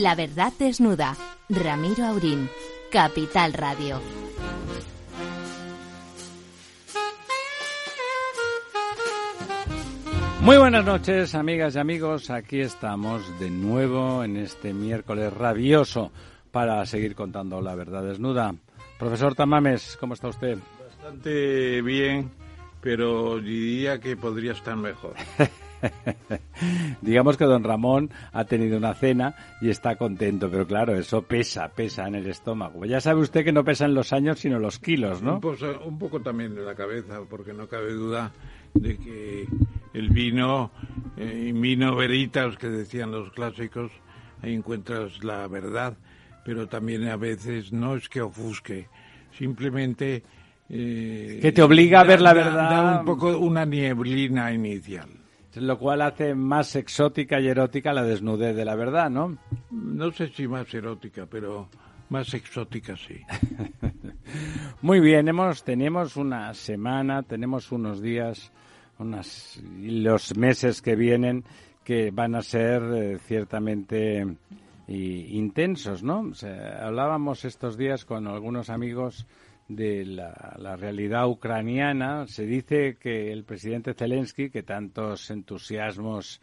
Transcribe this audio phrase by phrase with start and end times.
[0.00, 1.14] La verdad desnuda.
[1.50, 2.48] Ramiro Aurín.
[2.90, 4.00] Capital Radio.
[10.40, 12.30] Muy buenas noches, amigas y amigos.
[12.30, 16.10] Aquí estamos de nuevo en este miércoles rabioso
[16.50, 18.54] para seguir contando la verdad desnuda.
[18.98, 20.56] Profesor Tamames, ¿cómo está usted?
[20.82, 22.30] Bastante bien,
[22.80, 25.14] pero diría que podría estar mejor.
[27.00, 31.68] Digamos que don Ramón ha tenido una cena y está contento, pero claro, eso pesa,
[31.68, 32.84] pesa en el estómago.
[32.84, 35.40] Ya sabe usted que no pesan los años, sino los kilos, ¿no?
[35.84, 38.32] Un, poco también de la cabeza, porque no cabe duda
[38.74, 39.46] de que
[39.94, 40.70] el vino,
[41.16, 43.90] eh, vino veritas, que decían los clásicos,
[44.42, 45.96] ahí encuentras la verdad,
[46.44, 48.88] pero también a veces no es que ofusque,
[49.36, 50.22] simplemente...
[50.72, 52.70] Eh, que te obliga a ver la verdad.
[52.70, 55.19] Da un poco una nieblina inicial.
[55.54, 59.36] Lo cual hace más exótica y erótica la desnudez de la verdad, ¿no?
[59.70, 61.68] No sé si más erótica, pero
[62.08, 63.20] más exótica sí.
[64.82, 68.52] Muy bien, hemos, tenemos una semana, tenemos unos días,
[68.98, 71.44] unas, los meses que vienen
[71.84, 74.26] que van a ser eh, ciertamente
[74.86, 76.32] intensos, ¿no?
[76.80, 79.24] hablábamos estos días con algunos amigos
[79.70, 82.26] de la, realidad ucraniana.
[82.26, 86.40] Se dice que el presidente Zelensky, que tantos entusiasmos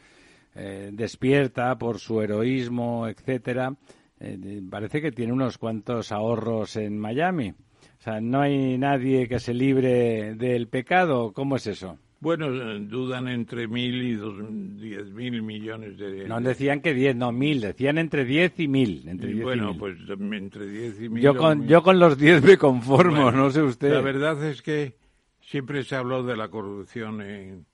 [0.56, 3.76] eh, despierta por su heroísmo, etcétera,
[4.20, 7.50] eh, parece que tiene unos cuantos ahorros en Miami.
[7.50, 11.34] O sea, no hay nadie que se libre del pecado.
[11.34, 12.00] ¿Cómo es eso?
[12.20, 14.36] Bueno, dudan entre mil y dos,
[14.80, 16.28] diez mil millones de...
[16.28, 19.08] No decían que diez, no mil, decían entre diez y mil.
[19.08, 21.22] Entre bueno, pues entre diez y mil...
[21.22, 23.94] Yo con, yo con los diez me conformo, no sé usted.
[23.94, 24.96] La verdad es que
[25.42, 27.68] siempre se habló de la corrupción en,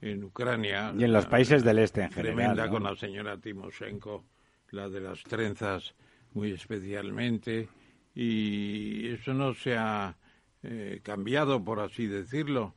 [0.00, 0.92] en Ucrania.
[0.98, 2.36] Y en los países del este en general.
[2.36, 4.24] Tremenda con la señora Timoshenko,
[4.72, 5.94] la de las trenzas
[6.32, 7.68] muy especialmente.
[8.12, 10.16] Y eso no se ha
[10.64, 12.74] eh, cambiado, por así decirlo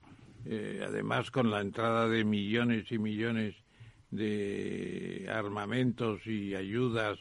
[0.50, 3.56] eh, además con la entrada de millones y millones
[4.12, 7.19] de armamentos y ayudas.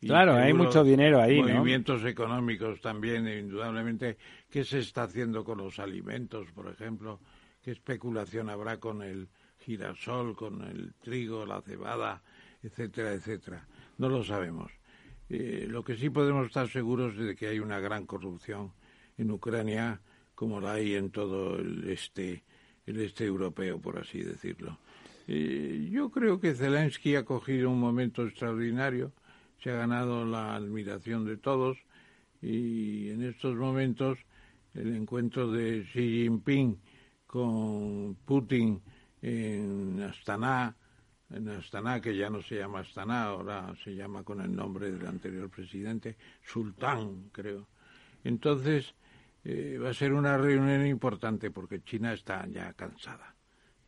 [0.00, 4.16] claro, hay mucho dinero ahí, Movimientos económicos también, indudablemente.
[4.48, 7.18] ¿Qué se está haciendo con los alimentos, por ejemplo?
[7.62, 9.28] ¿Qué especulación habrá con el
[9.58, 12.22] girasol, con el trigo, la cebada,
[12.62, 13.66] etcétera, etcétera?
[13.98, 14.70] No lo sabemos.
[15.28, 18.72] Eh, lo que sí podemos estar seguros es de que hay una gran corrupción
[19.18, 20.00] en Ucrania,
[20.36, 22.44] como la hay en todo el este
[22.88, 24.78] el este europeo, por así decirlo.
[25.26, 29.12] yo creo que Zelensky ha cogido un momento extraordinario,
[29.62, 31.76] se ha ganado la admiración de todos
[32.40, 34.18] y en estos momentos
[34.74, 36.78] el encuentro de Xi Jinping
[37.26, 38.80] con Putin
[39.20, 40.74] en Astana,
[41.30, 45.06] en Astana, que ya no se llama Astana, ahora se llama con el nombre del
[45.06, 47.66] anterior presidente, Sultán, creo.
[48.24, 48.94] Entonces,
[49.44, 53.34] eh, va a ser una reunión importante porque China está ya cansada.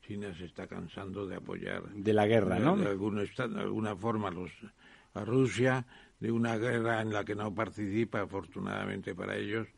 [0.00, 1.88] China se está cansando de apoyar.
[1.90, 2.76] De la guerra, ¿no?
[2.76, 4.50] De, alguna, de alguna forma los,
[5.14, 5.86] a Rusia,
[6.18, 9.68] de una guerra en la que no participa, afortunadamente para ellos,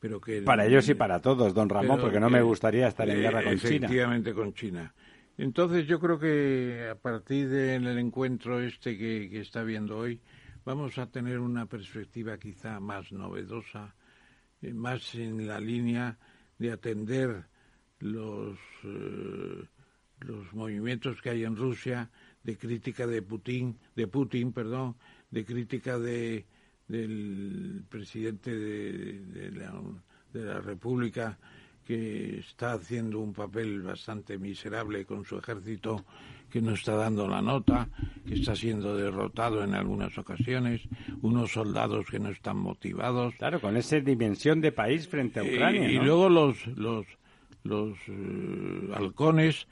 [0.00, 0.42] pero que.
[0.42, 3.58] Para ellos y para todos, don Ramón, porque no me gustaría estar en guerra con
[3.58, 3.86] China.
[3.86, 4.94] Efectivamente, con China.
[5.38, 10.20] Entonces, yo creo que a partir del encuentro este que, que está viendo hoy,
[10.64, 14.01] vamos a tener una perspectiva quizá más novedosa eh,
[14.62, 16.18] más en la línea
[16.58, 17.44] de atender
[18.00, 19.64] los, eh,
[20.20, 22.10] los movimientos que hay en Rusia
[22.42, 24.96] de crítica de Putin, de Putin, perdón,
[25.30, 26.46] de crítica de
[26.88, 29.20] del presidente de,
[30.32, 31.38] de la República
[31.86, 36.04] que está haciendo un papel bastante miserable con su ejército
[36.52, 37.88] que no está dando la nota,
[38.28, 40.82] que está siendo derrotado en algunas ocasiones,
[41.22, 43.34] unos soldados que no están motivados.
[43.36, 45.90] Claro, con esa dimensión de país frente a Ucrania.
[45.90, 47.06] Y, luego los, los,
[47.64, 49.66] los eh, halcones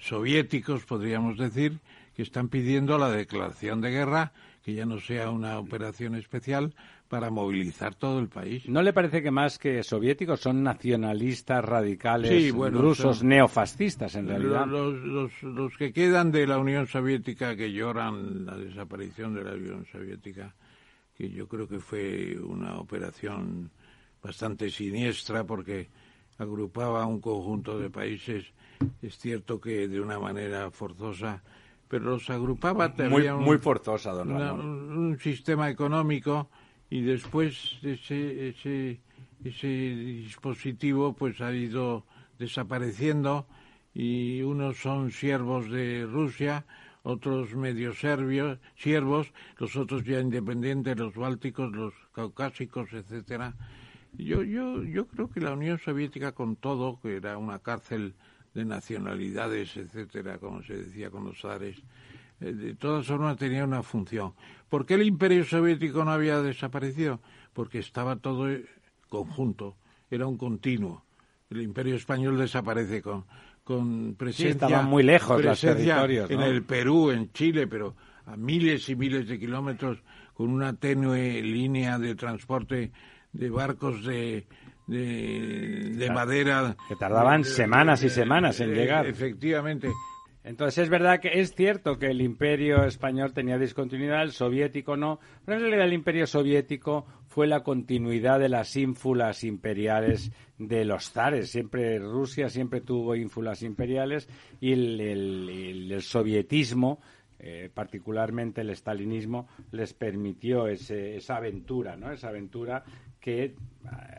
[0.00, 1.80] soviéticos, podríamos decir,
[2.14, 4.32] que están pidiendo la declaración de guerra,
[4.62, 6.74] que ya no sea una operación especial,
[7.10, 8.68] para movilizar todo el país.
[8.68, 14.64] ¿No le parece que más que soviéticos son nacionalistas radicales rusos neofascistas en realidad?
[14.64, 19.84] Los, los, que quedan de la Unión Soviética que lloran la desaparición de la Unión
[19.90, 20.54] Soviética,
[21.16, 23.72] que yo creo que fue una operación
[24.22, 25.88] bastante siniestra porque
[26.38, 28.44] agrupaba un conjunto de países,
[29.02, 31.42] es cierto que de una manera forzosa,
[31.88, 36.48] pero los agrupaba también muy, muy forzosa, don un sistema económico
[36.90, 39.00] y después ese, ese,
[39.44, 42.04] ese dispositivo pues ha ido
[42.38, 43.46] desapareciendo
[43.94, 46.66] y unos son siervos de Rusia,
[47.02, 53.54] otros medios serbios, siervos, los otros ya independientes, los bálticos, los caucásicos, etcétera.
[54.18, 58.14] Yo, yo, yo creo que la Unión Soviética con todo, que era una cárcel
[58.54, 61.76] de nacionalidades, etcétera, como se decía con los zares,
[62.40, 64.32] de todas formas tenía una función.
[64.68, 67.20] ¿Por qué el Imperio Soviético no había desaparecido?
[67.52, 68.48] Porque estaba todo
[69.08, 69.76] conjunto,
[70.10, 71.04] era un continuo.
[71.50, 73.24] El Imperio Español desaparece con,
[73.64, 74.66] con presencia.
[74.66, 76.30] estaban muy lejos los territorios.
[76.30, 77.96] En el Perú, en Chile, pero
[78.26, 80.02] a miles y miles de kilómetros,
[80.32, 82.92] con una tenue línea de transporte
[83.32, 84.46] de barcos de,
[84.86, 86.76] de, madera.
[86.88, 89.06] Que tardaban semanas y semanas en llegar.
[89.06, 89.88] Efectivamente.
[90.42, 95.20] Entonces es verdad que es cierto que el imperio español tenía discontinuidad, el soviético no,
[95.44, 101.10] pero en realidad el imperio soviético fue la continuidad de las ínfulas imperiales de los
[101.12, 101.50] zares.
[101.50, 104.28] Siempre Rusia siempre tuvo ínfulas imperiales
[104.60, 107.00] y el, sovietismo,
[107.38, 112.10] eh, particularmente el stalinismo, les permitió esa aventura, ¿no?
[112.10, 112.82] Esa aventura
[113.20, 113.54] que,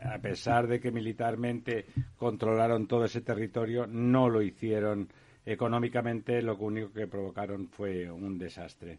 [0.04, 1.86] a pesar de que militarmente
[2.16, 5.08] controlaron todo ese territorio, no lo hicieron
[5.44, 8.98] económicamente lo único que provocaron fue un desastre.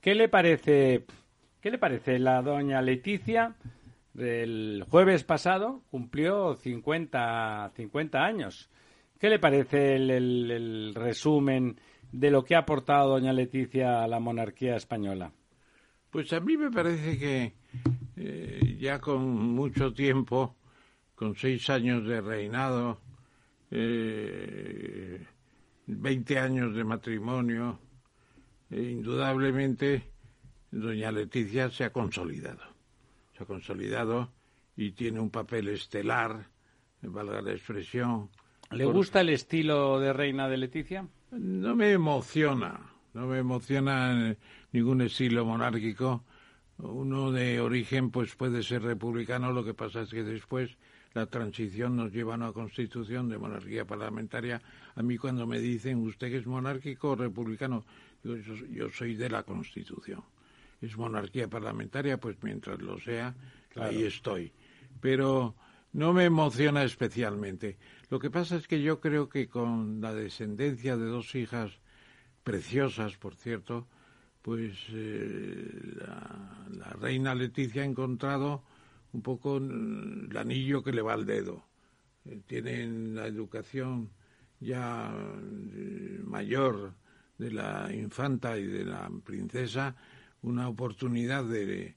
[0.00, 1.04] ¿Qué le parece,
[1.60, 3.56] qué le parece la doña Leticia?
[4.16, 8.70] El jueves pasado cumplió 50, 50 años.
[9.18, 11.80] ¿Qué le parece el, resumen
[12.12, 15.32] de lo que ha aportado doña Leticia a la monarquía española?
[16.10, 17.52] Pues a mí me parece que
[18.16, 20.54] eh, ya con mucho tiempo,
[21.14, 23.00] con seis años de reinado,
[23.70, 25.24] eh,
[25.86, 27.78] 20 años de matrimonio,
[28.70, 30.10] e indudablemente
[30.70, 32.62] doña Leticia se ha consolidado.
[33.36, 34.32] Se ha consolidado
[34.76, 36.48] y tiene un papel estelar,
[37.02, 38.30] valga la expresión.
[38.70, 41.06] ¿Le gusta el estilo de reina de Leticia?
[41.30, 44.36] No me emociona, no me emociona
[44.72, 46.24] ningún estilo monárquico.
[46.78, 50.76] Uno de origen pues puede ser republicano, lo que pasa es que después
[51.14, 54.60] la transición nos lleva a una constitución de monarquía parlamentaria.
[54.96, 57.84] A mí cuando me dicen, ¿usted que es monárquico o republicano?
[58.22, 58.36] Digo,
[58.70, 60.22] yo, soy de la constitución.
[60.80, 63.34] Es monarquía parlamentaria, pues mientras lo sea,
[63.76, 64.52] ahí estoy.
[65.00, 65.54] Pero
[65.92, 67.78] no me emociona especialmente.
[68.10, 71.78] Lo que pasa es que yo creo que con la descendencia de dos hijas
[72.42, 73.86] preciosas, por cierto,
[74.42, 78.62] pues eh, la reina Leticia ha encontrado
[79.14, 81.64] un poco el anillo que le va al dedo.
[82.24, 84.10] Eh, tienen la educación
[84.58, 86.94] ya eh, mayor
[87.38, 89.94] de la infanta y de la princesa
[90.42, 91.96] una oportunidad de,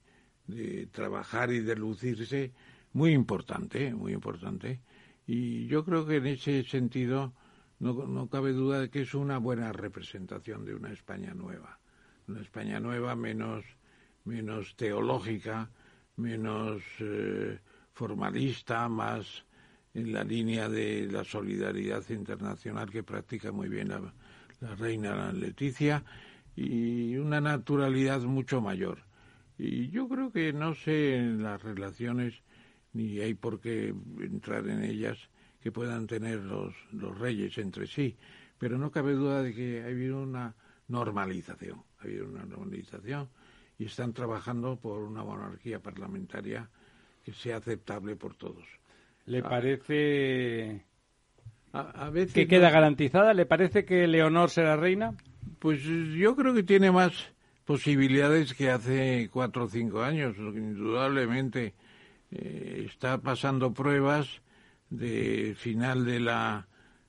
[0.92, 2.52] trabajar y de lucirse
[2.94, 4.80] muy importante, muy importante.
[5.26, 7.34] Y yo creo que en ese sentido
[7.80, 11.78] no, no cabe duda de que es una buena representación de una España nueva,
[12.26, 13.64] una España nueva menos,
[14.24, 15.70] menos teológica,
[16.18, 17.58] menos eh,
[17.92, 19.44] formalista, más
[19.94, 24.12] en la línea de la solidaridad internacional que practica muy bien la,
[24.76, 26.04] reina Leticia
[26.56, 28.98] y una naturalidad mucho mayor.
[29.56, 32.34] Y yo creo que no sé en las relaciones,
[32.92, 35.18] ni hay por qué entrar en ellas,
[35.60, 38.16] que puedan tener los, los reyes entre sí,
[38.58, 40.54] pero no cabe duda de que ha habido una
[40.88, 43.28] normalización, ha habido una normalización
[43.78, 46.68] y están trabajando por una monarquía parlamentaria
[47.24, 48.64] que sea aceptable por todos.
[49.26, 49.48] ¿Le ah.
[49.48, 50.84] parece
[52.34, 53.34] que queda garantizada?
[53.34, 55.14] ¿Le parece que Leonor será reina?
[55.58, 57.12] Pues yo creo que tiene más
[57.64, 60.36] posibilidades que hace cuatro o cinco años.
[60.38, 61.74] Indudablemente
[62.30, 64.40] eh, está pasando pruebas
[64.90, 66.66] de final de la,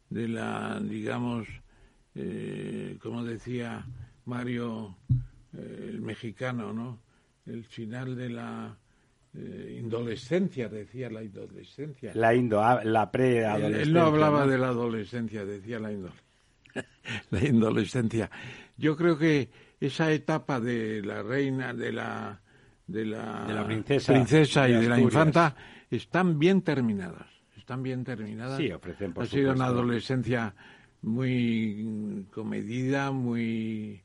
[0.10, 1.48] de la digamos,
[2.16, 3.86] eh, como decía
[4.26, 4.98] Mario
[5.58, 7.00] el mexicano, ¿no?
[7.46, 8.78] El final de la
[9.36, 12.12] eh, indolescencia, decía la indolescencia.
[12.16, 13.84] La, indo, ah, la preadolescencia.
[13.84, 15.92] Él no hablaba de la adolescencia, decía la,
[17.32, 18.30] la indolescencia.
[18.78, 22.42] Yo creo que esa etapa de la reina, de la,
[22.88, 25.56] de la, princesa, y de la infanta
[25.90, 27.28] están bien terminadas.
[27.56, 28.58] Están bien terminadas.
[28.58, 30.56] Sí, ofrecen Ha sido una adolescencia
[31.02, 34.02] muy comedida, muy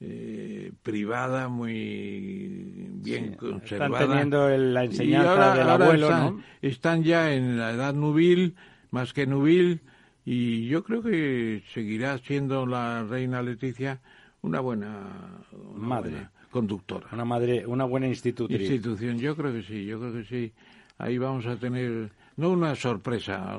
[0.00, 3.98] eh, privada muy bien conservada.
[3.98, 8.56] Están teniendo la enseñanza del abuelo, están, están ya en la edad nubil,
[8.90, 9.80] más que nubil,
[10.24, 14.00] y yo creo que seguirá siendo la reina Leticia
[14.42, 15.42] una buena
[15.74, 17.08] madre conductora.
[17.12, 18.60] Una madre, una buena institutriz.
[18.60, 20.52] Institución, yo creo que sí, yo creo que sí.
[20.98, 23.58] Ahí vamos a tener, no una sorpresa,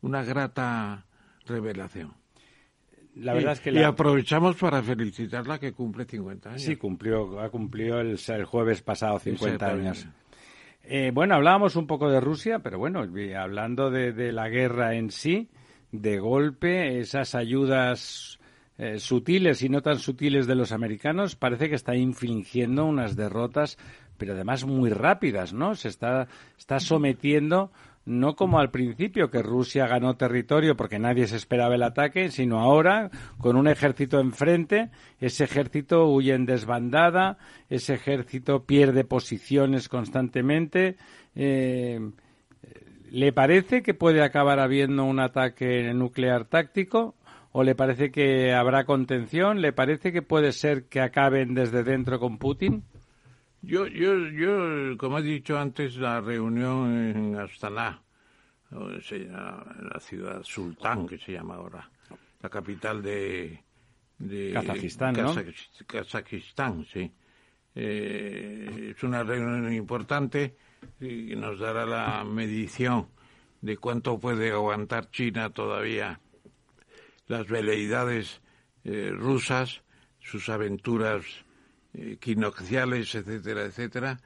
[0.00, 1.04] una grata
[1.46, 2.17] revelación
[3.18, 3.72] la verdad es que...
[3.72, 6.62] Y aprovechamos para felicitarla que cumple 50 años.
[6.62, 10.08] Sí, cumplió, ha cumplido el, el jueves pasado 50 años.
[10.90, 13.04] Eh, bueno, hablábamos un poco de Rusia, pero bueno,
[13.36, 15.50] hablando de, la guerra en sí,
[15.92, 18.38] de golpe, esas ayudas
[18.78, 23.76] eh, sutiles y no tan sutiles de los americanos, parece que está infligiendo unas derrotas,
[24.16, 25.74] pero además muy rápidas, ¿no?
[25.74, 27.70] Se está, está sometiendo
[28.08, 32.58] no como al principio, que Rusia ganó territorio porque nadie se esperaba el ataque, sino
[32.58, 34.88] ahora, con un ejército enfrente,
[35.20, 37.36] ese ejército huye en desbandada,
[37.68, 40.96] ese ejército pierde posiciones constantemente.
[41.34, 42.00] Eh,
[43.10, 47.14] ¿Le parece que puede acabar habiendo un ataque nuclear táctico?
[47.52, 49.60] ¿O le parece que habrá contención?
[49.60, 52.84] ¿Le parece que puede ser que acaben desde dentro con Putin?
[53.62, 58.02] Yo, yo, yo, como he dicho antes, la reunión en Astana,
[58.70, 61.90] la ciudad Sultán, que se llama ahora,
[62.40, 63.62] la capital de,
[64.18, 65.34] de Kazajistán, ¿no?
[65.86, 67.10] Kazajistán, sí.
[67.74, 70.56] Eh, es una reunión importante
[71.00, 73.08] y nos dará la medición
[73.60, 76.20] de cuánto puede aguantar China todavía
[77.26, 78.40] las veleidades
[78.84, 79.82] eh, rusas,
[80.20, 81.24] sus aventuras
[81.98, 84.20] equinocciales, etcétera, etcétera.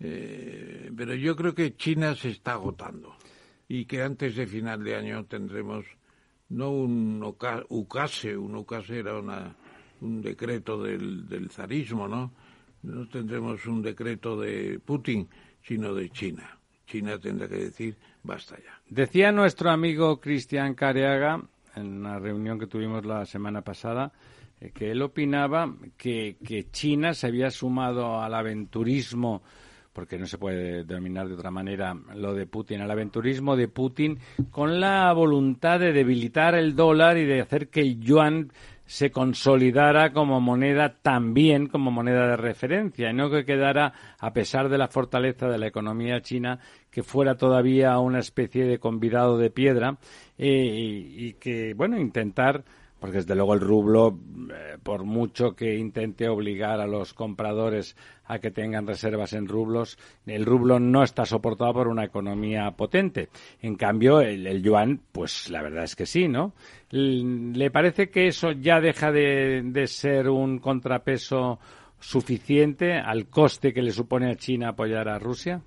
[0.00, 3.16] Eh, pero yo creo que China se está agotando
[3.68, 5.84] y que antes de final de año tendremos
[6.50, 7.22] no un
[7.68, 9.54] UCASE, un UCASE era una,
[10.00, 12.32] un decreto del, del zarismo, ¿no?
[12.82, 15.28] No tendremos un decreto de Putin,
[15.62, 16.58] sino de China.
[16.86, 18.80] China tendrá que decir basta ya.
[18.88, 21.42] Decía nuestro amigo Cristian Careaga
[21.74, 24.37] en una reunión que tuvimos la semana pasada eh,
[24.74, 26.36] que él opinaba que,
[26.70, 29.42] China se había sumado al aventurismo
[29.92, 34.18] porque no se puede denominar de otra manera lo de Putin, al aventurismo de Putin,
[34.50, 38.52] con la voluntad de debilitar el dólar y de hacer que el yuan
[38.88, 44.70] se consolidara como moneda también como moneda de referencia y no que quedara, a pesar
[44.70, 46.58] de la fortaleza de la economía china,
[46.90, 49.98] que fuera todavía una especie de convidado de piedra
[50.38, 52.64] eh, y, que, bueno, intentar
[52.98, 54.18] porque desde luego el rublo,
[54.52, 59.98] eh, por mucho que intente obligar a los compradores a que tengan reservas en rublos,
[60.26, 63.28] el rublo no está soportado por una economía potente.
[63.60, 66.54] En cambio, el, yuan, pues la verdad es que sí, ¿no?
[66.90, 71.58] ¿Le parece que eso ya deja de, de ser un contrapeso
[72.00, 75.62] suficiente al coste que le supone a China apoyar a Rusia?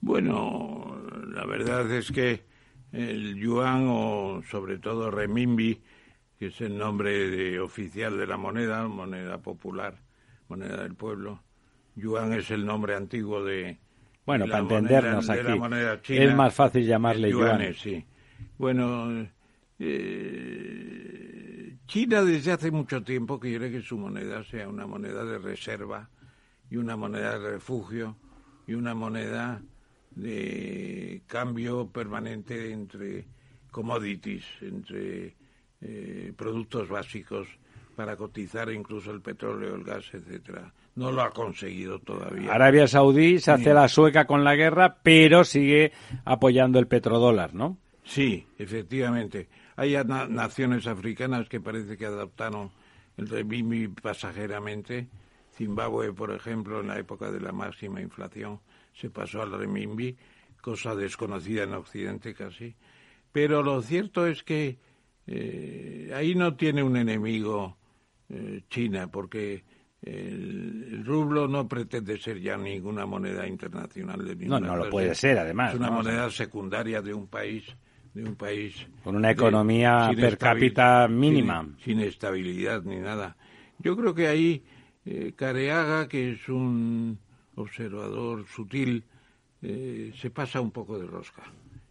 [0.00, 0.96] Bueno,
[1.28, 2.42] la verdad es que
[2.92, 5.80] el yuan o sobre todo renminbi
[6.38, 10.00] que es el nombre oficial de la moneda, moneda popular,
[10.48, 11.42] moneda del pueblo.
[11.96, 13.78] Yuan es el nombre antiguo de.
[14.24, 16.16] Bueno, para entendernos aquí.
[16.16, 17.74] es más fácil llamarle yuan.
[17.74, 18.04] Sí.
[18.56, 19.26] Bueno,
[19.78, 26.08] eh, China desde hace mucho tiempo quiere que su moneda sea una moneda de reserva
[26.70, 28.16] y una moneda de refugio
[28.66, 29.60] y una moneda
[30.10, 33.26] de cambio permanente entre
[33.70, 35.37] commodities, entre
[35.80, 37.48] eh, productos básicos
[37.94, 40.72] para cotizar incluso el petróleo, el gas, etcétera.
[40.94, 42.52] No lo ha conseguido todavía.
[42.52, 45.92] Arabia Saudí se hace la sueca con la guerra, pero sigue
[46.24, 47.78] apoyando el petrodólar, ¿no?
[48.04, 49.48] Sí, efectivamente.
[49.76, 52.70] Hay naciones africanas que parece que adaptaron
[53.16, 55.08] el renminbi pasajeramente.
[55.56, 58.60] Zimbabue, por ejemplo, en la época de la máxima inflación,
[58.94, 60.16] se pasó al renminbi,
[60.60, 62.74] cosa desconocida en Occidente casi.
[63.32, 64.78] Pero lo cierto es que
[65.30, 67.76] eh, ahí no tiene un enemigo
[68.30, 69.62] eh, China, porque
[70.00, 75.14] el, rublo no pretende ser ya ninguna moneda internacional de ninguna No, no lo puede
[75.14, 75.74] ser, además.
[75.74, 77.64] Es una moneda secundaria de un país
[78.14, 83.36] de un país con una economía per cápita mínima, sin, estabilidad ni nada.
[83.78, 84.64] Yo creo que ahí
[85.04, 87.18] eh, Careaga, que es un
[87.54, 89.04] observador sutil,
[89.60, 91.42] eh, se pasa un poco de rosca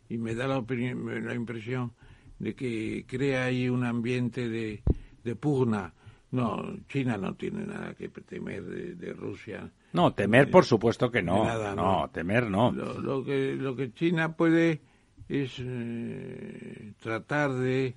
[0.09, 1.93] y me da la, la impresión
[2.39, 4.83] de que crea ahí un ambiente de,
[5.23, 5.93] de pugna.
[6.29, 9.71] No, China no tiene nada que temer de, Rusia.
[9.93, 11.45] No, temer por supuesto que no.
[11.73, 12.71] no, temer no.
[12.71, 14.81] Lo, que, lo que China puede
[15.29, 17.95] es eh, tratar de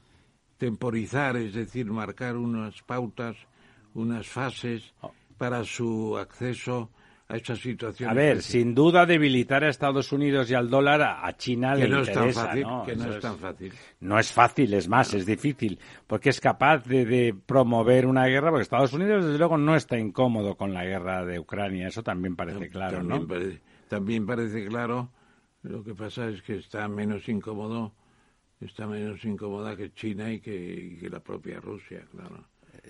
[0.58, 3.36] temporizar, es decir, marcar unas pautas,
[3.94, 5.12] unas fases oh.
[5.36, 6.90] para su acceso
[7.30, 8.10] a situación.
[8.10, 12.00] A ver, sin duda debilitar a Estados Unidos y al dólar a China le no
[12.00, 13.72] interesa, es tan fácil, Que no es, tan fácil.
[14.00, 18.62] No es fácil, es más, es difícil, porque es capaz de, promover una guerra, porque
[18.62, 22.68] Estados Unidos desde luego no está incómodo con la guerra de Ucrania, eso también parece
[22.68, 23.26] claro, también ¿no?
[23.26, 25.10] Parece, también parece claro,
[25.62, 27.94] lo que pasa es que está menos incómodo
[28.60, 32.46] está menos incómoda que China y que, que la propia Rusia, claro.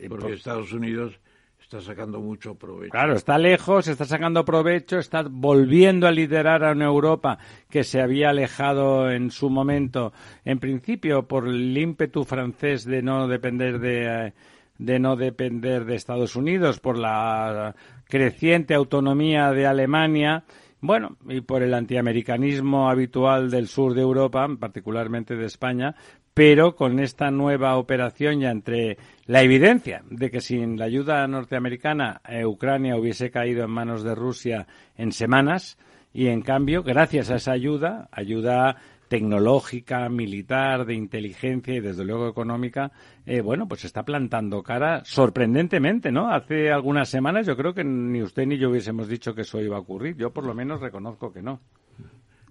[0.09, 1.19] Porque Estados Unidos
[1.61, 2.91] está sacando mucho provecho.
[2.91, 7.39] Claro, está lejos, está sacando provecho, está volviendo a liderar a una Europa
[7.69, 10.13] que se había alejado en su momento,
[10.45, 14.33] en principio por el ímpetu francés de no depender de,
[14.79, 17.75] de no depender de Estados Unidos, por la
[18.09, 20.45] creciente autonomía de Alemania.
[20.83, 25.95] Bueno, y por el antiamericanismo habitual del sur de Europa, particularmente de España,
[26.35, 32.21] pero con esta nueva operación ya entre la evidencia de que sin la ayuda norteamericana
[32.29, 35.79] eh, Ucrania hubiese caído en manos de Rusia en semanas
[36.13, 38.77] y en cambio gracias a esa ayuda ayuda
[39.11, 42.93] tecnológica, militar, de inteligencia y desde luego económica,
[43.27, 46.31] eh, bueno, pues está plantando cara sorprendentemente, ¿no?
[46.31, 49.77] Hace algunas semanas yo creo que ni usted ni yo hubiésemos dicho que eso iba
[49.77, 50.17] a ocurrir.
[50.17, 51.59] Yo por lo menos reconozco que no.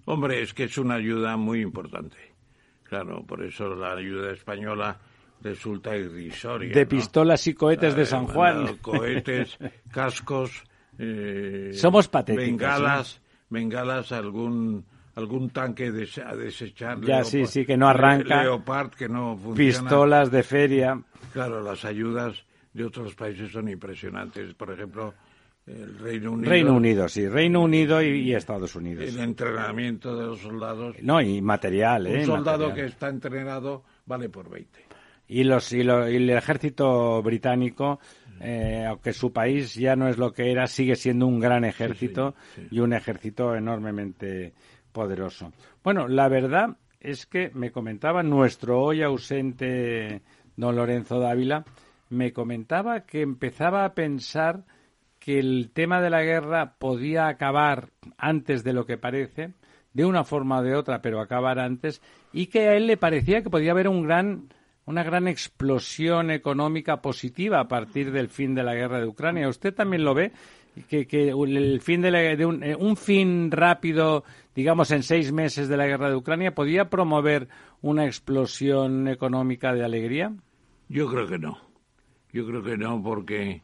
[0.04, 2.18] Hombre, es que es una ayuda muy importante.
[2.90, 4.98] Claro, por eso la ayuda española
[5.40, 6.74] resulta irrisoria.
[6.74, 8.78] De pistolas y cohetes de San Juan.
[8.78, 9.56] Cohetes,
[9.92, 10.64] cascos.
[10.98, 12.46] Eh, Somos patéticos.
[12.48, 17.00] Bengalas, bengalas, algún algún tanque a desechar.
[17.02, 18.42] Ya, sí, sí, que no arranca.
[18.42, 19.54] Leopard, que no funciona.
[19.56, 21.00] Pistolas de feria.
[21.32, 24.52] Claro, las ayudas de otros países son impresionantes.
[24.54, 25.14] Por ejemplo,
[25.66, 26.50] el Reino Unido.
[26.50, 29.04] Reino Unido, sí, Reino Unido y, Estados Unidos.
[29.04, 30.96] El entrenamiento de los soldados.
[31.02, 32.20] No, y material, ¿eh?
[32.20, 34.80] Un soldado que está entrenado vale por 20.
[35.28, 38.00] Y, los, y, el ejército británico,
[38.40, 42.34] eh, aunque su país ya no es lo que era, sigue siendo un gran ejército
[42.70, 44.54] y un ejército enormemente
[44.92, 45.52] poderoso.
[45.84, 50.22] Bueno, la verdad es que me comentaba nuestro hoy ausente
[50.56, 51.64] don Lorenzo Dávila,
[52.10, 54.64] me comentaba que empezaba a pensar
[55.20, 59.52] que el tema de la guerra podía acabar antes de lo que parece,
[59.92, 63.42] de una forma o de otra, pero acabar antes, y que a él le parecía
[63.42, 64.48] que podía haber un gran,
[64.86, 69.48] una gran explosión económica positiva a partir del fin de la guerra de Ucrania.
[69.48, 70.32] ¿Usted también lo ve?
[70.88, 75.86] Que, el fin de, un, eh, un fin rápido, digamos en seis meses de la
[75.86, 77.48] guerra de Ucrania, podía promover
[77.82, 80.32] una explosión económica de alegría?
[80.88, 81.58] Yo creo que no.
[82.32, 83.62] Yo creo que no, porque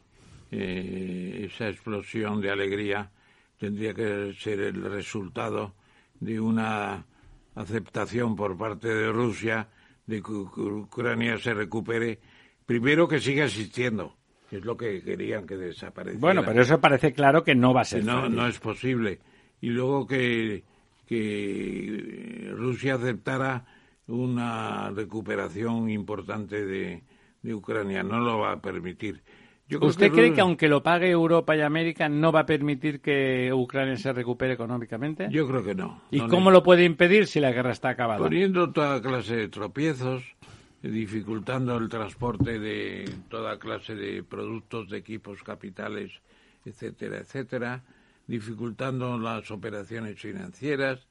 [0.51, 3.11] eh, esa explosión de alegría
[3.57, 5.73] tendría que ser el resultado
[6.19, 7.05] de una
[7.55, 9.67] aceptación por parte de Rusia
[10.05, 12.19] de que Ucrania se recupere,
[12.65, 14.15] primero que siga existiendo,
[14.49, 16.19] que es lo que querían que desapareciera.
[16.19, 18.05] Bueno, pero eso parece claro que no va a ser.
[18.05, 19.19] No, no es posible.
[19.59, 20.63] Y luego que,
[21.05, 23.65] que Rusia aceptara
[24.07, 27.03] una recuperación importante de,
[27.41, 28.03] de Ucrania.
[28.03, 29.21] No lo va a permitir.
[29.69, 33.97] ¿Usted cree que aunque lo pague Europa y América no va a permitir que Ucrania
[33.97, 35.27] se recupere económicamente?
[35.29, 36.01] Yo creo que no.
[36.09, 38.19] ¿Y cómo lo puede impedir si la guerra está acabada?
[38.19, 40.23] Poniendo toda clase de tropiezos,
[40.81, 46.11] dificultando el transporte de toda clase de productos, de equipos, capitales,
[46.65, 47.83] etcétera, etcétera,
[48.25, 51.07] dificultando las operaciones financieras,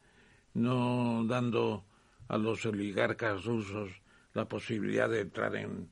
[0.54, 1.84] no dando
[2.28, 3.90] a los oligarcas rusos
[4.32, 5.88] la posibilidad de entrar en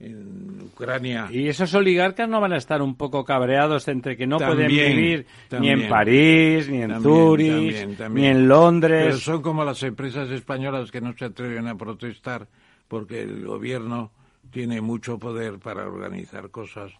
[0.00, 1.28] en Ucrania.
[1.30, 5.26] Y esos oligarcas no van a estar un poco cabreados entre que no pueden vivir
[5.58, 9.06] ni en París, ni en Zurich, ni en Londres.
[9.06, 12.46] Pero son como las empresas españolas que no se atreven a protestar
[12.86, 14.12] porque el gobierno
[14.50, 16.92] tiene mucho poder para organizar cosas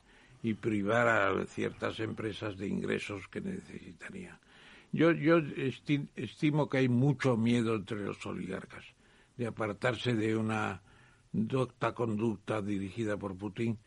[0.43, 4.39] y privar a ciertas empresas de ingresos que necesitarían.
[4.93, 5.41] Yo, yo
[6.17, 8.85] estimo que hay mucho miedo entre los oligarcas
[9.37, 10.81] de apartarse de una
[11.47, 13.79] docta conducta dirigida por Putin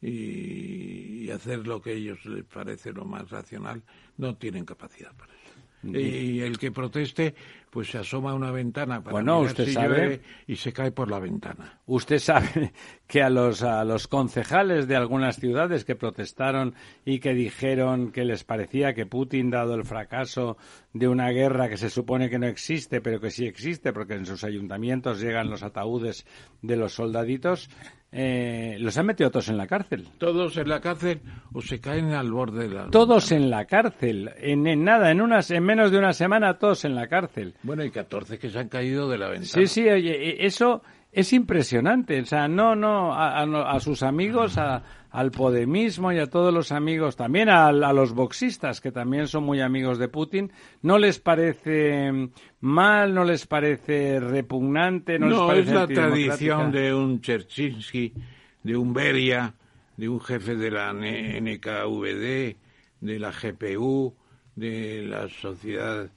[0.00, 3.82] y, hacer lo que a ellos les parece lo más racional,
[4.18, 5.98] no tienen capacidad para eso.
[5.98, 7.34] Y el que proteste,
[7.72, 11.18] pues se asoma a una ventana para bueno, usted sabe y se cae por la
[11.18, 11.80] ventana.
[11.86, 12.74] Usted sabe
[13.06, 16.74] que a los, a los concejales de algunas ciudades que protestaron
[17.06, 20.58] y que dijeron que les parecía que Putin, dado el fracaso
[20.92, 24.26] de una guerra que se supone que no existe, pero que sí existe, porque en
[24.26, 26.26] sus ayuntamientos llegan los ataúdes
[26.60, 27.70] de los soldaditos,
[28.14, 30.06] eh, los han metido todos en la cárcel.
[30.18, 31.22] Todos en la cárcel
[31.52, 32.90] o se caen al borde de la.
[32.90, 34.30] Todos en la cárcel.
[34.36, 37.54] En, nada, en, unas, en menos de una semana, todos en la cárcel.
[37.62, 39.46] Bueno, y 14 que se han caído de la ventana.
[39.46, 42.20] Sí, sí, oye, e, eso es impresionante.
[42.20, 47.50] O sea, no, no, a, sus amigos, al podemismo y a todos los amigos, también
[47.50, 53.24] a, los boxistas, que también son muy amigos de Putin, no les parece mal, no
[53.24, 58.14] les parece repugnante, no, les parece es la tradición de un Cherchinsky,
[58.62, 59.54] de un Beria,
[59.98, 62.56] de un jefe de la NKVD,
[63.00, 64.14] de la GPU,
[64.56, 66.10] de la sociedad,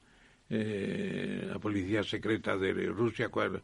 [0.49, 3.61] eh, la policía secreta de Rusia, cual,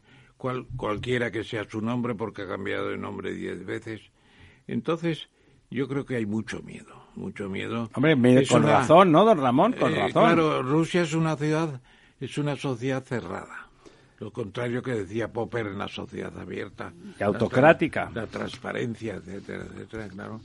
[0.76, 4.00] cualquiera que sea su nombre, porque ha cambiado de nombre diez veces.
[4.66, 5.28] Entonces,
[5.70, 7.88] yo creo que hay mucho miedo, mucho miedo.
[7.94, 9.72] Hombre, con razón, ¿no, don Ramón?
[9.72, 10.24] Con eh, razón.
[10.24, 11.80] Claro, Rusia es una ciudad,
[12.20, 13.68] es una sociedad cerrada.
[14.18, 16.92] Lo contrario que decía Popper en la sociedad abierta.
[17.18, 18.10] Y autocrática.
[18.14, 20.40] La, la transparencia, etcétera, etcétera, claro.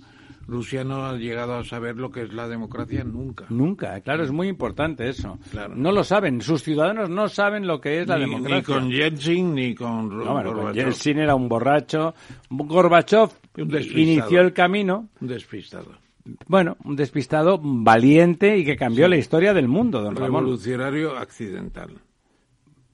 [0.47, 3.45] Rusia no ha llegado a saber lo que es la democracia nunca.
[3.49, 5.37] Nunca, claro, es muy importante eso.
[5.75, 8.57] No lo saben, sus ciudadanos no saben lo que es la democracia.
[8.57, 12.13] Ni con Yeltsin ni con no, Yeltsin era un borracho.
[12.49, 15.09] Gorbachev inició el camino.
[15.19, 15.91] Un despistado.
[16.47, 20.43] Bueno, un despistado valiente y que cambió la historia del mundo, don Ramón.
[20.43, 21.91] Revolucionario accidental.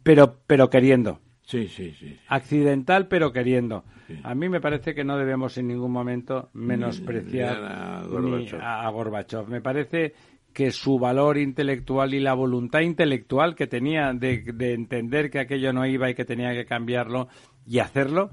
[0.04, 1.20] Pero, pero queriendo.
[1.46, 2.18] Sí, sí, sí.
[2.28, 3.84] Accidental, pero queriendo.
[4.24, 9.48] A mí me parece que no debemos en ningún momento menospreciar a, Gorbachev.
[9.48, 10.14] Me parece
[10.54, 15.86] que su valor intelectual y la voluntad intelectual que tenía de, entender que aquello no
[15.86, 17.28] iba y que tenía que cambiarlo
[17.66, 18.30] y hacerlo,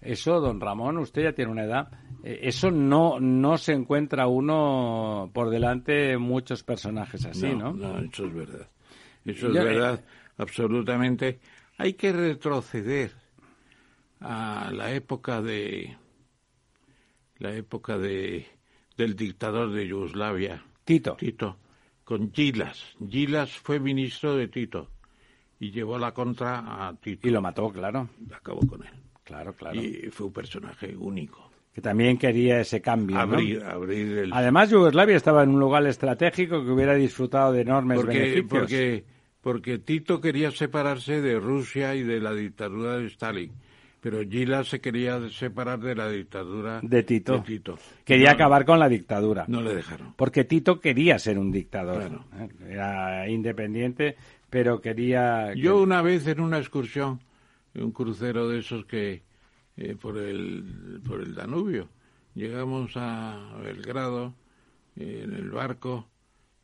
[0.00, 1.88] eso, don Ramón, usted ya tiene una edad,
[2.24, 7.72] eh, eso no, no se encuentra uno por delante muchos personajes así, ¿no?
[7.72, 8.68] No, eso es verdad.
[9.24, 10.04] Eso es verdad,
[10.38, 11.38] absolutamente.
[11.80, 13.10] Hay que retroceder
[14.20, 15.96] a la época de
[17.38, 18.46] la época de
[18.98, 20.62] del dictador de Yugoslavia.
[20.84, 21.16] Tito.
[21.16, 21.56] Tito
[22.04, 22.96] con Gilas.
[23.08, 24.90] Gilas fue ministro de Tito
[25.58, 27.26] y llevó la contra a Tito.
[27.26, 28.10] Y lo mató claro.
[28.30, 28.92] Acabó con él.
[29.24, 29.80] Claro claro.
[29.80, 31.50] Y fue un personaje único.
[31.72, 34.32] Que también quería ese cambio abrir, abrir el...
[34.34, 38.48] además Yugoslavia estaba en un lugar estratégico que hubiera disfrutado de enormes porque, beneficios.
[38.50, 39.04] porque
[39.40, 43.52] porque Tito quería separarse de Rusia y de la dictadura de Stalin
[44.00, 47.44] pero Gila se quería separar de la dictadura de Tito.
[48.04, 49.44] Quería acabar con la dictadura.
[49.46, 50.14] No le dejaron.
[50.16, 52.02] Porque Tito quería ser un dictador.
[52.38, 52.48] ¿eh?
[52.70, 54.16] Era independiente,
[54.48, 55.52] pero quería...
[55.54, 57.20] Yo una vez en una excursión,
[57.74, 59.22] un crucero de esos que
[59.76, 61.88] eh, por, el, por el Danubio,
[62.34, 64.34] llegamos a Belgrado
[64.96, 66.08] eh, en el barco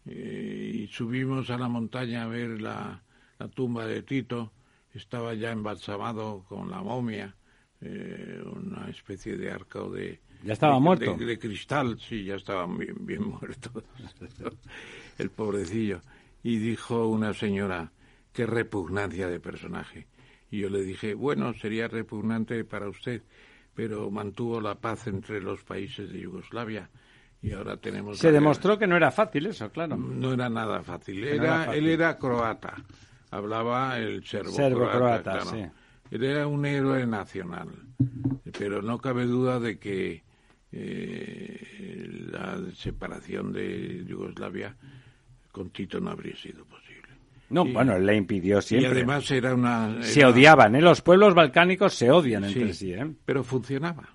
[0.06, 3.02] y subimos a la montaña a ver la,
[3.38, 4.52] la tumba de Tito
[4.94, 7.36] estaba ya embalsamado con la momia,
[7.80, 10.20] eh, una especie de arco de...
[10.42, 11.14] Ya estaba muerto.
[11.16, 13.84] De, cristal, sí, ya estaba bien, bien muerto,
[15.18, 16.00] el pobrecillo.
[16.42, 17.92] Y dijo una señora,
[18.32, 20.06] qué repugnancia de personaje.
[20.50, 23.22] Y yo le dije, bueno, sería repugnante para usted,
[23.74, 26.88] pero mantuvo la paz entre los países de Yugoslavia
[27.42, 28.18] y ahora tenemos...
[28.18, 29.96] Se demostró que no era fácil eso, claro.
[29.96, 31.22] No era nada fácil.
[31.24, 32.74] Era, Él era croata
[33.30, 35.64] hablaba el serbo, croata, sí.
[36.10, 37.68] Era un héroe nacional,
[38.58, 40.22] pero no cabe duda de que
[40.72, 44.76] eh, la separación de Yugoslavia
[45.50, 46.86] con Tito no habría sido posible.
[47.48, 48.88] No, bueno, le impidió siempre.
[48.88, 50.02] Y además era una...
[50.02, 50.80] Se odiaban, ¿eh?
[50.80, 53.06] Los pueblos balcánicos se odian entre sí, ¿eh?
[53.24, 54.08] Pero funcionaba.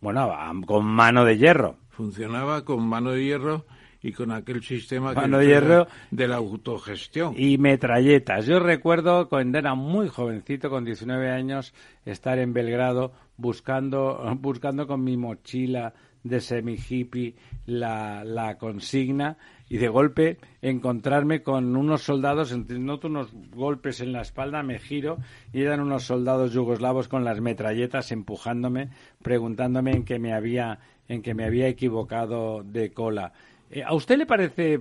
[0.00, 0.30] Bueno,
[0.66, 1.76] con mano de hierro.
[2.00, 3.66] Funcionaba con mano de hierro
[4.02, 7.34] y con aquel sistema de, hierro de la autogestión.
[7.36, 8.46] Y metralletas.
[8.46, 11.74] Yo recuerdo cuando era muy jovencito, con 19 años,
[12.06, 17.34] estar en Belgrado buscando, buscando con mi mochila de semi-hippie
[17.66, 19.36] la, la consigna
[19.70, 25.18] y de golpe encontrarme con unos soldados, noto unos golpes en la espalda, me giro
[25.52, 28.90] y eran unos soldados yugoslavos con las metralletas empujándome,
[29.22, 30.80] preguntándome en que me había,
[31.10, 33.32] en que me había equivocado de cola.
[33.68, 34.80] Eh, ¿A usted le parece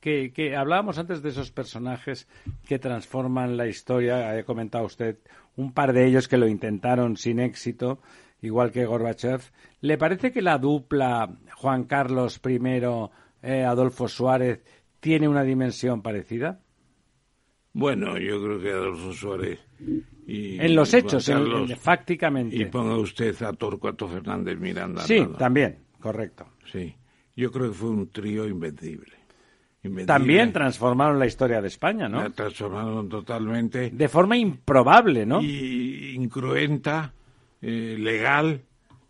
[0.00, 2.28] que, hablábamos antes de esos personajes
[2.64, 4.30] que transforman la historia?
[4.30, 5.18] Ha comentado usted
[5.56, 7.98] un par de ellos que lo intentaron sin éxito,
[8.40, 9.40] igual que Gorbachev.
[9.80, 12.60] ¿Le parece que la dupla Juan Carlos I,
[13.42, 14.62] eh, Adolfo Suárez,
[15.00, 16.60] tiene una dimensión parecida?
[17.72, 19.60] Bueno, yo creo que Adolfo Suárez.
[20.26, 22.56] Y en los hechos, en, fácticamente.
[22.56, 25.02] Y ponga usted a Torcuato Fernández Miranda.
[25.02, 26.46] Sí, también, correcto.
[26.70, 26.94] Sí.
[27.36, 29.20] Yo creo que fue un trío invencible.
[30.06, 32.22] También transformaron la historia de España, ¿no?
[32.22, 33.90] La transformaron totalmente.
[33.90, 35.40] De forma improbable, ¿no?
[35.40, 37.14] Y incruenta,
[37.62, 38.62] eh, legal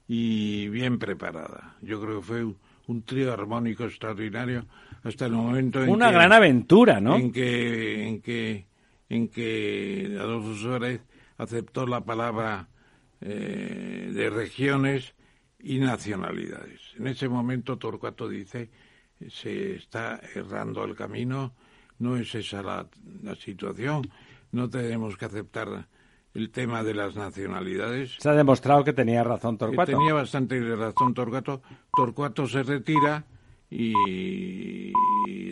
[0.07, 1.77] y bien preparada.
[1.83, 2.45] Yo creo que fue
[2.87, 4.67] un, trío armónico extraordinario
[5.03, 7.17] hasta el momento en Una gran aventura, ¿no?
[7.17, 8.67] En que, en que,
[9.09, 11.01] en que Adolfo Suárez
[11.39, 12.69] aceptó la palabra
[13.21, 15.15] eh, de regiones
[15.59, 16.81] y nacionalidades.
[16.99, 18.71] En ese momento Torcuato dice,
[19.29, 21.53] se está errando el camino,
[21.99, 22.87] no es esa la,
[23.37, 24.11] situación,
[24.53, 25.87] no tenemos que aceptar
[26.33, 28.17] el tema de las nacionalidades.
[28.19, 29.93] Se ha demostrado que tenía razón Torcuato.
[29.93, 31.63] tenía bastante razón Torcuato.
[31.95, 33.25] Torcuato se retira
[33.71, 34.93] y,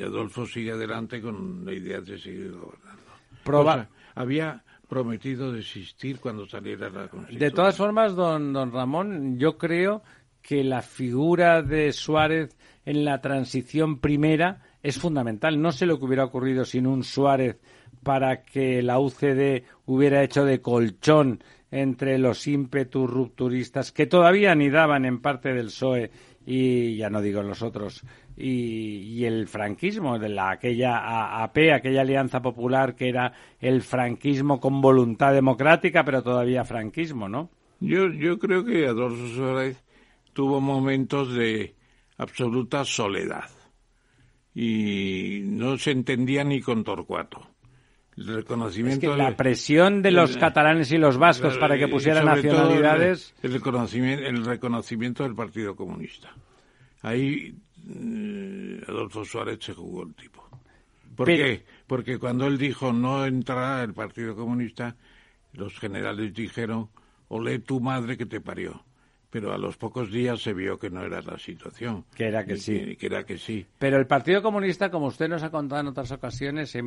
[0.02, 3.88] Adolfo sigue adelante con la idea de seguir gobernando.
[4.14, 7.38] había prometido desistir cuando saliera la Constitución.
[7.38, 10.02] De todas formas, don, don Ramón, yo creo
[10.40, 15.60] que la figura de Suárez en la transición primera es fundamental.
[15.60, 17.58] No sé lo que hubiera ocurrido sin un Suárez
[18.02, 25.04] para que la UCD hubiera hecho de colchón entre los ímpetus rupturistas que todavía anidaban
[25.04, 26.10] en parte del PSOE
[26.50, 28.02] y ya no digo los otros
[28.34, 34.80] y, el franquismo de la aquella AP aquella alianza popular que era el franquismo con
[34.80, 39.84] voluntad democrática pero todavía franquismo no yo yo creo que Adolfo Suárez
[40.32, 41.74] tuvo momentos de
[42.16, 43.50] absoluta soledad
[44.54, 47.46] y no se entendía ni con Torcuato
[48.18, 53.52] el reconocimiento la presión de los catalanes y los vascos para que pusieran nacionalidades el,
[53.52, 56.34] reconocimiento el reconocimiento del Partido Comunista
[57.02, 57.54] ahí
[57.88, 60.48] eh, Adolfo Suárez se jugó el tipo
[61.14, 61.64] ¿por qué?
[61.86, 64.96] porque cuando él dijo no entrará el Partido Comunista
[65.52, 66.88] los generales dijeron
[67.28, 68.84] olé tu madre que te parió
[69.30, 72.04] pero a los pocos días se vio que no era la situación.
[72.14, 72.96] Que era que sí.
[72.96, 73.66] Que, era que sí.
[73.78, 76.86] Pero el Partido Comunista, como usted nos ha contado en otras ocasiones, en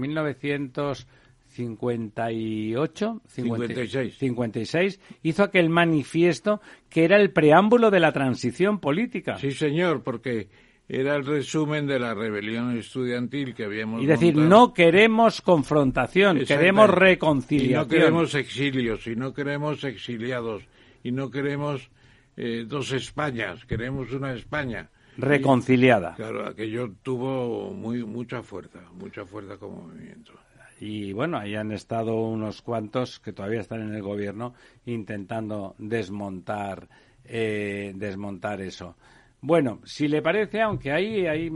[1.57, 4.17] 1958, 56.
[4.17, 9.37] 56, hizo aquel manifiesto que era el preámbulo de la transición política.
[9.37, 10.47] Sí, señor, porque
[10.87, 16.89] era el resumen de la rebelión estudiantil que habíamos Y decir, no queremos confrontación, queremos
[16.89, 17.71] reconciliación.
[17.71, 20.63] Y no queremos exilios, y no queremos exiliados,
[21.03, 21.89] y no queremos
[22.37, 26.15] eh, dos Españas, queremos una España reconciliada.
[26.15, 30.33] claro, aquello tuvo muy mucha fuerza, mucha fuerza como movimiento.
[30.81, 36.89] Y bueno, ahí han estado unos cuantos que todavía están en el gobierno intentando desmontar
[37.23, 38.95] eh, desmontar eso.
[39.41, 41.49] Bueno, si le parece, aunque ahí, ahí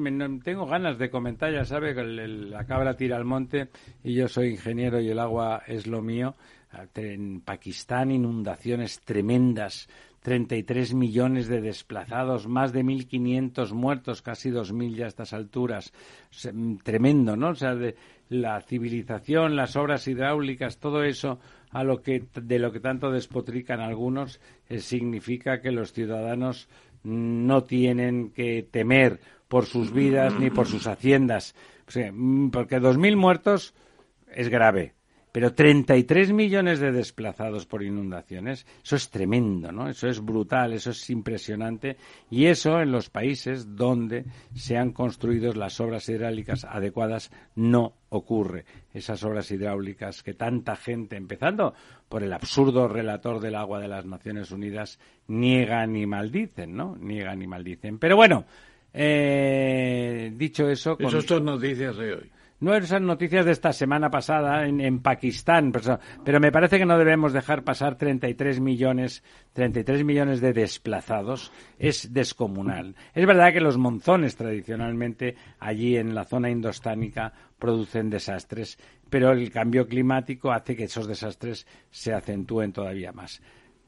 [0.44, 3.70] tengo ganas de comentar, ya sabe que la cabra tira al monte
[4.04, 6.36] y yo soy ingeniero y el agua es lo mío.
[6.96, 9.88] En Pakistán inundaciones tremendas
[10.26, 15.94] 33 millones de desplazados, más de 1.500 muertos, casi 2.000 ya a estas alturas.
[16.52, 17.50] Mm, tremendo, ¿no?
[17.50, 17.96] O sea, de
[18.30, 21.40] la civilización, las obras hidráulicas, todo eso
[21.72, 26.68] a lo que, de lo que tanto despotrican algunos, eh, significa que los ciudadanos
[27.04, 31.56] no tienen que temer por sus vidas ni por sus haciendas.
[32.14, 33.74] Mm, porque 2.000 muertos
[34.34, 34.94] es grave
[35.36, 39.90] pero 33 millones de desplazados por inundaciones, eso es tremendo, ¿no?
[39.90, 41.98] Eso es brutal, eso es impresionante.
[42.32, 44.24] Y eso en los países donde
[44.56, 48.64] se han construido las obras hidráulicas adecuadas no ocurre.
[48.94, 51.74] Esas obras hidráulicas que tanta gente, empezando
[52.08, 56.96] por el absurdo relator del agua de las Naciones Unidas, niegan y maldicen, ¿no?
[56.96, 58.00] Niegan y maldicen.
[58.00, 58.46] Pero bueno,
[58.94, 60.96] eh, dicho eso...
[60.96, 61.12] Con...
[61.22, 62.32] Son noticias de hoy
[62.66, 67.32] no esas noticias de esta semana pasada en, Pakistán, pero, me parece que no debemos
[67.32, 69.24] dejar pasar 33 millones,
[69.54, 71.52] 33 millones de desplazados.
[71.78, 72.96] Es descomunal.
[73.14, 78.80] Es verdad que los monzones tradicionalmente allí en la zona indostánica producen desastres,
[79.12, 83.44] pero el cambio climático hace que esos desastres se acentúen todavía más.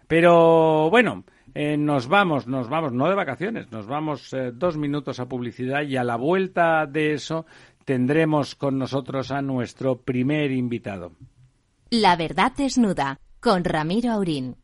[0.08, 5.20] Pero bueno, eh, nos vamos, nos vamos, no de vacaciones, nos vamos eh, dos minutos
[5.20, 7.46] a publicidad y a la vuelta de eso
[7.88, 11.14] tendremos con nosotros a nuestro primer invitado.
[11.90, 14.58] La verdad desnuda, con Ramiro Aurín.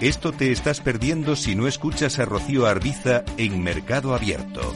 [0.00, 4.74] Esto te estás perdiendo si no escuchas a Rocío Arbiza en Mercado Abierto.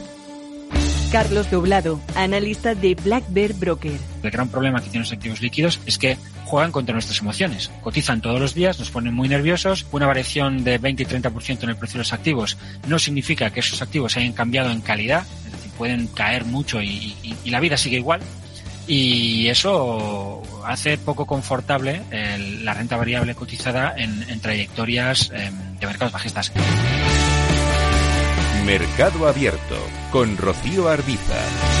[1.11, 3.99] Carlos Doblado, analista de Black Bear Broker.
[4.23, 7.69] El gran problema que tienen los activos líquidos es que juegan contra nuestras emociones.
[7.81, 9.85] Cotizan todos los días, nos ponen muy nerviosos.
[9.91, 13.59] Una variación de 20 y 30% en el precio de los activos no significa que
[13.59, 15.25] esos activos hayan cambiado en calidad,
[15.81, 17.15] pueden caer mucho y,
[17.45, 18.21] la vida sigue igual.
[18.85, 22.03] Y eso hace poco confortable
[22.61, 26.51] la renta variable cotizada en, trayectorias em, de mercados bajistas.
[28.63, 29.77] Mercado Abierto
[30.11, 31.80] con Rocío Arbiza.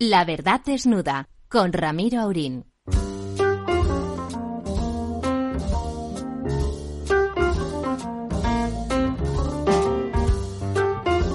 [0.00, 2.66] La verdad desnuda con Ramiro Aurín.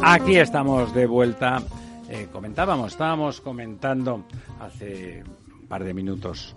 [0.01, 1.61] Aquí estamos de vuelta.
[2.07, 4.23] Eh, comentábamos, estábamos comentando
[4.61, 6.55] hace un par de minutos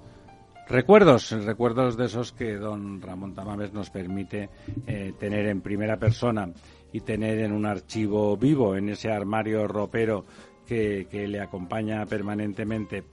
[0.68, 4.48] recuerdos, recuerdos de esos que don Ramón Tamames nos permite
[4.86, 6.50] eh, tener en primera persona
[6.92, 10.24] y tener en un archivo vivo, en ese armario ropero
[10.66, 13.04] que, le acompaña permanentemente.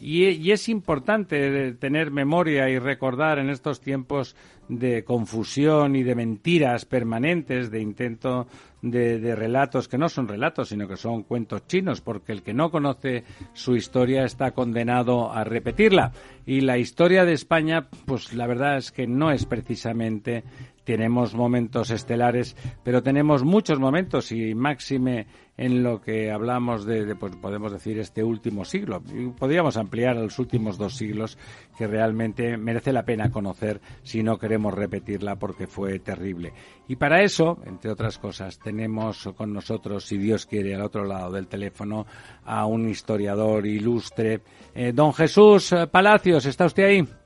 [0.00, 4.36] Y, es importante tener memoria y recordar en estos tiempos
[4.68, 8.46] de confusión y de mentiras permanentes, de intento
[8.82, 12.54] de, de, relatos que no son relatos, sino que son cuentos chinos, porque el que
[12.54, 16.12] no conoce su historia está condenado a repetirla.
[16.44, 20.44] Y la historia de España, pues la verdad es que no es precisamente
[20.84, 27.36] tenemos momentos estelares, pero tenemos muchos momentos y máxime en lo que hablamos de, pues
[27.36, 29.02] podemos decir, este último siglo.
[29.38, 31.38] podríamos ampliar a los últimos dos siglos,
[31.76, 36.52] que realmente merece la pena conocer si no queremos repetirla porque fue terrible.
[36.88, 41.32] Y para eso, entre otras cosas, tenemos con nosotros, si Dios quiere, al otro lado
[41.32, 42.06] del teléfono,
[42.44, 44.42] a un historiador ilustre,
[44.74, 46.46] eh, don Jesús Palacios.
[46.46, 47.23] ¿Está usted ahí?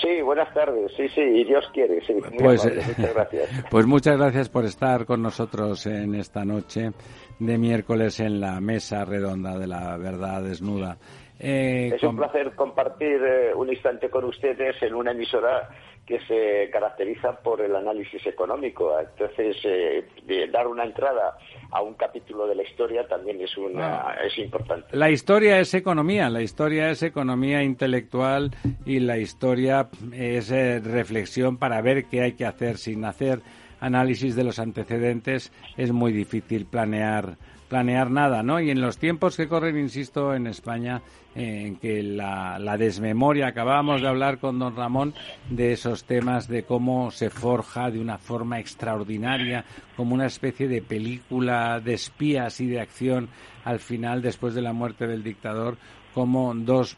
[0.00, 0.92] Sí, buenas tardes.
[0.96, 2.00] Sí, sí, y Dios quiere.
[2.06, 3.64] Sí, pues, muchas gracias.
[3.70, 6.90] Pues muchas gracias por estar con nosotros en esta noche
[7.38, 10.96] de miércoles en la mesa redonda de la verdad desnuda.
[11.38, 15.68] Eh, es un placer compartir eh, un instante con ustedes en una emisora
[16.06, 18.96] que se caracteriza por el análisis económico.
[18.98, 20.04] Entonces, eh,
[20.52, 21.36] dar una entrada
[21.72, 24.96] a un capítulo de la historia también es, una, es importante.
[24.96, 28.52] La historia es economía, la historia es economía intelectual
[28.84, 33.40] y la historia es eh, reflexión para ver qué hay que hacer sin hacer
[33.80, 35.52] análisis de los antecedentes.
[35.76, 37.36] Es muy difícil planear
[37.68, 38.60] planear nada, ¿no?
[38.60, 41.02] Y en los tiempos que corren, insisto, en España,
[41.34, 45.14] en que la, desmemoria, acabábamos de hablar con don Ramón
[45.50, 49.64] de esos temas, de cómo se forja de una forma extraordinaria,
[49.96, 53.28] como una especie de película de espías y de acción
[53.64, 55.76] al final, después de la muerte del dictador,
[56.14, 56.96] como dos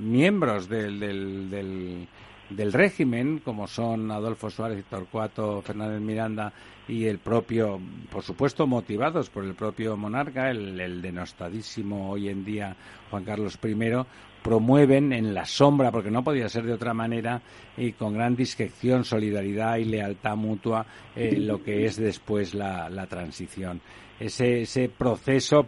[0.00, 2.08] miembros del del
[2.56, 6.52] régimen, como son Adolfo Suárez Torcuato Fernández Miranda
[6.86, 7.80] y el propio,
[8.10, 12.76] por supuesto, motivados por el propio monarca, el, denostadísimo hoy en día
[13.10, 13.76] Juan Carlos I,
[14.42, 17.42] promueven en la sombra, porque no podía ser de otra manera,
[17.76, 23.06] y con gran discreción, solidaridad y lealtad mutua, eh, lo que es después la, la
[23.06, 23.80] transición.
[24.18, 25.66] Ese, ese proceso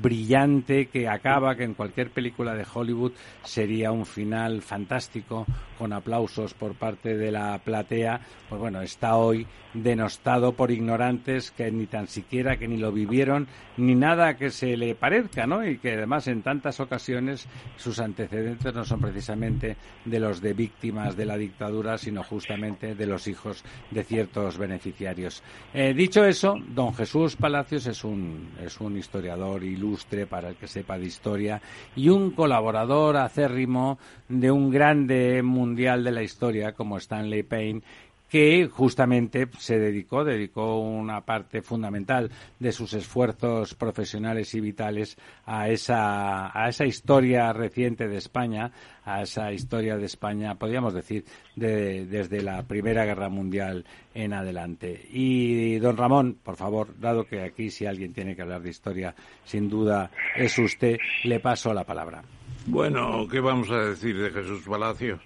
[0.00, 5.46] brillante que acaba, que en cualquier película de Hollywood sería un final fantástico,
[5.78, 11.70] con aplausos por parte de la platea, pues bueno, está hoy denostado por ignorantes que
[11.70, 15.66] ni tan siquiera que ni lo vivieron, ni nada que se le parezca, ¿no?
[15.66, 21.16] Y que además en tantas ocasiones sus antecedentes no son precisamente de los de víctimas
[21.16, 25.42] de la dictadura, sino justamente de los hijos de ciertos beneficiarios.
[25.74, 30.56] Eh, dicho eso, don Jesús Palacios es un, es un historiador y ilustre para el
[30.56, 31.62] que sepa de historia
[31.94, 37.82] y un colaborador acérrimo de un grande mundial de la historia como Stanley Payne
[38.28, 45.68] que justamente se dedicó, dedicó una parte fundamental de sus esfuerzos profesionales y vitales a
[45.68, 48.72] esa, a esa historia reciente de España,
[49.04, 53.84] a esa historia de España, podríamos decir, desde la Primera Guerra Mundial
[54.14, 55.06] en adelante.
[55.10, 59.14] Y don Ramón, por favor, dado que aquí si alguien tiene que hablar de historia,
[59.44, 62.22] sin duda es usted, le paso la palabra.
[62.66, 65.20] Bueno, ¿qué vamos a decir de Jesús Palacios?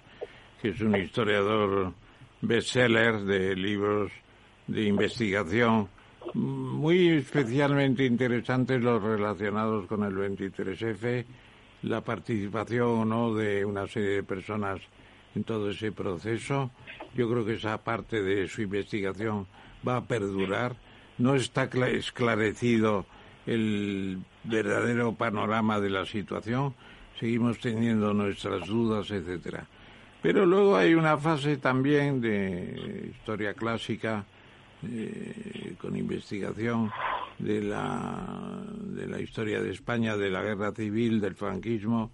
[0.61, 1.93] Que es un historiador
[2.41, 4.11] bestsellers de libros
[4.67, 5.89] de investigación
[6.33, 11.25] muy especialmente interesantes los relacionados con el 23F,
[11.83, 14.79] la participación o no de una serie de personas
[15.35, 16.71] en todo ese proceso.
[17.15, 19.47] Yo creo que esa parte de su investigación
[19.87, 20.75] va a perdurar.
[21.17, 23.05] No está esclarecido
[23.45, 26.73] el verdadero panorama de la situación.
[27.19, 29.67] Seguimos teniendo nuestras dudas, etcétera.
[30.21, 34.23] Pero luego hay una fase también de historia clásica,
[34.83, 36.91] eh, con investigación
[37.39, 42.11] de la, de la historia de España, de la guerra civil, del franquismo.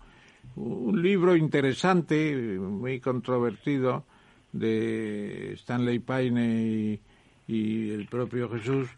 [0.55, 4.05] Un libro interesante, muy controvertido,
[4.53, 6.99] de Stanley Paine
[7.47, 8.89] y, el propio Jesús,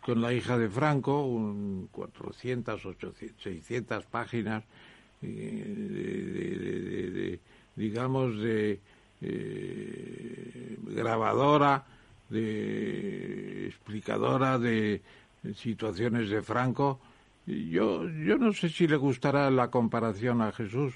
[0.00, 4.64] con la hija de Franco, un 400, 800, 600 páginas,
[5.20, 7.40] de,
[7.76, 8.80] digamos, de
[9.22, 11.84] eh, grabadora,
[12.28, 15.02] de explicadora de
[15.54, 17.00] situaciones de Franco.
[17.46, 20.94] Yo, yo no sé si le gustará la comparación a Jesús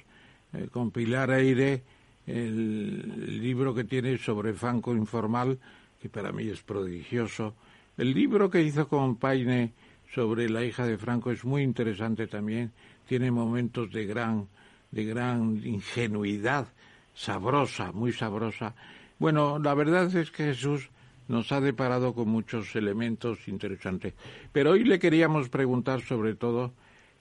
[0.53, 1.83] eh, con Pilar Eire,
[2.26, 5.59] el, libro que tiene sobre Franco informal,
[6.01, 7.55] que para mí es prodigioso.
[7.97, 9.72] El libro que hizo con Paine
[10.12, 12.72] sobre la hija de Franco es muy interesante también.
[13.07, 14.49] Tiene momentos de gran,
[14.91, 16.68] de gran ingenuidad,
[17.14, 18.74] sabrosa, muy sabrosa.
[19.18, 20.88] Bueno, la verdad es que Jesús
[21.28, 24.14] nos ha deparado con muchos elementos interesantes.
[24.53, 26.72] Pero hoy le queríamos preguntar sobre todo,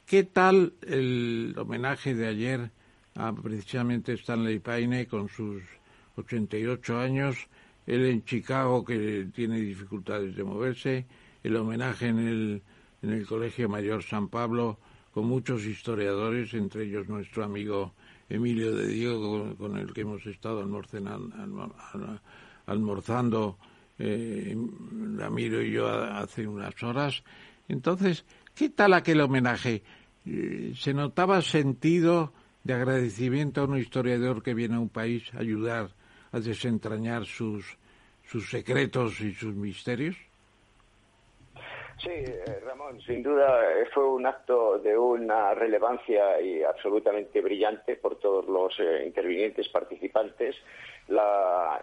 [0.05, 2.71] ¿qué tal el homenaje de ayer
[3.15, 5.61] a precisamente Stanley Paine con sus
[6.15, 7.47] 88 años,
[7.85, 11.05] él en Chicago que tiene dificultades de moverse,
[11.43, 12.61] el homenaje en el,
[13.01, 14.79] en el Colegio Mayor San Pablo
[15.13, 17.93] con muchos historiadores, entre ellos nuestro amigo
[18.29, 20.61] Emilio de Diego, con, el que hemos estado
[22.65, 23.57] almorzando
[23.97, 24.55] eh,
[25.17, 27.23] Ramiro y yo hace unas horas.
[27.67, 29.83] Entonces, ¿qué tal aquel homenaje?
[30.25, 32.33] Eh, ¿Se notaba sentido
[32.63, 35.95] de agradecimiento a un historiador que viene a un país a ayudar
[36.31, 37.65] a desentrañar sus,
[38.23, 40.15] sus secretos y sus misterios?
[42.01, 47.97] Sí, eh, Ramón, sin duda eh, fue un acto de una relevancia y absolutamente brillante
[47.97, 50.55] por todos los eh, intervinientes participantes.
[51.09, 51.81] La,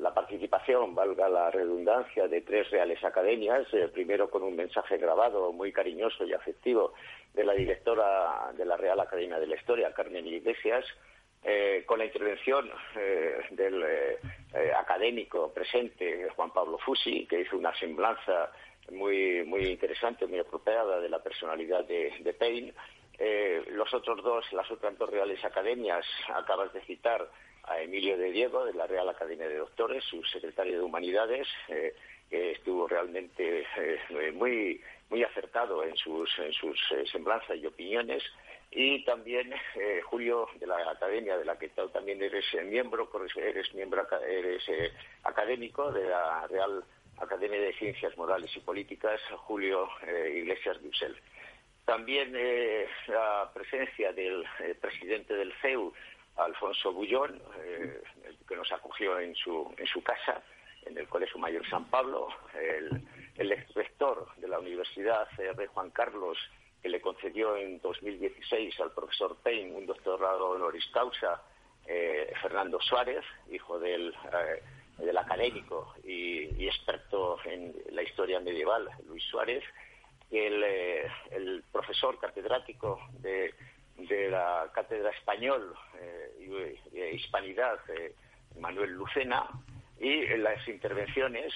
[0.00, 5.70] la, participación, valga la redundancia, de tres reales academias, primero con un mensaje grabado muy
[5.70, 6.94] cariñoso y afectivo
[7.34, 10.86] de la directora de la Real Academia de la Historia, Carmen Iglesias,
[11.48, 17.72] eh, con la intervención eh, del eh, académico presente, Juan Pablo Fusi, que hizo una
[17.78, 18.50] semblanza
[18.90, 22.74] muy, muy interesante, muy apropiada de la personalidad de, de Payne.
[23.70, 27.30] los otros dos, las otras dos reales academias, acabas de citar
[27.62, 31.46] a Emilio de Diego, de la Real Academia de Doctores, su secretario de Humanidades,
[32.28, 33.64] que estuvo realmente
[34.34, 34.80] muy,
[35.10, 36.76] muy acertado en sus, en sus
[37.12, 38.24] semblanzas y opiniones
[38.70, 43.74] y también eh, Julio de la Academia, de la que también eres eh, miembro, eres
[43.74, 44.92] miembro, eres eh,
[45.22, 46.84] académico de la Real
[47.18, 49.88] Academia de Ciencias Morales y Políticas, Julio
[50.34, 51.16] Iglesias Dussel.
[51.86, 52.32] También
[53.06, 54.44] la presencia del
[54.80, 55.94] presidente del CEU,
[56.36, 57.40] Alfonso Bullón,
[58.46, 60.42] que nos acogió en su, en su casa,
[60.84, 63.00] en el Colegio Mayor San Pablo, el,
[63.36, 66.36] el ex rector de la Universidad, Rey Juan Carlos,
[66.82, 71.42] que le concedió en 2016 al profesor Payne un doctorado honoris causa,
[71.86, 74.62] eh, Fernando Suárez, hijo del, eh,
[74.98, 79.62] del académico y, experto en la historia medieval, Luis Suárez,
[80.30, 83.54] el, eh, el profesor catedrático de,
[83.96, 85.74] de, la Cátedra Español
[86.40, 87.78] y, Hispanidad,
[88.58, 89.48] Manuel Lucena,
[90.00, 91.52] y las intervenciones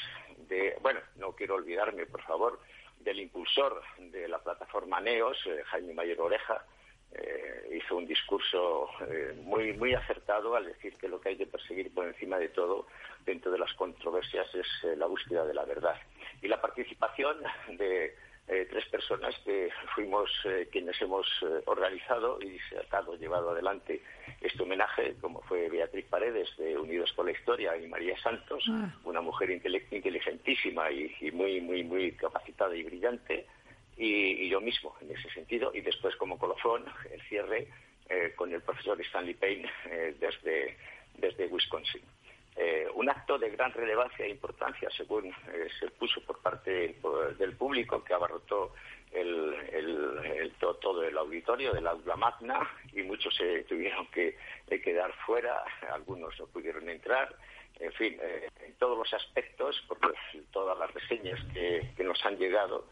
[0.48, 2.60] de, bueno, no quiero olvidarme, por favor,
[3.00, 6.64] del impulsor de la plataforma NEOS, eh, Jaime Mayor Oreja,
[7.12, 11.46] eh, hizo un discurso eh, muy, muy acertado al decir que lo que hay que
[11.46, 12.86] perseguir por encima de todo
[13.24, 15.96] dentro de las controversias es la búsqueda de la verdad.
[16.40, 17.38] Y la participación
[17.68, 18.14] de
[18.52, 24.02] eh, tres personas que fuimos eh, quienes hemos eh, organizado y sacado, llevado adelante
[24.40, 28.92] este homenaje, como fue Beatriz Paredes de Unidos por la Historia y María Santos, ah.
[29.04, 33.46] una mujer inteligentísima y, muy, muy, muy capacitada y brillante,
[33.96, 37.68] y, yo mismo en ese sentido, y después como colofón, el cierre
[38.34, 39.70] con el profesor Stanley Payne
[40.18, 40.76] desde,
[41.18, 42.02] desde Wisconsin.
[42.56, 46.96] Eh, un acto de gran relevancia e importancia, según eh, se puso por parte
[47.38, 48.74] del público, que abarrotó
[49.12, 54.36] el, todo, el auditorio del aula magna y muchos se tuvieron que
[54.68, 57.34] quedar fuera, algunos no pudieron entrar.
[57.78, 59.98] En fin, eh, en todos los aspectos, por
[60.50, 62.84] todas las reseñas que nos han llegado,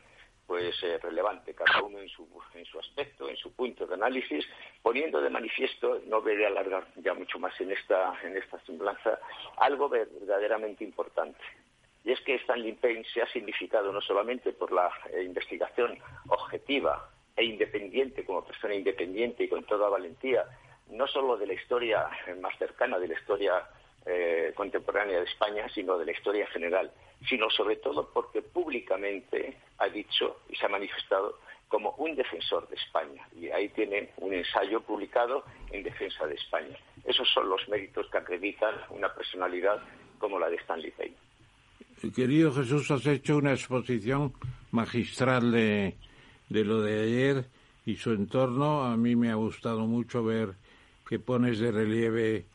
[0.49, 4.47] pues eh, relevante, cada uno en su, en su aspecto, en su punto de análisis,
[4.81, 9.21] poniendo de manifiesto, no voy a alargar ya mucho más en esta, en esta semblanza,
[9.59, 11.39] algo verdaderamente importante.
[12.03, 17.11] Y es que Stanley Payne se ha significado no solamente por la eh, investigación objetiva
[17.37, 20.47] e independiente, como persona independiente y con toda valentía,
[20.89, 22.09] no solo de la historia
[22.41, 23.69] más cercana, de la historia
[24.11, 26.91] eh, contemporánea de España, sino de la historia general,
[27.29, 31.39] sino sobre todo porque públicamente ha dicho y se ha manifestado
[31.69, 33.29] como un defensor de España.
[33.39, 36.75] Y ahí tiene un ensayo publicado en defensa de España.
[37.05, 39.79] Esos son los méritos que acreditan una personalidad
[40.19, 41.17] como la de Stanley Payne.
[42.15, 44.33] Querido Jesús, has hecho una exposición
[44.71, 45.97] magistral de,
[46.49, 47.45] de lo de ayer
[47.85, 48.85] y su entorno.
[48.85, 50.55] A mí me ha gustado mucho ver
[51.07, 52.47] que pones de relieve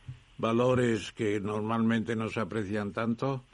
[0.44, 3.44] valores que normalmente no se aprecian tanto.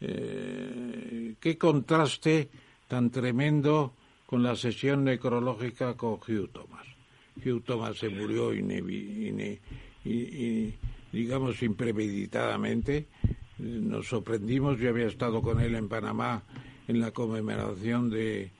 [0.00, 2.48] Eh, qué contraste
[2.88, 3.94] tan tremendo
[4.26, 6.84] con la sesión necrológica con Hugh Thomas.
[7.44, 8.50] Hugh Thomas se murió
[11.12, 13.06] digamos impremeditadamente.
[13.58, 16.42] Nos sorprendimos, yo había estado con él en Panamá
[16.88, 18.50] en la conmemoración de,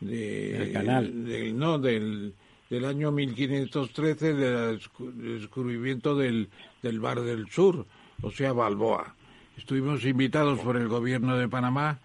[0.00, 1.24] de canal.
[1.24, 2.34] Del, no, del,
[2.68, 4.78] del año 1513 del
[5.16, 6.50] descubrimiento del,
[6.82, 7.86] del Bar del Sur,
[8.22, 9.14] o sea, Balboa.
[9.56, 11.98] Estuvimos invitados por el gobierno de Panamá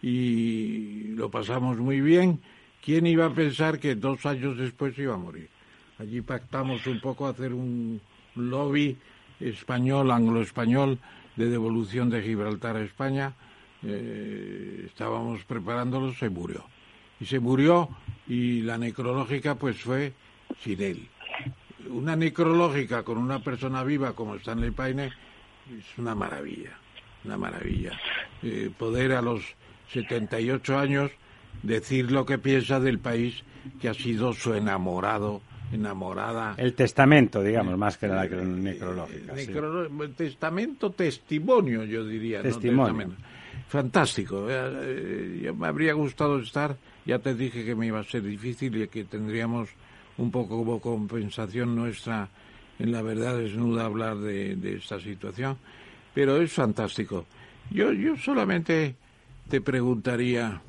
[0.00, 2.40] y lo pasamos muy bien.
[2.84, 5.48] ¿Quién iba a pensar que dos años después iba a morir?
[5.98, 8.00] Allí pactamos un poco hacer un
[8.34, 8.96] lobby
[9.38, 10.98] español, anglo-español,
[11.36, 13.34] de devolución de Gibraltar a España.
[13.82, 16.64] Eh, estábamos preparándolo, se murió
[17.22, 17.88] y se murió
[18.26, 20.12] y la necrológica pues fue
[20.60, 21.08] sin él.
[21.90, 26.76] Una necrológica con una persona viva como Stanley Paine es una maravilla,
[27.24, 27.92] una maravilla.
[28.42, 29.42] Eh, poder a los
[29.92, 31.10] 78 años
[31.62, 33.42] decir lo que piensa del país
[33.80, 36.54] que ha sido su enamorado, enamorada.
[36.56, 39.34] El testamento, digamos, más que la necrológica.
[40.16, 42.42] Testamento, testimonio, yo diría.
[42.42, 43.12] Testimonio.
[43.68, 44.50] Fantástico.
[44.50, 48.80] Eh, eh, me habría gustado estar ya te dije que me iba a ser difícil
[48.80, 49.68] y que tendríamos
[50.18, 52.28] un poco como compensación nuestra
[52.78, 55.56] en la verdad desnuda hablar de, esta situación,
[56.14, 57.26] pero es fantástico.
[57.70, 58.96] Yo, yo solamente
[59.48, 60.60] te preguntaría,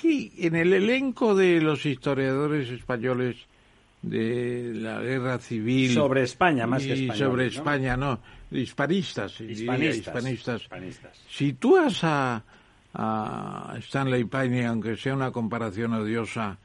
[0.00, 3.36] ¿qué, en el elenco de los historiadores españoles
[4.02, 5.92] de la guerra civil...
[5.92, 8.20] Sobre España, más que sobre España, no,
[8.50, 10.68] hispanistas, hispanistas, hispanistas.
[11.28, 12.42] Si tú has a
[12.94, 16.58] a Stanley Paine, aunque sea una comparación odiosa,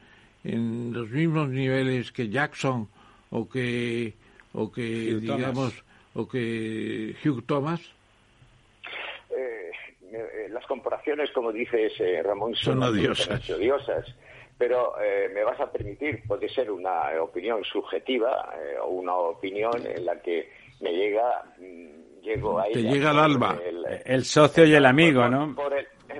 [0.43, 2.87] en los mismos niveles que Jackson
[3.31, 4.13] o que
[4.53, 5.83] o que digamos
[6.13, 7.81] o que Hugh Thomas?
[9.29, 9.71] Eh,
[10.11, 13.49] eh, las comparaciones, como dices eh, Ramón, son, odiosas.
[13.49, 14.15] odiosas.
[14.57, 14.93] Pero
[15.33, 20.49] me vas a permitir, puede ser una opinión subjetiva o una opinión en la que
[20.81, 23.57] me llega, mm, llego a Te llega al alba.
[24.03, 25.55] El, socio y el amigo, ¿no?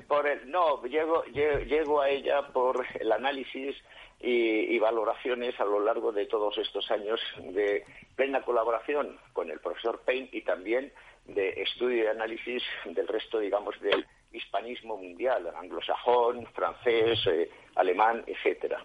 [0.08, 3.76] por el, no, llego, llego, a ella por el análisis
[4.22, 7.84] y, valoraciones a lo largo de todos estos años de
[8.16, 10.92] plena colaboración con el profesor Payne y también
[11.26, 18.84] de estudio y análisis del resto, digamos, del hispanismo mundial, anglosajón, francés, eh, alemán, etcétera.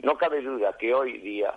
[0.00, 1.54] No cabe duda que hoy día,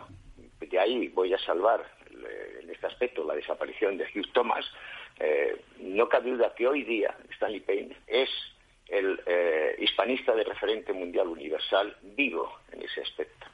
[0.60, 4.66] de ahí voy a salvar eh, en este aspecto la desaparición de Hugh Thomas,
[5.20, 8.30] eh, no cabe duda que hoy día Stanley Payne es
[10.12, 13.48] de referente mundial universal vivo en ese aspecto,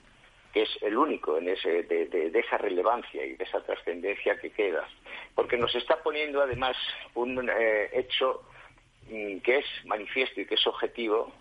[0.51, 4.87] que es el único en ese, de, esa relevancia y de esa trascendencia que queda,
[5.35, 6.75] porque nos está poniendo además
[7.13, 8.41] un eh, hecho
[9.09, 11.31] mm, que es manifiesto y que es objetivo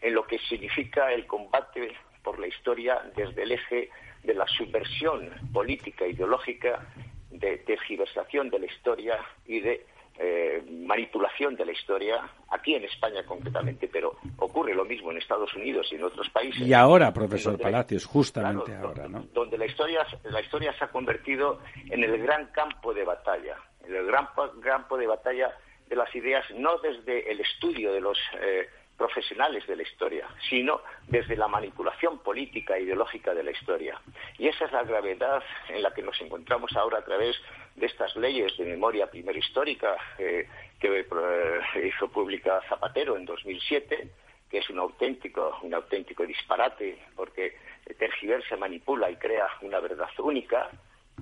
[0.00, 3.90] en lo que significa el combate por la historia desde el eje
[4.22, 6.86] de la subversión política ideológica
[7.30, 9.84] de tergiversación de la historia y de
[10.18, 15.52] eh, manipulación de la historia, aquí en España concretamente, pero ocurre lo mismo en Estados
[15.54, 16.60] Unidos y en otros países.
[16.60, 19.24] Y ahora, profesor Palacios, justamente ahora, ¿no?
[19.32, 21.60] Donde la historia, la historia se ha convertido
[21.90, 24.28] en el gran campo de batalla, en el gran
[24.62, 25.52] campo de batalla
[25.88, 30.80] de las ideas, no desde el estudio de los eh, profesionales de la historia, sino
[31.08, 34.00] desde la manipulación política e ideológica de la historia.
[34.38, 37.36] Y esa es la gravedad en la que nos encontramos ahora a través
[37.74, 44.08] de estas leyes de memoria primero histórica eh, que eh, hizo pública Zapatero en 2007,
[44.50, 47.56] que es un auténtico, un auténtico disparate porque
[47.98, 50.70] tergiversa, manipula y crea una verdad única,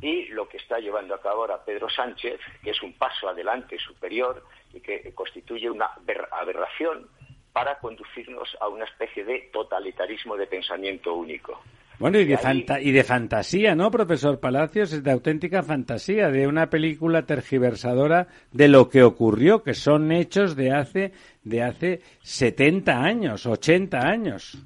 [0.00, 3.78] y lo que está llevando a cabo ahora Pedro Sánchez, que es un paso adelante
[3.78, 5.90] superior y que constituye una
[6.30, 7.08] aberración
[7.52, 11.60] para conducirnos a una especie de totalitarismo de pensamiento único.
[11.98, 12.36] Bueno, y de,
[12.82, 14.92] y de fantasía, ¿no, profesor Palacios?
[14.92, 20.56] Es de auténtica fantasía, de una película tergiversadora de lo que ocurrió, que son hechos
[20.56, 21.12] de hace,
[21.44, 24.58] de hace 70 años, 80 años.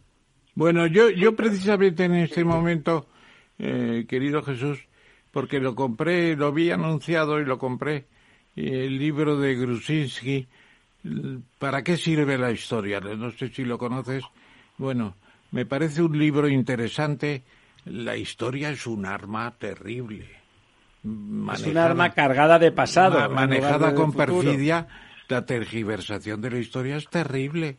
[0.54, 3.06] Bueno, yo, yo precisamente en este momento,
[3.58, 4.86] eh, querido Jesús,
[5.30, 8.06] porque lo compré, lo vi anunciado y lo compré,
[8.54, 10.48] el libro de Grusinski,
[11.58, 13.00] ¿Para qué sirve la historia?
[13.00, 14.24] No sé si lo conoces.
[14.78, 15.16] Bueno,
[15.50, 17.44] me parece un libro interesante.
[17.84, 20.28] La historia es un arma terrible.
[21.04, 23.30] es un arma cargada de pasado.
[23.30, 24.88] manejada con perfidia,
[25.28, 27.78] la tergiversación de la historia es terrible.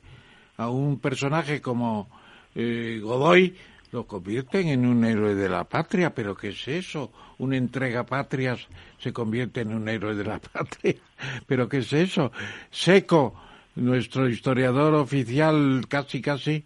[0.58, 2.10] A un personaje como
[2.56, 3.56] eh, Godoy
[3.92, 7.12] lo convierten en un héroe de la patria, pero ¿qué es eso?
[7.38, 8.68] Un entrega patrias
[9.00, 10.96] se convierte en un héroe de la patria,
[11.46, 12.32] pero ¿qué es eso?
[12.70, 13.34] Seco,
[13.76, 16.66] nuestro historiador oficial casi casi,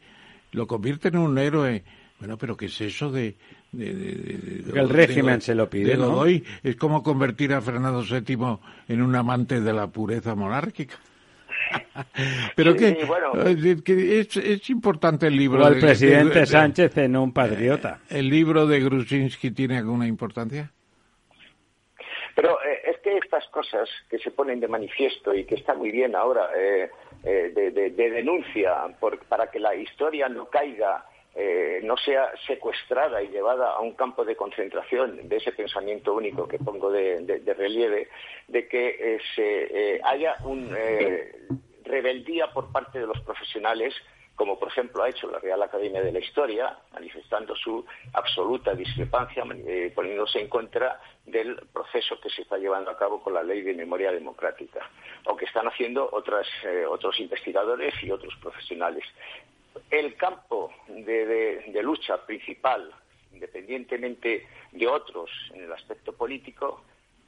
[0.52, 1.84] lo convierte en un héroe.
[2.20, 3.36] Bueno, pero ¿qué es eso de...
[3.74, 6.26] el régimen se lo pide, ¿no?
[6.26, 11.00] Es como convertir a Fernando VII en un amante de la pureza monárquica.
[12.56, 15.66] Pero que, eh, es, importante el libro.
[15.70, 18.00] del presidente Sánchez en un patriota.
[18.10, 20.72] Eh, ¿El libro de Grusinski tiene alguna importancia?
[22.36, 25.92] Pero eh, es que estas cosas que se ponen de manifiesto y que está muy
[25.92, 26.48] bien ahora
[27.24, 28.76] de, denuncia
[29.30, 34.26] para que la historia no caiga eh, no sea secuestrada y llevada a un campo
[34.26, 38.10] de concentración de ese pensamiento único que pongo de, relieve,
[38.50, 40.78] de que eh, se, eh, haya una
[41.86, 43.94] rebeldía por parte de los profesionales
[44.36, 49.44] como por ejemplo ha hecho la Real Academia de la Historia, manifestando su absoluta discrepancia,
[49.94, 53.76] poniéndose en contra del proceso que se está llevando a cabo con la Ley de
[53.76, 54.90] Memoria Democrática,
[55.28, 56.48] o que están haciendo otras,
[56.90, 59.04] otros investigadores y otros profesionales.
[59.90, 62.92] El campo de, lucha principal,
[63.34, 66.84] independientemente de otros en el aspecto político,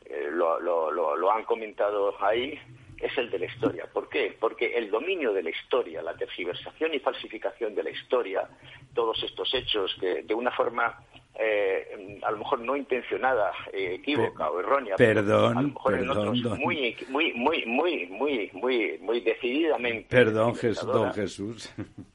[0.06, 2.60] eh, lo, han comentado ahí,
[3.00, 3.86] es el de la historia.
[3.92, 4.36] ¿Por qué?
[4.40, 8.48] Porque el dominio de la historia, la tergiversación y falsificación de la historia,
[8.94, 11.04] todos estos hechos que de una forma
[11.36, 16.10] eh, a lo mejor no intencionada, eh, equívoca o errónea, perdón, a lo mejor en
[16.10, 20.08] otros muy, muy, muy, muy, muy, muy, muy decididamente.
[20.10, 20.54] Perdón,
[20.86, 21.74] don Jesús.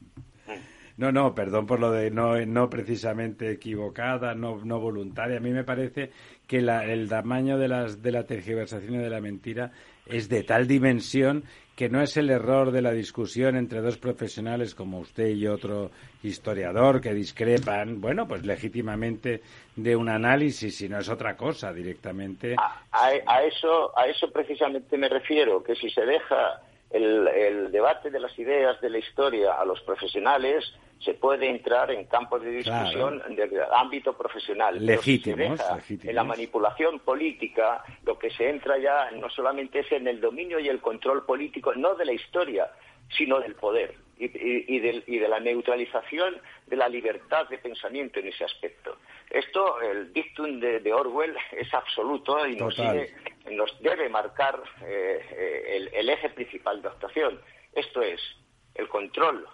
[0.99, 5.37] No, no, perdón por lo de no, no precisamente equivocada, no, no voluntaria.
[5.37, 6.11] A mí me parece
[6.49, 9.71] que el tamaño de, las, de la tergiversación y de la mentira
[10.07, 11.45] es de tal dimensión
[11.77, 15.93] que no es el error de la discusión entre dos profesionales como usted y otro
[16.25, 19.43] historiador que discrepan, bueno, pues legítimamente
[19.77, 22.57] de un análisis, sino es otra cosa directamente.
[22.91, 26.61] a, eso, a eso precisamente me refiero, que si se deja
[26.91, 30.65] el, debate de las ideas de la historia a los profesionales,
[31.01, 34.85] se puede entrar en campos de discusión de ámbito profesional.
[34.85, 40.21] Legítimos, En la manipulación política, lo que se entra ya no solamente es en el
[40.21, 42.69] dominio y el control político, no de la historia,
[43.17, 48.99] sino del poder y, de, la neutralización de la libertad de pensamiento en ese aspecto.
[49.31, 52.77] Esto, el dictum de, Orwell es absoluto y nos,
[53.81, 57.41] debe marcar eh, eh, el, eje principal de actuación.
[57.73, 58.21] Esto es
[58.75, 59.47] el control.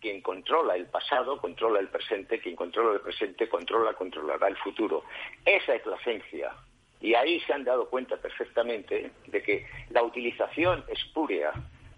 [0.00, 5.04] quien controla el pasado controla el presente, quien controla el presente controla, controlará el futuro.
[5.44, 6.52] Esa es la esencia.
[7.00, 11.52] Y ahí se han dado cuenta perfectamente de que la utilización espúrea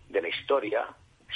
[0.09, 0.87] de la historia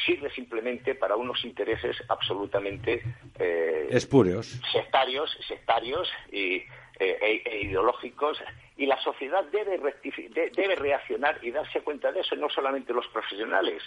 [0.04, 3.02] sirve simplemente para unos intereses absolutamente
[3.38, 6.56] eh, espurios, sectarios, sectarios y,
[7.00, 8.38] eh, e, e, ideológicos
[8.76, 9.78] y la sociedad debe,
[10.54, 13.82] debe reaccionar y darse cuenta de eso, no solamente los profesionales.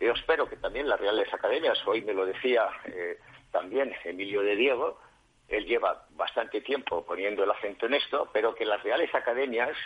[0.00, 3.18] Yo espero que también las Reales Academias, hoy me lo decía eh,
[3.50, 5.00] también Emilio de Diego,
[5.48, 9.76] él lleva bastante tiempo poniendo el acento en esto, pero que las Reales Academias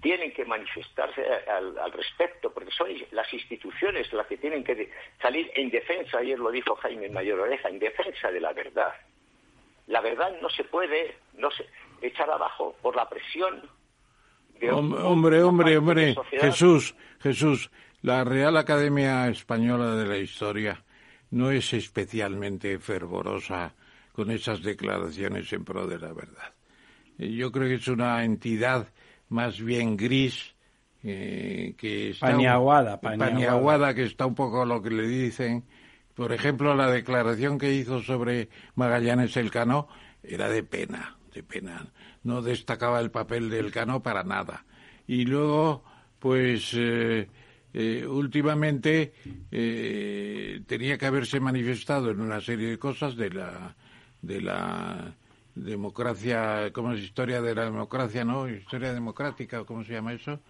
[0.00, 4.90] tienen que manifestarse al, respecto, porque son las instituciones las que tienen que
[5.20, 8.92] salir en defensa, ayer lo dijo Jaime Mayor Oreja, en defensa de la verdad.
[9.88, 11.66] La verdad no se puede no se,
[12.02, 13.62] echar abajo por la presión
[14.60, 17.70] de hombre, hombre, hombre, Jesús, Jesús,
[18.02, 20.84] la Real Academia Española de la Historia
[21.30, 23.74] no es especialmente fervorosa
[24.12, 26.54] con esas declaraciones en pro de la verdad.
[27.18, 28.88] Yo creo que es una entidad
[29.28, 30.54] más bien gris,
[31.02, 35.64] eh, que está paniaguada, paniaguada, que está un poco lo que le dicen.
[36.14, 39.88] Por ejemplo, la declaración que hizo sobre Magallanes Elcano
[40.22, 41.86] era de pena, de pena.
[42.24, 44.64] No destacaba el papel del Cano para nada.
[45.06, 45.84] Y luego,
[46.18, 47.28] pues, eh,
[47.72, 49.12] eh, últimamente
[49.50, 53.76] tenía que haberse manifestado en una serie de cosas de la,
[54.20, 55.14] de la
[55.64, 58.48] democracia, ¿cómo es historia de la democracia, no?
[58.48, 60.40] Historia democrática, ¿cómo se llama eso?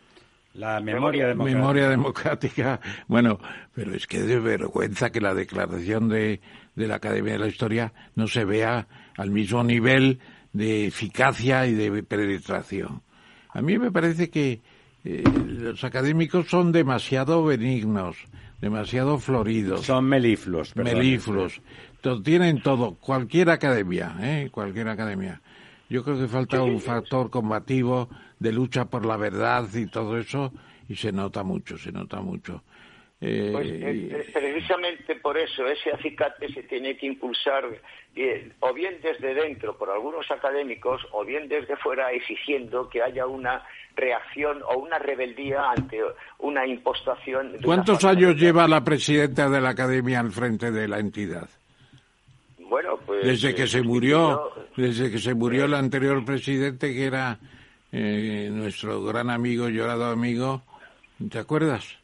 [0.55, 1.59] La memoria democrática.
[1.59, 2.81] Memoria democrática.
[3.07, 3.39] Bueno,
[3.75, 6.41] pero es que de vergüenza que la declaración de,
[6.75, 8.87] de la Academia de la Historia no se vea
[9.17, 10.21] al mismo nivel
[10.53, 13.03] de eficacia y de penetración.
[13.51, 14.61] A mí me parece que
[15.05, 18.17] eh, los académicos son demasiado benignos,
[18.61, 19.87] demasiado floridos.
[19.87, 20.75] Son melifluos.
[20.77, 21.61] Melifluos.
[22.25, 24.49] Tienen todo, cualquier academia, ¿eh?
[24.51, 25.41] cualquier academia.
[25.89, 30.53] Yo creo que falta un factor combativo de lucha por la verdad y todo eso,
[30.89, 32.63] y se nota mucho, se nota mucho.
[33.21, 37.65] Eh, pues, eh, precisamente por eso ese acicate se tiene que impulsar
[38.61, 43.65] o bien desde dentro por algunos académicos o bien desde fuera exigiendo que haya una
[43.97, 46.01] reacción o una rebeldía ante
[46.39, 47.57] una impostación.
[47.65, 51.49] ¿Cuántos años lleva la presidenta de la academia al frente de la entidad?
[52.69, 57.39] Bueno, pues desde que se murió, desde que se murió el anterior presidente que era
[57.93, 60.63] eh, nuestro gran amigo, llorado amigo,
[61.31, 61.99] ¿te acuerdas?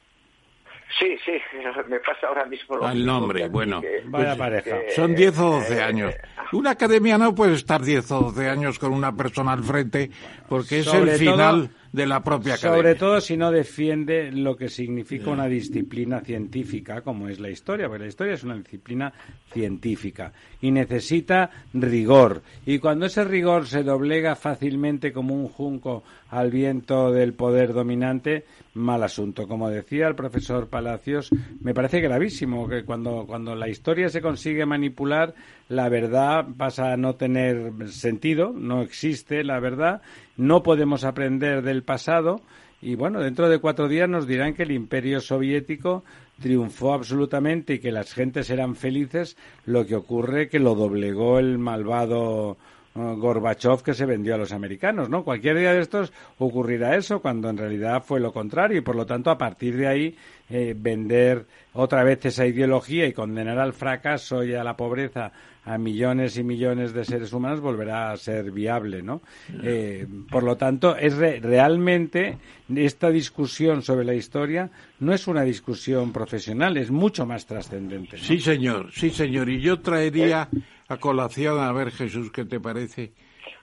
[0.99, 1.33] Sí, sí,
[1.89, 3.83] me pasa ahora mismo lo Al nombre, bueno.
[4.07, 4.77] Vaya pareja.
[4.95, 6.15] Son 10 o 12 años.
[6.53, 10.11] Una academia no puede estar 10 o 12 años con una persona al frente
[10.49, 12.77] porque es el final de la propia academia.
[12.77, 17.87] Sobre todo si no defiende lo que significa una disciplina científica como es la historia,
[17.87, 19.13] porque la historia es una disciplina
[19.53, 22.43] científica y necesita rigor.
[22.67, 28.45] Y cuando ese rigor se doblega fácilmente como un junco al viento del poder dominante,
[28.75, 29.47] mal asunto.
[29.47, 31.31] Como decía el profesor Palacios,
[31.61, 35.33] me parece gravísimo que cuando, cuando la historia se consigue manipular,
[35.69, 40.03] la verdad pasa a no tener sentido, no existe la verdad,
[40.37, 42.41] no podemos aprender del pasado
[42.85, 46.05] y bueno, dentro de cuatro días nos dirán que el imperio soviético
[46.41, 51.57] triunfó absolutamente y que las gentes eran felices, lo que ocurre que lo doblegó el
[51.57, 52.59] malvado
[52.95, 55.25] uh, Gorbachev que se vendió a los americanos, ¿no?
[55.25, 59.07] Cualquier día de estos ocurrirá eso, cuando en realidad fue lo contrario y por lo
[59.07, 60.17] tanto a partir de ahí
[60.51, 65.33] eh, vender otra vez esa ideología y condenar al fracaso y a la pobreza
[65.65, 69.23] a millones y millones de seres humanos volverá a ser viable, ¿no?
[69.63, 72.39] Eh, por lo tanto, es realmente
[72.75, 78.19] esta discusión sobre la historia no es una discusión profesional, es mucho más trascendente.
[78.19, 79.49] Sí, señor, sí, señor.
[79.49, 80.49] Y yo traería
[80.89, 83.13] a colación, a ver, Jesús, ¿qué te parece?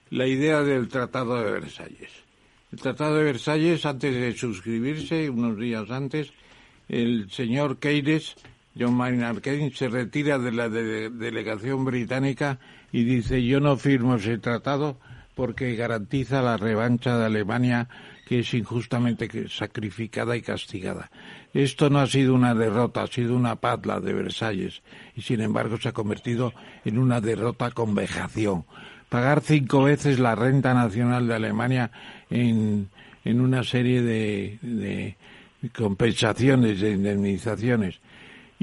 [0.10, 2.12] La idea del Tratado de Versalles.
[2.72, 6.34] El Tratado de Versalles, antes de suscribirse, unos días antes,
[6.90, 8.36] el señor Keynes
[8.78, 12.60] John Maynard Keynes se retira de la delegación británica
[12.92, 14.98] y dice yo no firmo ese tratado
[15.36, 17.90] porque garantiza la revancha de Alemania
[18.26, 21.12] que es injustamente sacrificada y castigada.
[21.54, 24.82] Esto no ha sido una derrota, ha sido una paz la de Versalles
[25.18, 26.54] y sin embargo se ha convertido
[26.86, 28.64] en una derrota con vejación.
[29.10, 31.92] Pagar cinco veces la renta nacional de Alemania
[32.30, 32.90] en,
[33.26, 35.18] en una serie de, de
[35.74, 38.00] compensaciones, de indemnizaciones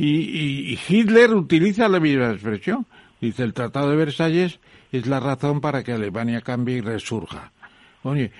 [0.01, 2.87] y, Hitler utiliza la misma expresión.
[3.21, 4.61] Dice, el Tratado de Versalles
[4.93, 7.51] es la razón para que Alemania cambie y resurja.
[8.05, 8.31] Oye,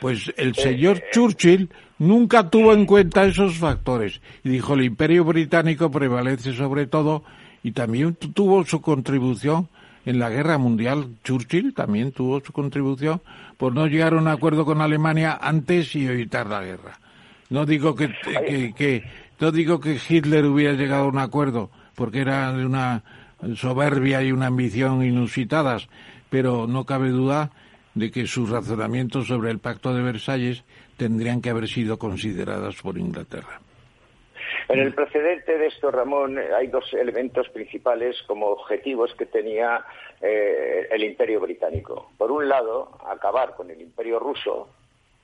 [0.00, 5.90] pues el señor Churchill nunca tuvo en cuenta esos factores y dijo el imperio británico
[5.90, 7.24] prevalece sobre todo
[7.62, 9.68] y también tuvo su contribución
[10.06, 11.16] en la guerra mundial.
[11.22, 13.20] Churchill también tuvo su contribución
[13.58, 16.98] por no llegar a un acuerdo con Alemania antes y evitar la guerra.
[17.50, 18.08] No digo que,
[18.74, 19.04] que
[19.40, 23.02] no digo que Hitler hubiera llegado a un acuerdo, porque era de una
[23.56, 25.88] soberbia y una ambición inusitadas,
[26.30, 27.50] pero no cabe duda
[27.94, 30.64] de que sus razonamientos sobre el Pacto de Versalles
[30.96, 33.60] tendrían que haber sido considerados por Inglaterra.
[34.68, 39.84] En el precedente de esto, Ramón, hay dos elementos principales como objetivos que tenía
[40.20, 42.12] eh, el imperio británico.
[42.16, 44.68] Por un lado, acabar con el imperio ruso,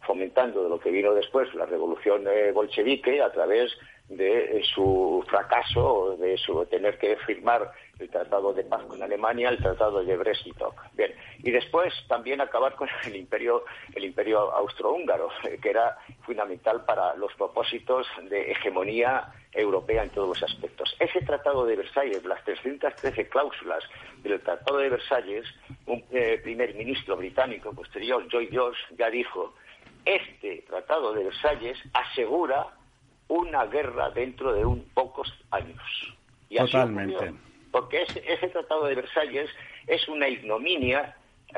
[0.02, 3.72] fomentando de lo que vino después, la revolución eh, bolchevique, a través
[4.08, 9.58] de su fracaso, de su tener que firmar el Tratado de Paz con Alemania, el
[9.58, 10.72] Tratado de Brest-Litov.
[10.94, 15.28] Bien, y después también acabar con el imperio, el imperio austrohúngaro,
[15.60, 20.94] que era fundamental para los propósitos de hegemonía europea en todos los aspectos.
[21.00, 23.84] Ese Tratado de Versalles, las 313 cláusulas
[24.22, 25.44] del Tratado de Versalles,
[25.86, 29.54] un eh, primer ministro británico posterior, Joy George, ya dijo,
[30.04, 32.77] este Tratado de Versalles asegura
[33.28, 35.80] una guerra dentro de un pocos años.
[36.48, 37.34] Y Totalmente.
[37.70, 39.50] porque ese, Tratado de Versalles
[39.86, 41.14] es una ignominia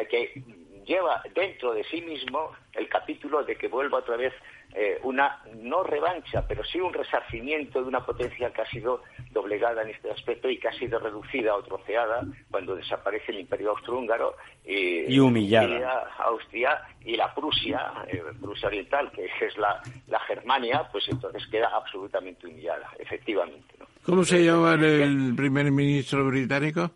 [0.09, 0.43] que
[0.85, 4.33] lleva dentro de sí mismo el capítulo de que vuelva otra vez
[4.75, 9.03] eh, una no revancha, pero sí un resarcimiento de una potencia que ha sido
[9.33, 13.71] doblegada en este aspecto y que ha sido reducida o troceada cuando desaparece el Imperio
[13.71, 16.09] Austrohúngaro y, humillada.
[16.19, 21.69] Austria y la Prusia, eh, Prusia Oriental, que es la, la, Germania, pues entonces queda
[21.75, 23.75] absolutamente humillada, efectivamente.
[24.05, 26.91] ¿Cómo se llama el primer ministro británico?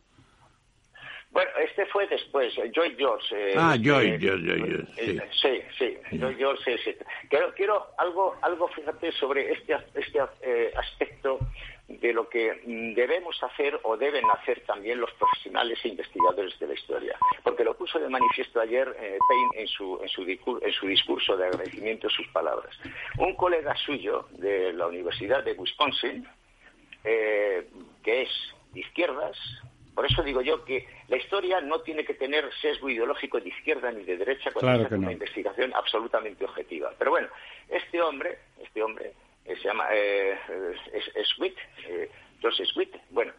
[1.34, 3.34] Bueno, este fue después, Joy George.
[3.36, 5.18] Eh, ah, Joy, George, sí.
[5.42, 6.78] sí, sí, Joy George.
[6.78, 6.94] Sí,
[7.28, 10.20] Quiero, quiero algo, algo, fíjate, sobre este, este
[10.76, 11.40] aspecto
[11.88, 16.68] de lo que mm, debemos hacer o deben hacer también los profesionales e investigadores de
[16.68, 17.18] la historia.
[17.42, 20.22] Porque lo puso de manifiesto ayer eh, Payne en su, en, su
[20.62, 22.78] en su discurso de agradecimiento sus palabras.
[23.18, 26.24] Un colega suyo de la Universidad de Wisconsin,
[27.02, 27.66] eh,
[28.04, 28.30] que es
[28.72, 29.36] de izquierdas,
[29.94, 33.92] por eso digo yo que la historia no tiene que tener sesgo ideológico de izquierda
[33.92, 36.92] ni de derecha cuando se hace una investigación absolutamente objetiva.
[36.98, 37.28] Pero bueno,
[37.68, 39.12] este hombre, este hombre
[39.44, 40.36] se llama eh,
[41.36, 42.10] Sweet, eh,
[42.42, 43.32] Joseph Sweet, bueno,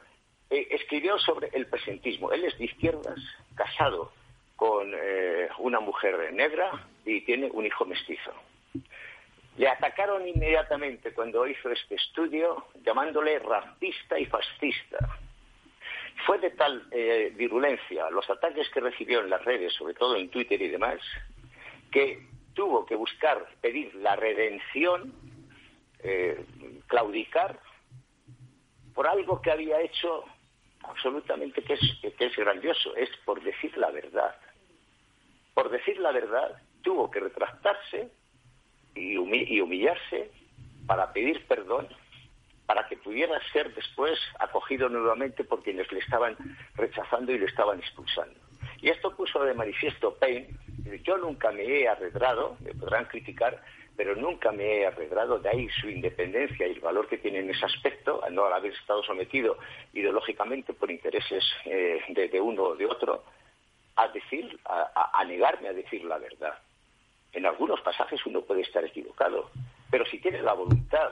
[0.50, 2.32] eh, escribió sobre el presentismo.
[2.32, 3.20] Él es de izquierdas,
[3.56, 4.12] casado
[4.56, 6.72] con eh, una mujer negra
[7.06, 8.32] y tiene un hijo mestizo.
[9.58, 15.18] Le atacaron inmediatamente cuando hizo este estudio llamándole racista y fascista.
[16.26, 16.88] Fue de tal
[17.36, 21.00] virulencia los ataques que recibió en las redes, sobre todo en Twitter y demás,
[21.92, 25.14] que tuvo que buscar pedir la redención
[26.08, 26.46] eh,
[26.88, 27.60] claudicar
[28.94, 30.24] por algo que había hecho
[30.84, 31.80] absolutamente que es,
[32.18, 34.36] que es grandioso, es por decir la verdad.
[35.54, 38.12] Por decir la verdad tuvo que retractarse
[38.94, 40.32] y, humillarse
[40.86, 41.88] para pedir perdón,
[42.66, 46.36] para que pudiera ser después acogido nuevamente por quienes le estaban
[46.76, 48.40] rechazando y le estaban expulsando.
[48.82, 50.50] Y esto puso de manifiesto Payne.
[51.04, 53.62] Yo nunca me he arredrado, me podrán criticar,
[53.96, 57.50] pero nunca me he arredrado, de ahí su independencia y el valor que tiene en
[57.50, 59.58] ese aspecto, al no haber estado sometido
[59.94, 63.24] ideológicamente por intereses eh, de, uno o de otro,
[63.96, 66.58] a decir, a, negarme a decir la verdad.
[67.32, 69.50] En algunos pasajes uno puede estar equivocado,
[69.90, 71.12] pero si tiene la voluntad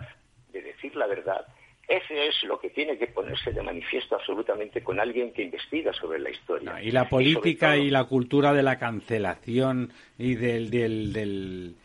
[0.53, 1.45] de decir la verdad,
[1.87, 6.19] ese es lo que tiene que ponerse de manifiesto absolutamente con alguien que investiga sobre
[6.19, 6.81] la historia.
[6.81, 11.75] y la política y, la cultura de la cancelación y del, del,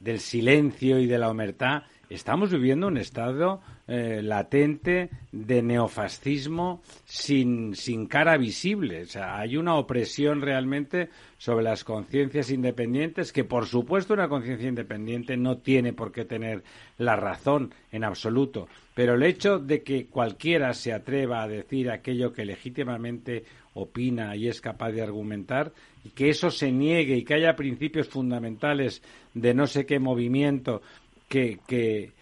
[0.00, 7.74] del silencio y de la omertá, estamos viviendo un estado eh, latente de neofascismo sin,
[7.74, 9.02] sin cara visible.
[9.02, 14.68] O sea, hay una opresión realmente sobre las conciencias independientes que, por supuesto, una conciencia
[14.68, 16.62] independiente no tiene por qué tener
[16.98, 18.68] la razón en absoluto.
[18.94, 23.44] Pero el hecho de que cualquiera se atreva a decir aquello que legítimamente
[23.74, 28.08] opina y es capaz de argumentar, y que eso se niegue y que haya principios
[28.08, 29.02] fundamentales
[29.34, 30.80] de no sé qué movimiento
[31.28, 32.12] que, que,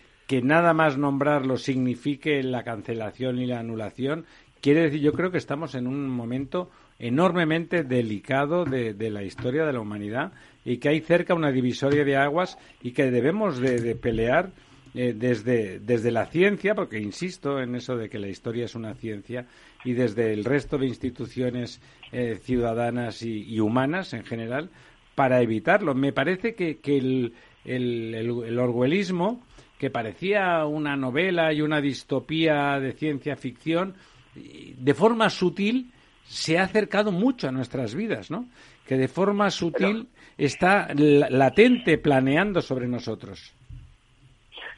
[0.43, 4.27] nada más nombrarlo signifique la cancelación y la anulación,
[4.61, 9.65] quiere decir, yo creo que estamos en un momento enormemente delicado de, de, la historia
[9.65, 10.33] de la humanidad
[10.65, 14.51] y que hay cerca una divisoria de aguas y que debemos de, pelear
[14.95, 18.95] eh, desde, desde la ciencia, porque insisto en eso de que la historia es una
[18.95, 19.47] ciencia,
[19.85, 21.81] y desde el resto de instituciones
[22.13, 24.71] eh, ciudadanas y, humanas en general
[25.15, 25.95] para evitarlo.
[25.95, 27.35] Me parece que, el,
[27.65, 29.43] el, orwellismo,
[29.79, 33.95] que parecía una novela y una distopía de ciencia ficción,
[34.35, 35.93] de forma sutil
[36.27, 38.49] se ha acercado mucho a nuestras vidas, ¿no?
[38.87, 43.55] Que de forma sutil está latente planeando sobre nosotros.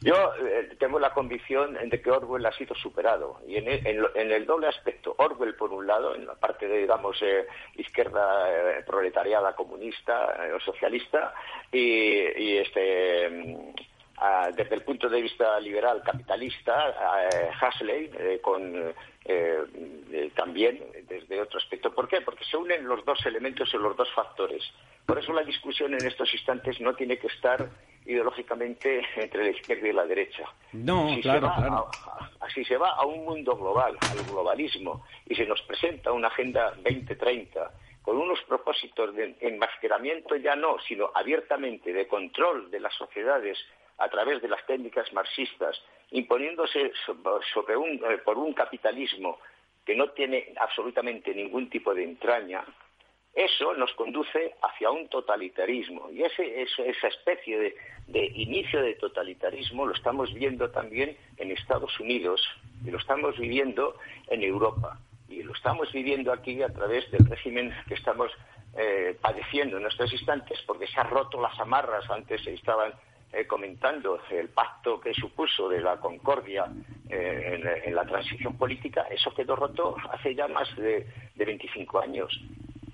[0.07, 4.69] Yo eh, tengo la convicción de que Orwell ha sido superado y en el, doble
[4.69, 7.45] aspecto, Orwell por un lado, en la parte de, digamos, eh,
[7.75, 11.35] izquierda eh, proletariada, comunista o socialista,
[11.73, 16.95] y, este mm, desde el punto de vista liberal capitalista,
[17.61, 18.95] Hasley con
[20.37, 21.93] también desde otro aspecto.
[21.93, 22.21] ¿Por qué?
[22.21, 24.63] Porque se unen los dos elementos y los dos factores.
[25.07, 27.69] Por eso la discusión en estos instantes no tiene que estar
[28.05, 30.45] ideológicamente entre la izquierda y la derecha.
[30.73, 31.91] No, claro, claro.
[32.41, 36.73] así se va a un mundo global, al globalismo, y se nos presenta una Agenda
[36.77, 37.71] 2030
[38.03, 43.59] con unos propósitos de enmascaramiento ya no, sino abiertamente de control de las sociedades
[43.99, 45.77] a través de las técnicas marxistas,
[46.13, 46.93] imponiéndose
[47.53, 49.41] sobre un, eh, por un capitalismo
[49.85, 52.65] que no tiene absolutamente ningún tipo de entraña,
[53.37, 56.11] eso nos conduce hacia un totalitarismo.
[56.11, 57.75] Y ese, esa especie
[58.09, 62.41] de, inicio de totalitarismo lo estamos viendo también en Estados Unidos
[62.83, 64.99] y lo estamos viviendo en Europa.
[65.29, 68.33] Y lo estamos viviendo aquí a través del régimen que estamos
[68.75, 72.09] eh, padeciendo en estos instantes porque se han roto las amarras.
[72.09, 72.95] Antes se estaban
[73.35, 76.73] eh, comentando el pacto que supuso de la concordia
[77.11, 79.09] eh, en, la transición política.
[79.11, 82.33] Eso quedó roto hace ya más de, de 25 años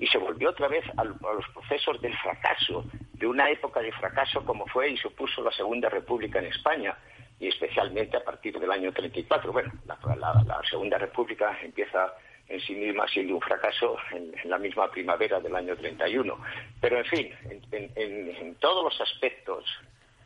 [0.03, 4.44] y se volvió otra vez a, los procesos del fracaso, de una época de fracaso
[4.44, 6.98] como fue y supuso la Segunda República en España,
[7.38, 9.53] y especialmente a partir del año 34.
[9.53, 12.14] Bueno, la, Segunda República empieza
[12.48, 16.36] en sí misma siendo un fracaso en, la misma primavera del año 31.
[16.80, 17.32] Pero, en fin,
[17.70, 19.64] en, todos los aspectos,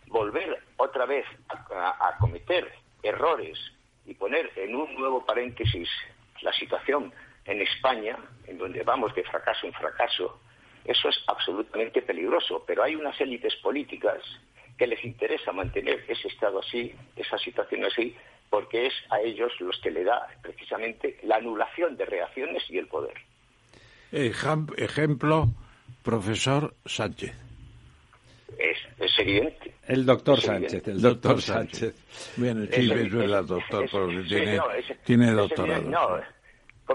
[0.06, 2.72] volver otra vez a, cometer
[3.02, 3.58] errores
[4.06, 5.90] y poner en un nuevo paréntesis
[6.40, 7.12] la situación
[7.46, 8.16] en España,
[8.46, 10.40] en donde vamos de fracaso en fracaso,
[10.84, 12.64] eso es absolutamente peligroso.
[12.66, 14.22] Pero hay unas élites políticas
[14.76, 18.14] que les interesa mantener ese estado así, esa situación así,
[18.50, 22.86] porque es a ellos los que le da precisamente la anulación de reacciones y el
[22.86, 23.14] poder.
[24.12, 25.48] ejemplo,
[26.02, 27.34] profesor Sánchez.
[28.58, 29.74] Es, evidente.
[29.86, 31.94] El doctor Sánchez, el doctor Sánchez.
[32.36, 34.60] Bien, sí, es, es, doctor, porque tiene,
[35.04, 35.82] tiene doctorado.
[35.82, 36.20] no,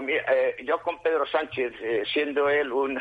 [0.08, 2.98] eh, yo con Pedro Sánchez, eh, siendo él un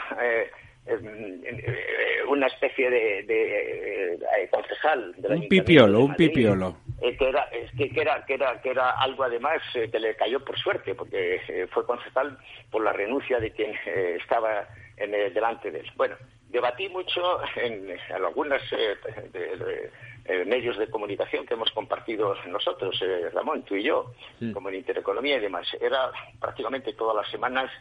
[0.87, 6.75] eh, eh, una especie de, de, eh, concejal un pipiolo un pipiolo.
[6.99, 10.95] que era que, era que era que era algo además que le cayó por suerte
[10.95, 12.35] porque fue concejal
[12.71, 13.73] por la renuncia de quien
[14.19, 14.67] estaba
[14.97, 15.91] en delante de él.
[15.95, 16.15] Bueno
[16.49, 17.21] debatí mucho
[17.55, 17.95] en,
[20.27, 22.99] algunos medios de comunicación que hemos compartido nosotros
[23.33, 24.13] Ramón tú y yo
[24.53, 25.67] como en Intereconomía y demás.
[25.79, 27.71] Era prácticamente todas las semanas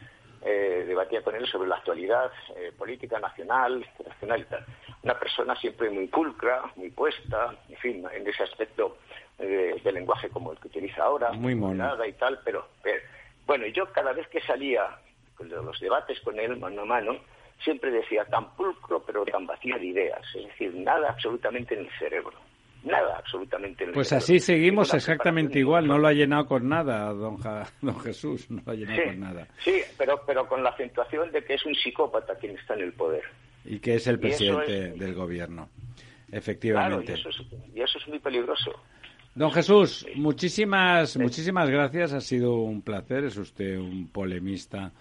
[0.43, 4.65] eh, debatía con él sobre la actualidad eh, política nacional, internacional y tal.
[5.03, 8.97] Una persona siempre muy pulcra, muy puesta, en fin, en ese aspecto
[9.37, 12.69] eh, de lenguaje como el que utiliza ahora, muy nada y tal, pero,
[13.45, 14.97] bueno, yo cada vez que salía
[15.37, 17.17] de los debates con él mano a mano,
[17.63, 21.91] siempre decía tan pulcro pero tan vacío de ideas, es decir, nada absolutamente en el
[21.97, 22.37] cerebro
[22.83, 23.87] nada absolutamente.
[23.93, 27.37] Pues así seguimos exactamente igual, no lo ha llenado con nada, don,
[27.81, 29.47] don Jesús, no lo ha llenado con nada.
[29.63, 32.93] Sí, pero, pero con la acentuación de que es un psicópata quien está en el
[32.93, 33.23] poder.
[33.65, 35.69] Y que es el presidente del gobierno,
[36.31, 37.13] efectivamente.
[37.73, 38.71] y, eso es, muy peligroso.
[39.35, 44.91] Don Jesús, muchísimas, muchísimas gracias, ha sido un placer, es usted un polemista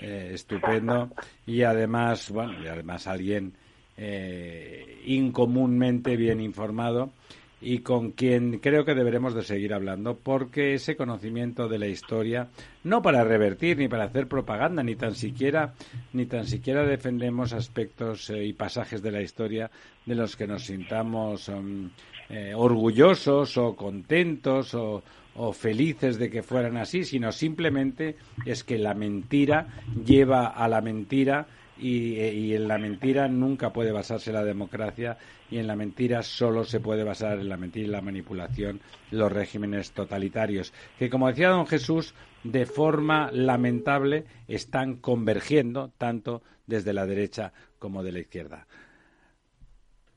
[0.00, 1.10] eh, estupendo.
[1.46, 3.54] Y además, bueno, y además alguien
[3.96, 7.12] eh, incomúnmente bien informado
[7.60, 12.48] y con quien creo que deberemos de seguir hablando porque ese conocimiento de la historia
[12.84, 15.74] no para revertir ni para hacer propaganda ni tan siquiera
[16.14, 19.70] ni tan siquiera defendemos aspectos eh, y pasajes de la historia
[20.06, 21.90] de los que nos sintamos um,
[22.30, 25.02] eh, orgullosos o contentos o,
[25.34, 29.68] o felices de que fueran así, sino simplemente es que la mentira
[30.04, 31.46] lleva a la mentira
[31.82, 35.16] eh, y, en la mentira nunca puede basarse la democracia
[35.50, 39.32] y en la mentira solo se puede basar en la mentira y la manipulación los
[39.32, 42.14] regímenes totalitarios, que como decía don Jesús,
[42.44, 48.66] de forma lamentable están convergiendo tanto desde la derecha como de la izquierda.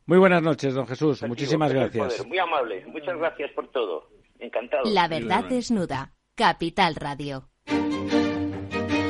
[0.05, 1.23] Muy buenas noches, don Jesús.
[1.23, 2.25] Muchísimas gracias.
[2.27, 2.85] Muy amable.
[2.87, 4.09] Muchas gracias por todo.
[4.43, 4.83] Encantado.
[4.91, 6.13] La verdad desnuda.
[6.35, 7.49] Capital Radio.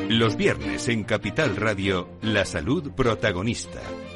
[0.09, 3.81] Los viernes en Capital Radio, la salud protagonista.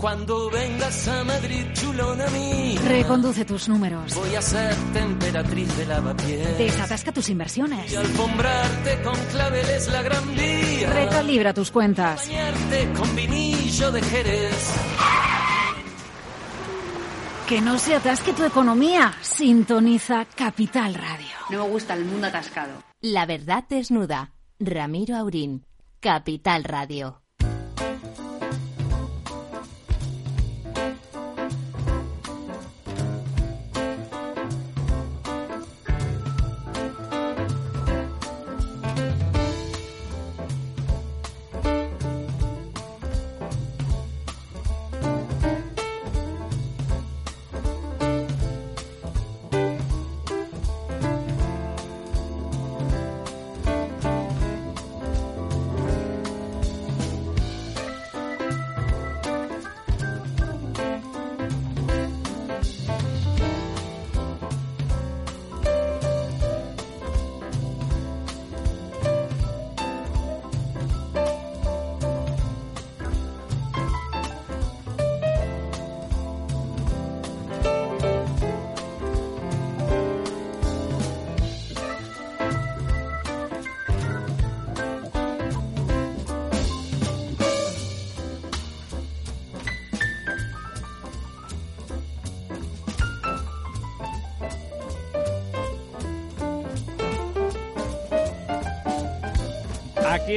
[0.00, 2.78] Cuando vengas a Madrid, chulona mí.
[2.78, 4.14] Reconduce tus números.
[4.14, 6.56] Voy a ser temperatriz de lavapiés.
[6.56, 7.92] Desatasca tus inversiones.
[7.92, 10.90] Y alfombrarte con claveles la gran vía.
[10.90, 12.26] Recalibra tus cuentas.
[12.26, 14.74] Bañarte con vinillo de Jerez.
[17.46, 19.12] Que no se atasque tu economía.
[19.20, 21.36] Sintoniza Capital Radio.
[21.50, 22.72] No me gusta el mundo atascado.
[23.02, 24.32] La verdad desnuda.
[24.58, 25.66] Ramiro Aurín.
[26.00, 27.19] Capital Radio.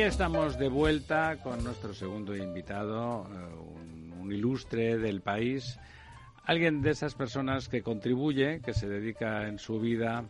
[0.07, 5.79] Estamos de vuelta con nuestro segundo invitado, eh, un, ilustre del país,
[6.43, 10.25] alguien de esas personas que contribuye, que se dedica en su vida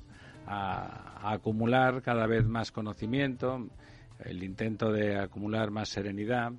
[0.45, 3.67] a acumular cada vez más conocimiento,
[4.23, 6.53] el intento de acumular más serenidad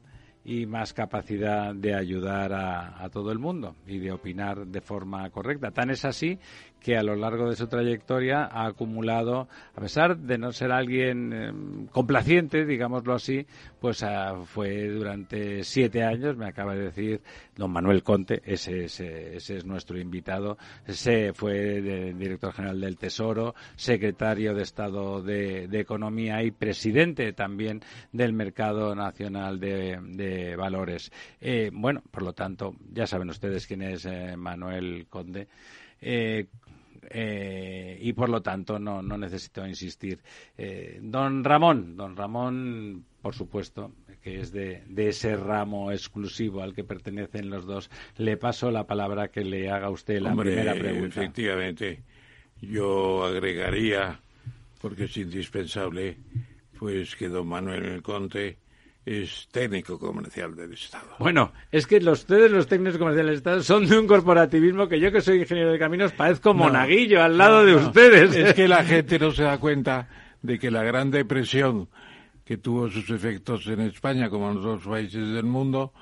[0.45, 5.71] y más capacidad de ayudar a, todo el mundo y de opinar de forma correcta.
[5.71, 6.39] Tan es así
[6.85, 11.33] que a lo largo de su trayectoria ha acumulado, a pesar de no ser alguien
[11.33, 13.47] em, complaciente, digámoslo así,
[13.81, 17.23] pues ah, fue durante siete años, me acaba de decir
[17.57, 21.81] don Manuel Conte, ese, ese, es nuestro invitado, ese fue
[22.13, 27.81] director general del Tesoro, secretario de Estado de, Economía y presidente también
[28.13, 31.11] del Mercado Nacional de, Valores.
[31.41, 35.49] Eh, bueno, por lo tanto, ya saben ustedes quién es eh, Manuel Conde.
[36.07, 36.49] Eh,
[37.11, 40.21] eh, y por lo tanto no, no necesito insistir.
[40.57, 43.93] Eh, don Ramón, don Ramón, por supuesto,
[44.23, 48.87] que es de, de, ese ramo exclusivo al que pertenecen los dos, le paso la
[48.87, 51.23] palabra que le haga usted la primera pregunta.
[51.23, 52.03] Efectivamente,
[52.61, 54.21] yo agregaría,
[54.81, 56.17] porque es indispensable,
[56.79, 58.59] pues que don Manuel Conte
[59.07, 61.09] es técnico comercial del Estado.
[61.19, 64.99] Bueno, es que los, ustedes, los técnicos comerciales del Estado, son de un corporativismo que
[64.99, 68.35] yo, que soy ingeniero de caminos, parezco monaguillo al lado de ustedes.
[68.35, 70.09] Es que la gente no se da cuenta
[70.41, 71.89] de que la Gran Depresión,
[72.45, 75.93] que tuvo sus efectos en España como en otros países del mundo,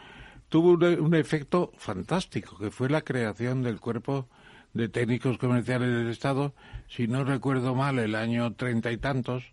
[0.49, 4.29] tuvo un efecto fantástico, que fue la creación del cuerpo
[4.75, 6.55] de técnicos comerciales del Estado,
[6.89, 9.53] si no recuerdo mal, el año treinta y tantos,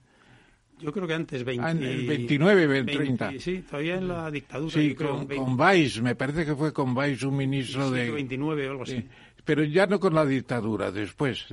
[0.80, 3.34] yo creo que antes, 20, ah, 29, 30.
[3.40, 4.72] sí, todavía en la dictadura.
[4.72, 8.10] Sí, con, con Weiss, me parece que fue con Weiss un ministro de...
[8.12, 9.04] 29 o algo así.
[9.44, 11.46] pero ya no con la dictadura, después.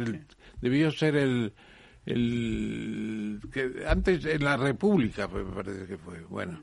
[0.61, 1.53] debió ser el,
[3.53, 6.21] que antes en la República, me parece que fue.
[6.29, 6.63] Bueno,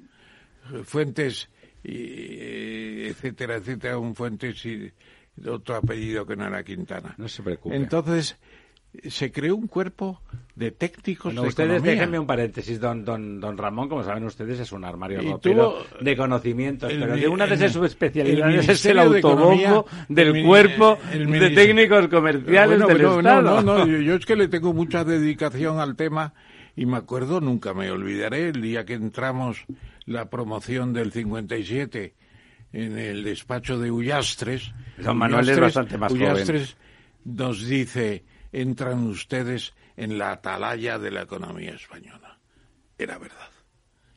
[0.86, 1.50] Fuentes,
[1.84, 4.92] y, etcétera, etcétera, un Fuentes y
[5.46, 7.14] otro apellido que no era Quintana.
[7.18, 7.76] No se preocupe.
[7.76, 8.38] Entonces
[9.10, 10.22] se creó un cuerpo
[10.56, 14.72] de técnicos bueno, ustedes déjenme un paréntesis don, don don Ramón como saben ustedes es
[14.72, 20.44] un armario ropero de conocimientos pero de una de sus subespecialidades es el autobombo del
[20.44, 25.04] cuerpo de técnicos comerciales del Estado no, no, yo, yo, es que le tengo mucha
[25.04, 26.34] dedicación al tema
[26.76, 29.66] y me acuerdo nunca me olvidaré el día que entramos
[30.06, 32.14] la promoción del 57
[32.74, 34.74] en el despacho de Ullastres.
[34.98, 36.76] Don Manuel es bastante más Ullastres
[37.26, 38.24] nos dice
[38.54, 42.40] entran ustedes en la atalaya de la economía española.
[42.98, 43.50] Era verdad.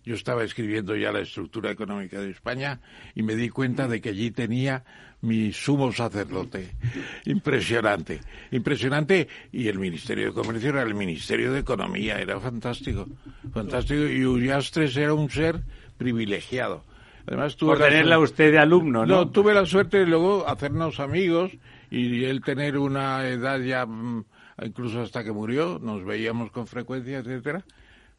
[0.05, 2.81] Yo estaba escribiendo ya la estructura económica de España
[3.17, 4.85] y me di cuenta de que allí tenía
[5.23, 6.77] mi sumo sacerdote.
[7.25, 8.21] Impresionante,
[8.53, 9.27] impresionante.
[9.51, 13.09] Y el Ministerio de Comercio era el Ministerio de Economía, era fantástico,
[13.53, 14.03] fantástico.
[14.03, 15.63] Y Ullastres era un ser
[15.99, 16.85] privilegiado.
[17.27, 19.17] Además, tuve Por tenerla usted de alumno, ¿no?
[19.17, 21.51] No, tuve la suerte de luego hacernos amigos
[21.91, 24.25] y él tener una edad ya mm,
[24.65, 27.65] incluso hasta que murió, nos veíamos con frecuencia, etcétera,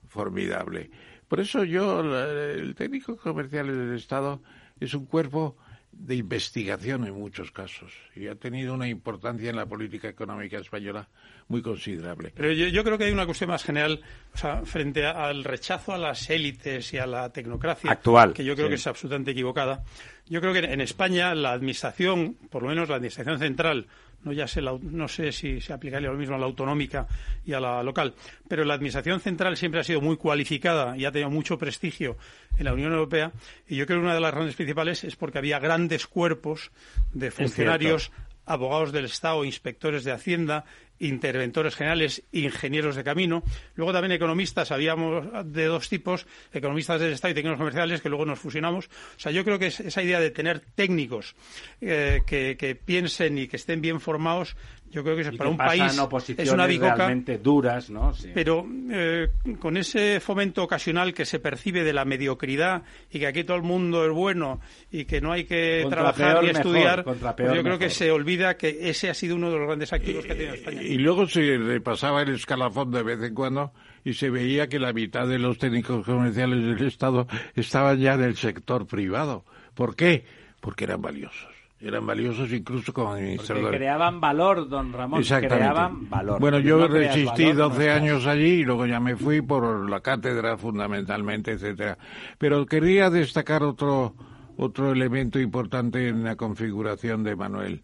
[0.08, 0.92] formidable.
[1.28, 4.42] Por eso yo, el técnico comercial del Estado
[4.80, 5.58] es un cuerpo
[5.92, 11.08] de investigación en muchos casos y ha tenido una importancia en la política económica española
[11.48, 12.32] muy considerable.
[12.36, 14.02] Pero yo, creo que hay una cuestión más general,
[14.34, 18.56] o sea, frente al rechazo a las élites y a la tecnocracia, actual, que yo
[18.56, 19.84] creo que es absolutamente equivocada.
[20.28, 23.88] Yo creo que en España la administración, por lo menos la administración central,
[24.28, 27.08] no ya sé, no sé si se aplicaría lo mismo a la autonómica
[27.46, 28.14] y a la local,
[28.48, 32.18] pero la administración central siempre ha sido muy cualificada y ha tenido mucho prestigio
[32.58, 33.32] en la Unión Europea
[33.68, 36.72] y yo creo que una de las razones principales es porque había grandes cuerpos
[37.14, 38.12] de funcionarios
[38.46, 40.66] abogados del Estado, inspectores de Hacienda,
[41.00, 43.44] interventores generales, ingenieros de camino.
[43.76, 48.26] Luego también economistas, habíamos de dos tipos, economistas del Estado y técnicos comerciales, que luego
[48.26, 48.88] nos fusionamos.
[48.88, 51.36] O sea, yo creo que esa idea de tener técnicos
[51.82, 54.56] eh, que, piensen y que estén bien formados,
[54.90, 56.00] yo creo que es, para un país
[56.38, 58.14] es una bicoca realmente duras, ¿no?
[58.34, 59.30] Pero eh,
[59.60, 63.64] con ese fomento ocasional que se percibe de la mediocridad y que aquí todo el
[63.64, 64.62] mundo es bueno
[64.92, 68.90] y que no hay que trabajar ni estudiar, pues yo creo que se olvida que
[68.90, 70.82] ese ha sido uno de los grandes activos que ha tenido España.
[70.88, 73.74] Y luego se repasaba el escalafón de vez en cuando
[74.06, 78.38] y se veía que la mitad de los técnicos comerciales del Estado estaban ya del
[78.38, 79.44] sector privado.
[79.74, 80.26] ¿Por qué?
[80.62, 81.50] Porque eran valiosos.
[81.80, 83.66] Eran valiosos incluso como administradores.
[83.66, 85.22] Porque creaban valor, don Ramón.
[85.22, 86.40] Creaban valor.
[86.40, 91.52] Bueno, yo resistí 12 años allí y luego ya me fui por la cátedra fundamentalmente,
[91.52, 91.98] etcétera.
[92.38, 94.16] Pero quería destacar otro
[94.58, 97.84] otro elemento importante en la configuración de Manuel,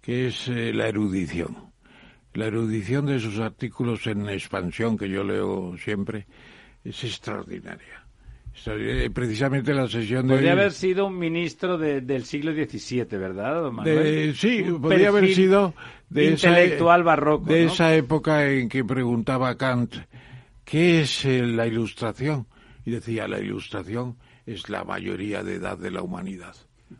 [0.00, 1.73] que es eh, la erudición.
[2.34, 6.26] La erudición de sus artículos en expansión, que yo leo siempre,
[6.84, 8.04] es extraordinaria.
[8.66, 10.34] Eh, precisamente la sesión de...
[10.34, 13.70] Podría haber sido un ministro del siglo XVII, ¿verdad,
[14.34, 15.74] sí, podría haber sido
[16.08, 17.46] de intelectual esa, barroco.
[17.46, 19.96] De esa época en que preguntaba Kant,
[20.64, 22.46] ¿qué es eh, la ilustración?
[22.86, 24.16] Y decía, la ilustración
[24.46, 26.54] es la mayoría de edad de la humanidad.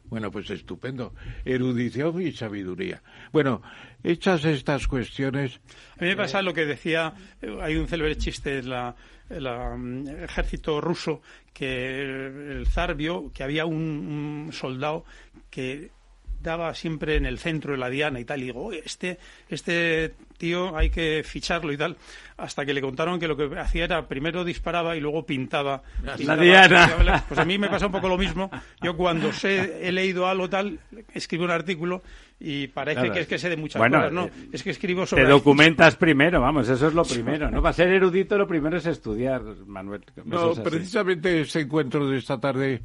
[0.06, 1.15] Bueno, pues estupendo.
[1.44, 3.02] Erudición y sabiduría.
[3.32, 3.62] Bueno,
[4.05, 5.60] hechas estas cuestiones.
[5.98, 8.94] A mí me pasa lo que decía, eh, hay un célebre chiste en la,
[9.31, 11.22] el mm, ejército ruso
[11.52, 15.05] que el zar vio que había un, soldado
[15.51, 15.90] que
[16.40, 19.18] daba siempre en el centro de la diana y tal, y digo, este,
[19.48, 20.14] este
[20.45, 21.97] tío hay que ficharlo y tal,
[22.37, 25.83] hasta que le contaron que lo que hacía era primero disparaba y luego pintaba.
[26.03, 27.25] la diana.
[27.27, 28.51] Pues a mí me pasa un poco lo mismo.
[28.83, 30.79] Yo cuando sé, he leído algo tal,
[31.15, 32.03] escribo un artículo
[32.39, 34.27] y parece que es que sé de muchas cosas, ¿no?
[34.27, 35.25] Eh, es que escribo sobre...
[35.25, 37.62] Te documentas primero, vamos, eso es lo primero, ¿no?
[37.62, 40.05] Para ser erudito lo primero es estudiar, Manuel.
[40.27, 42.83] No, precisamente ese encuentro de esta tarde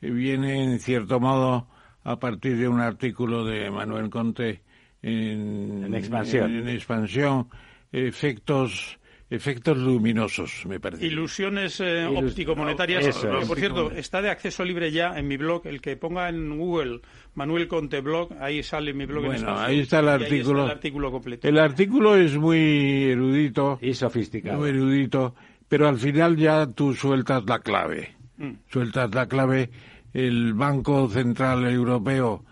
[0.00, 1.68] viene, en cierto modo,
[2.04, 4.62] a partir de un artículo de Manuel Conte
[5.02, 6.56] en, expansión.
[6.56, 7.48] En, expansión,
[7.90, 8.98] efectos
[9.28, 11.06] efectos luminosos, me parece.
[11.06, 13.16] Ilusiones eh, óptico-monetarias.
[13.48, 15.66] por cierto, está de acceso libre ya en mi blog.
[15.66, 17.00] El que ponga en Google
[17.34, 19.24] Manuel Conte Blog, ahí sale mi blog.
[19.24, 20.66] Bueno, ahí está el artículo.
[20.66, 21.48] el artículo completo.
[21.48, 23.78] El artículo es muy erudito.
[23.80, 24.58] Y sofisticado.
[24.58, 25.34] Muy erudito,
[25.66, 28.14] pero al final ya tú sueltas la clave.
[28.36, 28.50] Mm.
[28.68, 29.70] Sueltas la clave.
[30.12, 32.44] El Banco Central Europeo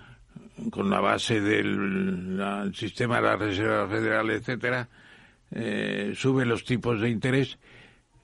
[0.70, 4.88] con la base del sistema de la Reserva Federal, etcétera,
[5.50, 7.58] eh, sube los tipos de interés,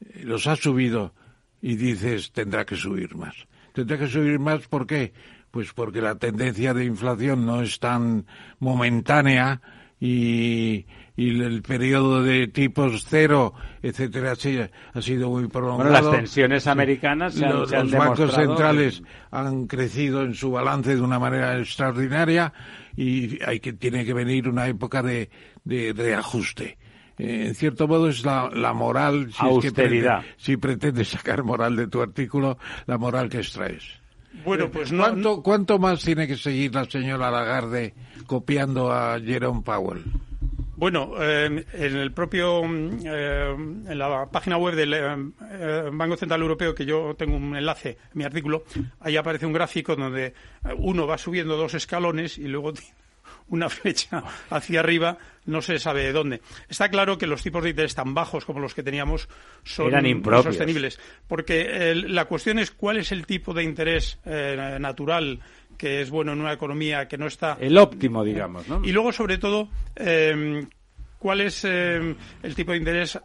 [0.01, 1.15] eh, los ha subido
[1.63, 3.35] y dices tendrá que subir más.
[3.73, 5.13] Tendrá que subir más, ¿por qué?
[5.51, 8.27] Pues porque la tendencia de inflación no es tan
[8.59, 9.61] momentánea
[10.01, 10.87] y,
[11.17, 15.91] y el periodo de tipos cero, etcétera, ha sido muy prolongado.
[15.91, 20.95] Bueno, las tensiones americanas se han, los, los bancos centrales han crecido en su balance
[20.95, 22.53] de una manera extraordinaria
[22.97, 25.31] y hay que tiene que venir una época de,
[25.65, 26.77] de reajuste.
[27.19, 30.23] Eh, en cierto modo es la, la moral, si, Austeridad.
[30.37, 33.85] si pretendes sacar moral de tu artículo, la moral que extraes.
[34.45, 37.95] Bueno, pues no, ¿Cuánto, ¿Cuánto más tiene que seguir la señora Lagarde
[38.27, 40.05] copiando a Jerome Powell?
[40.77, 46.75] Bueno, eh, en el propio, eh, en la página web del eh, Banco Central Europeo,
[46.75, 48.65] que yo tengo un enlace, en mi artículo,
[49.01, 50.35] ahí aparece un gráfico donde
[50.77, 52.75] uno va subiendo dos escalones y luego
[53.49, 55.17] una flecha hacia arriba,
[55.47, 56.43] no se sabe de dónde.
[56.69, 59.31] Está claro que los tipos de interés tan bajos como los que teníamos
[59.65, 65.41] son insostenibles, porque la cuestión es cuál es el tipo de interés natural
[65.77, 67.57] que es bueno en una economía que no está...
[67.61, 68.83] El óptimo, digamos, ¿no?
[68.85, 70.67] Y luego, sobre todo, em,
[71.19, 73.19] cuál es em, el tipo de interés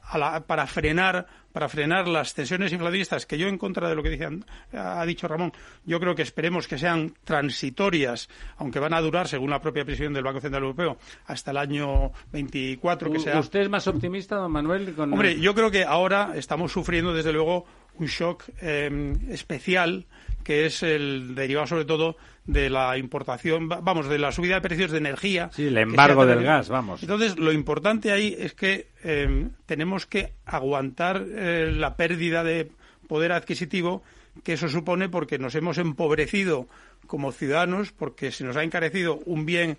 [0.48, 4.28] para frenar para frenar las tensiones inflacionistas que yo en contra de lo que dice,
[4.73, 5.52] ha dicho Ramón
[5.86, 10.14] yo creo que esperemos que sean transitorias aunque van a durar según la propia previsión
[10.14, 14.52] del Banco Central Europeo hasta el año 24 que sea ¿Usted es más optimista don
[14.52, 14.95] Manuel?
[14.98, 17.65] Hombre yo creo que ahora estamos sufriendo desde luego
[17.95, 20.06] un shock em, especial
[20.44, 22.16] que es el derivado sobre todo
[22.46, 25.50] de la importación, vamos, de la subida de precios de energía.
[25.54, 27.02] Sí, el embargo del gas, vamos.
[27.02, 32.72] Entonces, lo importante ahí es que em, tenemos que aguantar eh, la pérdida de
[33.08, 34.04] poder adquisitivo
[34.44, 36.68] que eso supone porque nos hemos empobrecido
[37.08, 39.78] como ciudadanos, porque se nos ha encarecido un bien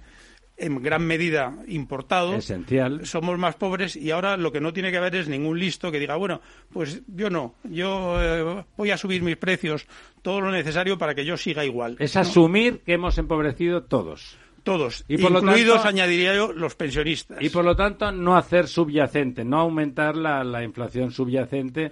[0.56, 2.34] en gran medida importado.
[2.34, 3.04] Esencial.
[3.06, 5.98] Somos más pobres y ahora lo que no tiene que haber es ningún listo que
[5.98, 6.40] diga, bueno,
[6.72, 9.86] pues yo no, yo eh, voy a subir mis precios
[10.22, 11.96] todo lo necesario para que yo siga igual.
[11.98, 14.38] Es asumir que hemos empobrecido todos.
[14.62, 17.38] Todos, y por incluidos, añadiría yo, los pensionistas.
[17.40, 21.90] Y por lo tanto, no hacer subyacente, no aumentar la, la inflación subyacente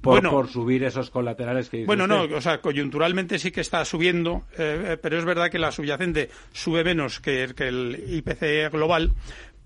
[0.00, 4.44] por, subir esos colaterales que dice Bueno, no, o sea, coyunturalmente sí que está subiendo,
[4.56, 9.14] eh, pero es verdad que la subyacente sube menos que, que el IPC global,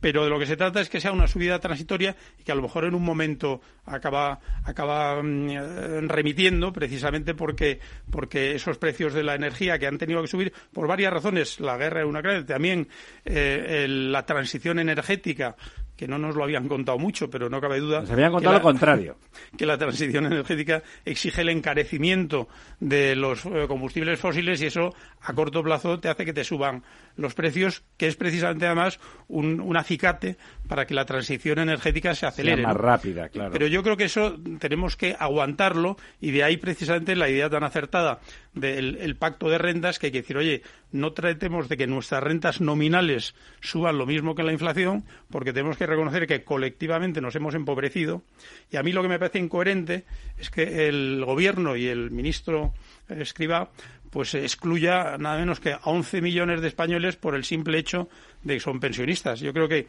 [0.02, 2.56] pero de lo que se trata es que sea una subida transitoria y que a
[2.56, 7.78] lo mejor en un momento acaba, acaba mm, remitiendo precisamente porque,
[8.10, 11.76] porque esos precios de la energía que han tenido que subir por varias razones, la
[11.76, 12.88] guerra en Ucrania, también
[13.24, 15.54] eh, la transición energética
[15.96, 18.00] que no nos lo habían contado mucho, pero no cabe duda.
[18.00, 19.16] Nos habían contado lo contrario.
[19.56, 22.48] Que la transición energética exige el encarecimiento
[22.80, 26.82] de los eh, combustibles fósiles y eso a corto plazo te hace que te suban
[27.16, 28.98] los precios, que es precisamente además
[29.28, 30.36] un, acicate
[30.68, 32.62] para que la transición energética se acelere.
[32.62, 33.50] más rápida, claro.
[33.52, 37.64] Pero yo creo que eso tenemos que aguantarlo y de ahí precisamente la idea tan
[37.64, 38.20] acertada
[38.54, 42.60] del pacto de rentas, que hay que decir, oye, no tratemos de que nuestras rentas
[42.60, 47.54] nominales suban lo mismo que la inflación, porque tenemos que reconocer que colectivamente nos hemos
[47.54, 48.22] empobrecido.
[48.70, 50.04] Y a mí lo que me parece incoherente
[50.38, 52.74] es que el gobierno y el ministro
[53.08, 53.70] Escriba
[54.10, 58.10] pues excluya nada menos que a 11 millones de españoles por el simple hecho
[58.42, 59.40] de que son pensionistas.
[59.40, 59.88] Yo creo que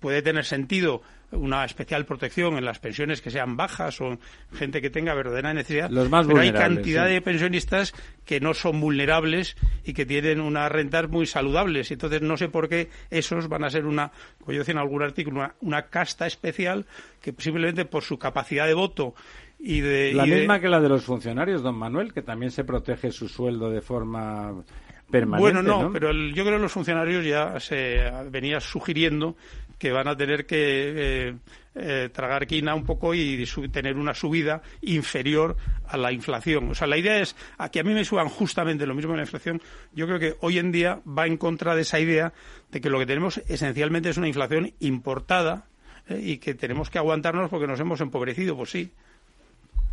[0.00, 1.02] puede tener sentido
[1.32, 4.18] una especial protección en las pensiones que sean bajas o
[4.52, 5.88] gente que tenga verdadera necesidad.
[5.88, 7.94] pero hay cantidad de pensionistas
[8.24, 11.90] que no son vulnerables y que tienen unas rentas muy saludables.
[11.92, 14.10] Entonces no sé por qué esos van a ser una,
[14.40, 16.86] como yo decía en algún artículo, una, una casta especial
[17.22, 19.14] que simplemente por su capacidad de voto
[19.62, 23.12] y de, la misma que la de los funcionarios, don Manuel, que también se protege
[23.12, 24.54] su sueldo de forma
[25.10, 25.52] permanente.
[25.52, 29.36] Bueno, no, pero yo creo que los funcionarios ya se venía sugiriendo
[29.80, 30.58] que van a tener que
[31.28, 31.34] eh,
[31.74, 35.56] eh, tragar quina un poco y tener una subida inferior
[35.88, 36.70] a la inflación.
[36.70, 39.16] O sea, la idea es a que a mí me suban justamente lo mismo que
[39.16, 39.62] la inflación.
[39.94, 42.34] Yo creo que hoy en día va en contra de esa idea
[42.70, 45.64] de que lo que tenemos esencialmente es una inflación importada
[46.08, 48.56] eh, y que tenemos que aguantarnos porque nos hemos empobrecido.
[48.56, 48.92] Pues sí,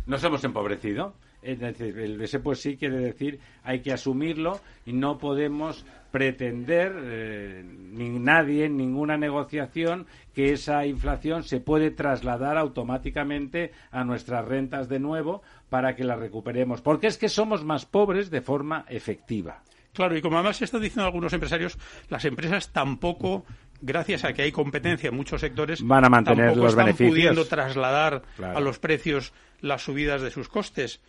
[0.06, 1.14] nos hemos empobrecido.
[1.42, 6.92] Es decir, el ese pues sí quiere decir hay que asumirlo y no podemos pretender
[6.96, 14.44] eh, ni nadie en ninguna negociación que esa inflación se puede trasladar automáticamente a nuestras
[14.44, 18.84] rentas de nuevo para que la recuperemos, porque es que somos más pobres de forma
[18.88, 19.62] efectiva.
[19.92, 21.78] Claro, y como además se está diciendo algunos empresarios,
[22.08, 23.44] las empresas tampoco
[23.80, 27.10] gracias a que hay competencia en muchos sectores, van a mantener los están beneficios.
[27.10, 31.00] pudiendo trasladar a los precios las subidas de sus costes.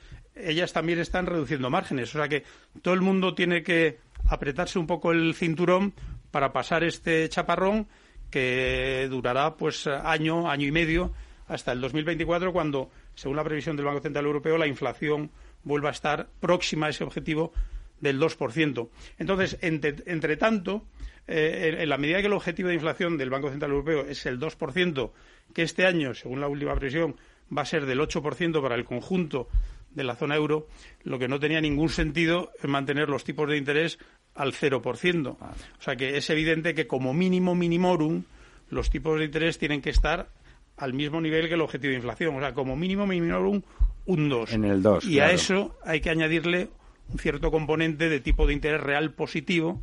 [0.44, 2.14] Ellas también están reduciendo márgenes.
[2.16, 2.44] O sea que
[2.82, 5.94] todo el mundo tiene que apretarse un poco el cinturón
[6.32, 7.88] para pasar este chaparrón
[8.30, 11.14] que durará pues año, año y medio
[11.48, 15.32] hasta el 2024 cuando, según la previsión del Banco Central Europeo, la inflación
[15.64, 17.52] vuelva a estar próxima a ese objetivo
[18.00, 18.90] del 2%.
[19.18, 20.86] Entonces, entre, tanto,
[21.28, 24.40] eh, en la medida que el objetivo de inflación del Banco Central Europeo es el
[24.40, 25.12] 2%,
[25.54, 27.16] que este año, según la última previsión,
[27.56, 29.50] va a ser del 8% para el conjunto
[29.92, 30.68] de la zona euro,
[31.04, 34.00] lo que no tenía ningún sentido es mantener los tipos de interés
[34.36, 35.28] al 0%.
[35.28, 38.24] O sea que es evidente que como mínimo minimorum
[38.70, 40.30] los tipos de interés tienen que estar
[40.78, 42.36] al mismo nivel que el objetivo de inflación.
[42.36, 43.62] O sea, como mínimo minimorum
[44.06, 44.54] un 2.
[44.54, 45.06] En el 2.
[45.06, 46.70] Y a eso hay que añadirle
[47.12, 49.82] un cierto componente de tipo de interés real positivo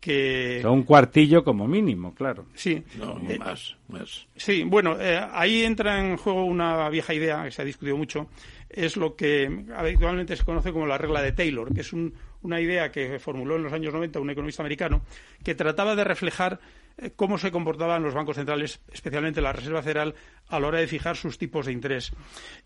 [0.00, 0.62] que...
[0.64, 2.46] un cuartillo como mínimo, claro.
[2.54, 2.82] Sí.
[2.98, 4.26] No, eh, más, más.
[4.36, 8.28] Sí, bueno, eh, ahí entra en juego una vieja idea que se ha discutido mucho,
[8.68, 12.90] es lo que habitualmente se conoce como la regla de Taylor, que es una idea
[12.90, 15.02] que formuló en los años 90 un economista americano,
[15.42, 16.60] que trataba de reflejar
[16.98, 20.14] eh, cómo se comportaban los bancos centrales, especialmente la Reserva Federal,
[20.48, 22.12] a la hora de fijar sus tipos de interés.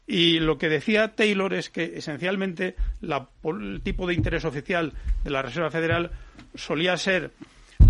[0.06, 4.92] Y lo que decía Taylor es que esencialmente el tipo de interés oficial
[5.24, 6.12] de la Reserva Federal
[6.54, 7.32] solía ser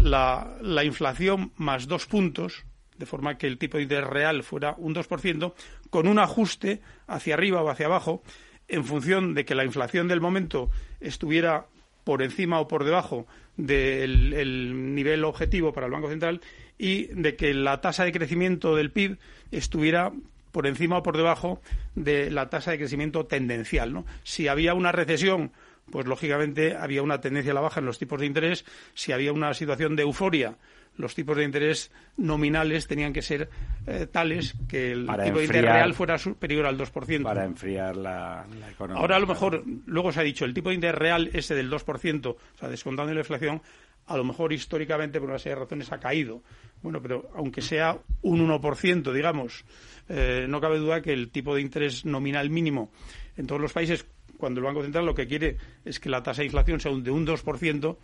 [0.03, 2.65] la, la inflación más dos puntos,
[2.97, 5.55] de forma que el tipo de interés real fuera un 2%,
[5.91, 8.23] con un ajuste hacia arriba o hacia abajo
[8.69, 11.67] en función de que la inflación del momento estuviera
[12.05, 13.27] por encima o por debajo
[13.57, 16.41] del nivel objetivo para el Banco Central
[16.79, 19.19] y de que la tasa de crecimiento del PIB
[19.51, 20.13] estuviera
[20.53, 21.61] por encima o por debajo
[21.95, 24.05] de la tasa de crecimiento tendencial.
[24.23, 25.53] Si había una recesión,
[25.91, 28.65] pues lógicamente había una tendencia a la baja en los tipos de interés.
[28.95, 30.57] Si había una situación de euforia,
[31.01, 33.49] los tipos de interés nominales tenían que ser
[33.87, 37.23] eh, tales que el tipo de interés real fuera superior al 2%.
[37.23, 39.01] Para enfriar la, economía.
[39.01, 41.71] Ahora, a lo mejor, luego se ha dicho, el tipo de interés real, ese del
[41.71, 43.63] 2%, o sea, descontando la inflación,
[44.07, 46.43] a lo mejor históricamente, por una serie de razones, ha caído.
[46.83, 49.65] Bueno, pero aunque sea un 1%, digamos,
[50.09, 52.91] eh, no cabe duda que el tipo de interés nominal mínimo
[53.37, 54.07] en todos los países,
[54.41, 57.11] cuando el Banco Central lo que quiere es que la tasa de inflación sea de
[57.11, 57.97] un 2%,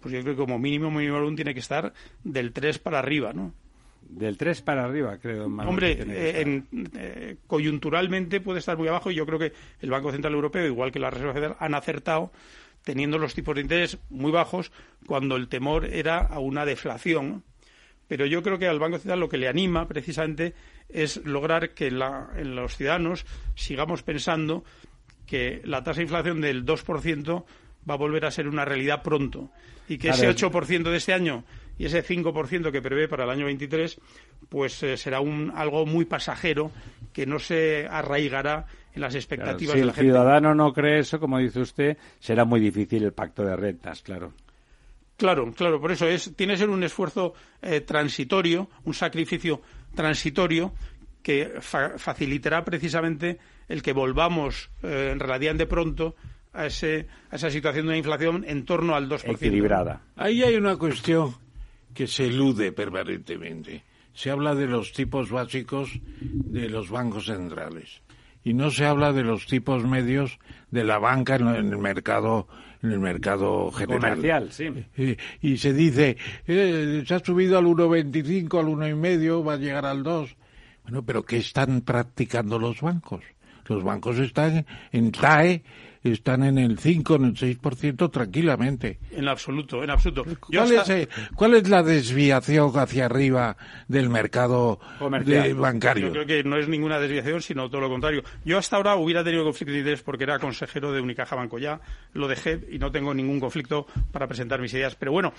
[0.00, 1.92] pues yo creo que como mínimo, mínimo tiene que estar
[2.24, 3.52] del 3 para arriba, ¿no?
[4.08, 5.46] Del 3 para arriba, creo.
[5.46, 6.62] Hombre, eh,
[6.96, 10.90] eh, coyunturalmente puede estar muy abajo y yo creo que el Banco Central Europeo, igual
[10.90, 12.32] que la Reserva Federal, han acertado
[12.82, 14.72] teniendo los tipos de interés muy bajos
[15.06, 17.44] cuando el temor era a una deflación.
[18.08, 20.54] Pero yo creo que al Banco Central lo que le anima precisamente
[20.88, 24.64] es lograr que en los ciudadanos sigamos pensando
[25.30, 27.44] que la tasa de inflación del 2%
[27.88, 29.48] va a volver a ser una realidad pronto
[29.88, 31.44] y que ese 8% de este año
[31.78, 34.00] y ese 5% que prevé para el año 23
[34.48, 36.72] pues eh, será un, algo muy pasajero
[37.12, 40.00] que no se arraigará en las expectativas de la gente.
[40.00, 43.54] Si el ciudadano no cree eso, como dice usted, será muy difícil el pacto de
[43.54, 44.32] rentas, claro.
[45.16, 49.60] Claro, claro, por eso es, tiene que ser un esfuerzo eh, transitorio, un sacrificio
[49.94, 50.72] transitorio
[51.22, 53.38] que facilitará precisamente
[53.70, 56.16] el que volvamos eh, relativamente pronto
[56.52, 59.32] a, ese, a esa situación de una inflación en torno al 2%.
[59.32, 60.02] Equilibrada.
[60.16, 61.36] Ahí hay una cuestión
[61.94, 63.84] que se elude permanentemente.
[64.12, 68.02] Se habla de los tipos básicos de los bancos centrales
[68.42, 70.40] y no se habla de los tipos medios
[70.72, 72.48] de la banca en el mercado
[72.82, 74.16] en el mercado general.
[74.16, 75.16] Comercial, sí.
[75.42, 76.16] Y, se dice,
[76.46, 80.34] eh, se ha subido al 1,25, al 1,5, va a llegar al 2.
[80.84, 83.22] Bueno, pero ¿qué están practicando los bancos?
[83.70, 85.62] Los bancos están en TAE
[86.02, 88.98] están en el 5, en el 6% tranquilamente.
[89.10, 90.24] En absoluto, en absoluto.
[90.40, 93.56] ¿Cuál, es, eh, ¿Cuál es la desviación hacia arriba
[93.88, 94.80] del mercado
[95.56, 96.06] bancario?
[96.06, 98.22] Yo creo que no es ninguna desviación, sino todo lo contrario.
[98.44, 101.58] Yo hasta ahora hubiera tenido conflicto de interés porque era consejero de Unicaja Banco.
[101.58, 101.80] Ya
[102.14, 104.94] lo dejé y no tengo ningún conflicto para presentar mis ideas.
[104.94, 105.32] Pero bueno,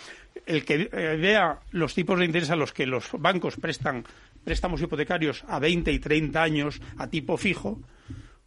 [0.45, 4.03] el que eh, vea los tipos de interés a los que los bancos prestan
[4.43, 7.79] préstamos hipotecarios a 20 y 30 años a tipo fijo,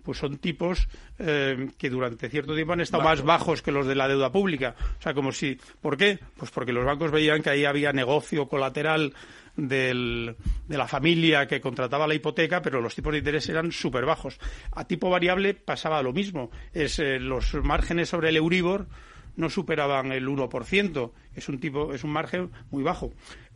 [0.05, 0.87] pues son tipos
[1.19, 4.77] eh, que durante cierto tiempo han estado más bajos que los de la deuda pública.
[4.99, 5.59] O sea, como si.
[5.81, 6.19] ¿Por qué?
[6.37, 9.15] Pues porque los bancos veían que ahí había negocio colateral
[9.57, 10.35] de
[10.69, 14.39] la familia que contrataba la hipoteca, pero los tipos de interés eran súper bajos.
[14.73, 16.51] A tipo variable pasaba lo mismo.
[16.73, 18.87] Es, eh, los márgenes sobre el Euribor
[19.37, 21.11] no superaban el 1%.
[21.35, 23.13] Es un, tipo, es un margen muy bajo.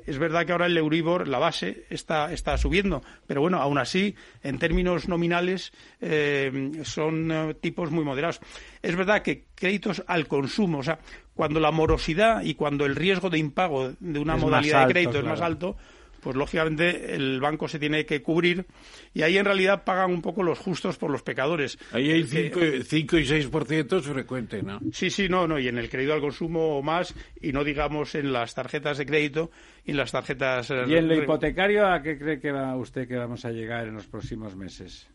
[0.06, 4.14] Es verdad que ahora el Euribor, la base, está, está subiendo, pero bueno, aún así,
[4.42, 8.40] en términos nominales, eh, son eh, tipos muy moderados.
[8.80, 10.98] Es verdad que créditos al consumo, o sea,
[11.34, 15.24] cuando la morosidad y cuando el riesgo de impago de una modalidad de crédito es
[15.24, 15.76] más alto,
[16.20, 18.66] pues lógicamente el banco se tiene que cubrir
[19.14, 21.78] y ahí en realidad pagan un poco los justos por los pecadores.
[21.92, 24.80] Ahí hay 5 y 6% es frecuente, ¿no?
[24.92, 28.32] Sí, sí, no, no, y en el crédito al consumo más y no digamos en
[28.32, 29.50] las tarjetas de crédito
[29.88, 30.68] y en las tarjetas...
[30.86, 33.94] ¿Y en lo hipotecario a qué cree que va usted que vamos a llegar en
[33.94, 35.08] los próximos meses?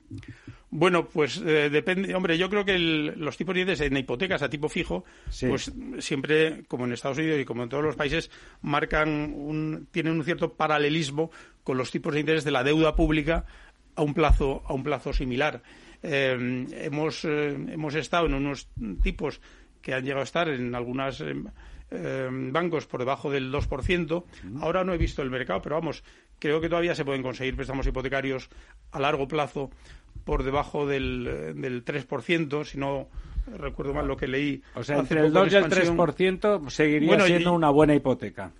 [0.71, 2.15] Bueno, pues eh, depende.
[2.15, 5.05] Hombre, yo creo que los tipos de interés en hipotecas a tipo fijo,
[5.47, 8.31] pues siempre, como en Estados Unidos y como en todos los países,
[8.63, 11.29] marcan un, tienen un cierto paralelismo
[11.63, 13.45] con los tipos de interés de la deuda pública
[13.95, 15.61] a un plazo, a un plazo similar.
[16.01, 18.69] Eh, hemos, eh, hemos estado en unos
[19.03, 19.39] tipos
[19.83, 20.73] que han llegado a estar en
[21.93, 24.23] algunos bancos por debajo del 2%.
[24.61, 26.03] Ahora no he visto el mercado, pero vamos,
[26.39, 28.49] creo que todavía se pueden conseguir préstamos hipotecarios
[28.91, 29.69] a largo plazo
[30.23, 33.09] por debajo del, del 3%, si no
[33.57, 34.61] recuerdo mal lo que leí.
[34.75, 38.51] O sea, entre el 2 y el 3% seguiría siendo una buena hipoteca.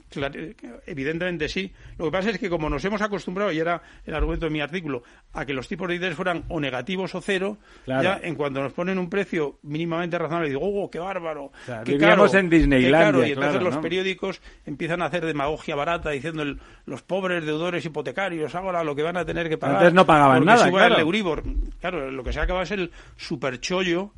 [0.85, 1.71] evidentemente sí.
[1.97, 4.61] Lo que pasa es que como nos hemos acostumbrado, y era el argumento de mi
[4.61, 5.03] artículo,
[5.33, 8.73] a que los tipos de interés fueran o negativos o cero, ya en cuanto nos
[8.73, 11.51] ponen un precio mínimamente razonable, digo, ¡oh, qué bárbaro!
[11.85, 13.27] qué caro, en Disneylandia.
[13.27, 16.43] Y entonces los periódicos empiezan a hacer demagogia barata diciendo
[16.85, 19.77] los pobres deudores hipotecarios ahora lo que van a tener que pagar.
[19.77, 20.69] Antes no pagaban nada.
[20.69, 20.95] Claro.
[20.95, 21.43] el Euribor.
[21.79, 24.11] Claro, lo que se acaba es el superchollo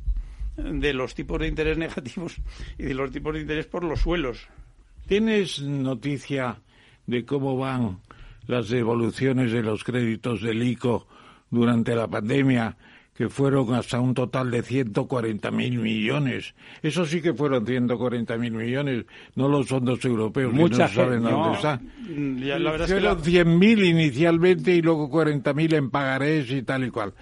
[0.56, 2.36] de los tipos de interés negativos
[2.78, 4.48] y de los tipos de interés por los suelos.
[5.06, 6.60] ¿Tienes noticia
[7.06, 8.00] de cómo van
[8.46, 11.06] las devoluciones de los créditos del ICO
[11.50, 12.76] durante la pandemia,
[13.14, 16.54] que fueron hasta un total de 140.000 millones?
[16.82, 19.04] Eso sí que fueron 140.000 millones,
[19.36, 22.38] no los fondos europeos, Mucha no saben dónde están.
[22.40, 26.84] Ya, la verdad fueron es que 100.000 inicialmente y luego 40.000 en pagarés y tal
[26.84, 27.14] y cual.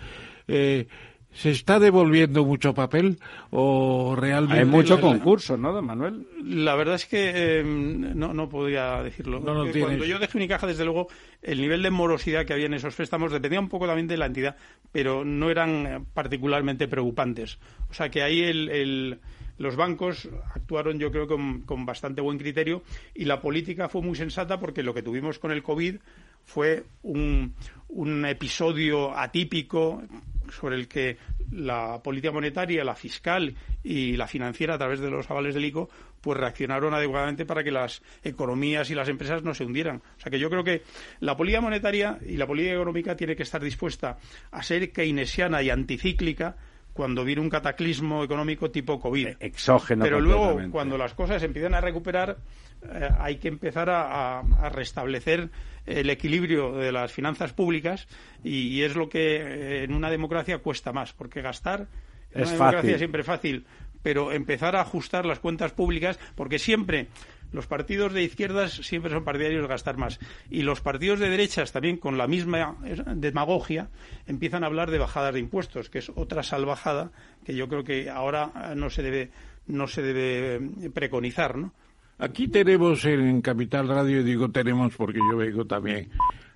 [0.49, 0.87] Eh,
[1.35, 3.19] ¿Se está devolviendo mucho papel
[3.51, 4.61] o realmente...?
[4.61, 6.27] Hay mucho concurso, ¿no, don Manuel?
[6.45, 9.41] La verdad es que em, no, no podía decirlo.
[9.41, 11.09] No, Cuando yo dejé Unicaja, desde luego,
[11.43, 14.27] el nivel de morosidad que había en esos préstamos dependía un poco también de la
[14.27, 14.57] entidad,
[14.93, 17.59] pero no eran particularmente preocupantes.
[17.91, 19.19] O sea que ahí el,
[19.59, 22.83] los bancos actuaron, yo creo, con, con bastante buen criterio
[23.15, 25.97] y la política fue muy sensata porque lo que tuvimos con el COVID
[26.45, 27.55] fue un,
[27.89, 30.03] un episodio atípico
[30.51, 31.17] sobre el que
[31.51, 35.89] la política monetaria, la fiscal y la financiera a través de los avales del ICO
[36.21, 40.03] pues reaccionaron adecuadamente para que las economías y las empresas no se hundieran.
[40.17, 40.83] O sea que yo creo que
[41.21, 44.19] la política monetaria y la política económica tiene que estar dispuesta
[44.51, 46.57] a ser keynesiana y anticíclica
[46.95, 49.37] cuando viene un cataclismo económico tipo COVID.
[49.41, 50.05] Exógeno.
[50.05, 52.39] Pero luego, cuando las cosas empiezan a recuperar,
[52.83, 55.51] eh, hay que empezar a, restablecer
[55.85, 58.07] el equilibrio de las finanzas públicas
[58.45, 61.89] y, es lo que eh, en una democracia cuesta más, porque gastar
[62.33, 63.67] en es una democracia siempre es fácil,
[64.03, 67.09] pero empezar a ajustar las cuentas públicas, porque siempre
[67.55, 70.19] los partidos de izquierdas siempre son partidarios de gastar más.
[70.51, 72.77] Y los partidos de derechas también, con la misma
[73.15, 73.91] demagogia,
[74.27, 77.13] empiezan a hablar de bajadas de impuestos, que es otra salvajada
[77.45, 79.31] que yo creo que ahora no se debe,
[79.69, 81.73] no se debe preconizar, ¿no?
[82.19, 86.11] Aquí tenemos en Capital Radio, digo tenemos porque yo vengo también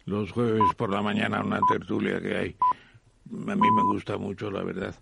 [0.04, 2.56] los jueves por la mañana una tertulia que hay.
[3.30, 4.96] A mí me gusta mucho, la verdad.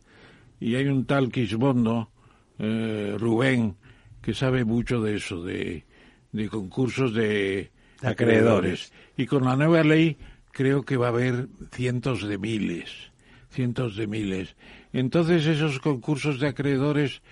[0.60, 2.10] Y hay un tal Quismondo
[2.59, 3.77] eh, Rubén,
[4.20, 5.85] que sabe mucho de eso, de,
[6.36, 7.70] de concursos de
[8.02, 8.92] acreedores.
[9.16, 10.16] Y con la nueva ley
[10.52, 12.90] creo que va a haber cientos de miles,
[13.50, 14.54] cientos de miles.
[14.92, 17.22] Entonces esos concursos de acreedores,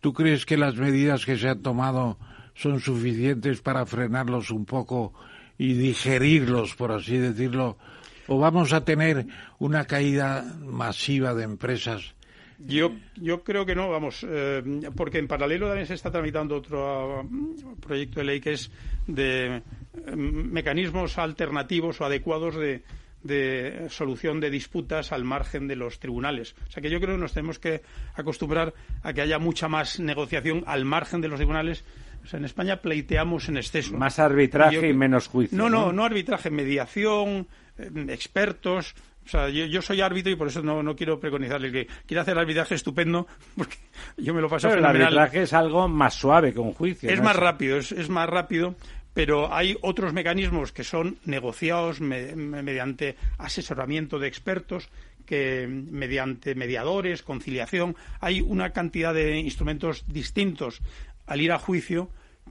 [0.00, 2.18] ¿tú crees que las medidas que se han tomado
[2.54, 5.14] son suficientes para frenarlos un poco
[5.56, 7.78] y digerirlos, por así decirlo?
[8.26, 9.26] ¿O vamos a tener
[9.58, 12.14] una caída masiva de empresas?
[12.58, 14.62] Yo, yo creo que no, vamos, eh,
[14.96, 18.70] porque en paralelo también se está tramitando otro mm, proyecto de ley que es
[19.06, 19.62] de
[20.06, 22.82] mm, mecanismos alternativos o adecuados de,
[23.22, 26.56] de solución de disputas al margen de los tribunales.
[26.68, 27.82] O sea que yo creo que nos tenemos que
[28.14, 31.84] acostumbrar a que haya mucha más negociación al margen de los tribunales
[32.32, 33.96] en España pleiteamos en exceso.
[33.96, 35.56] Más arbitraje y, menos juicio.
[35.56, 37.46] No, no, no, arbitraje, mediación,
[37.78, 38.94] eh, expertos.
[39.28, 42.74] O sea, yo, soy árbitro y por eso no, quiero preconizarle que quiera hacer arbitraje
[42.74, 43.26] estupendo,
[43.56, 43.76] porque
[44.16, 47.10] yo me lo paso pero El arbitraje es algo más suave que un juicio.
[47.10, 48.74] Es más rápido, es, más rápido,
[49.12, 54.88] pero hay otros mecanismos que son negociados mediante asesoramiento de expertos
[55.26, 60.80] que mediante mediadores, conciliación, hay una cantidad de instrumentos distintos
[61.26, 62.08] al ir a juicio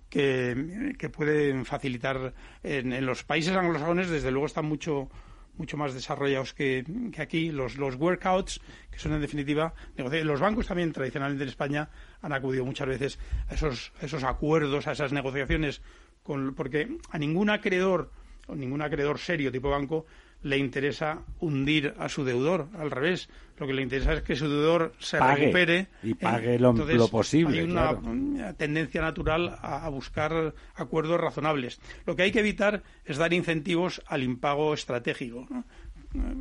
[0.10, 5.10] que, pueden facilitar en, los países anglosajones desde luego están mucho
[5.58, 6.86] mucho más desarrollados que,
[7.18, 7.52] aquí.
[7.52, 8.62] Los, los workouts
[8.92, 11.90] que son en definitiva los bancos también tradicionalmente en España
[12.22, 13.20] han acudido muchas veces
[13.50, 15.82] a esos, esos acuerdos a esas negociaciones
[16.24, 18.12] con, porque a ningún acreedor
[18.48, 20.06] o ningún acreedor serio tipo banco
[20.44, 22.68] le interesa hundir a su deudor.
[22.74, 25.88] Al revés, lo que le interesa es que su deudor se recupere.
[26.04, 26.74] Y pague lo,
[27.10, 27.60] posible.
[27.60, 31.80] Hay una tendencia natural a, buscar acuerdos razonables.
[32.06, 35.48] Lo que hay que evitar es dar incentivos al impago estratégico.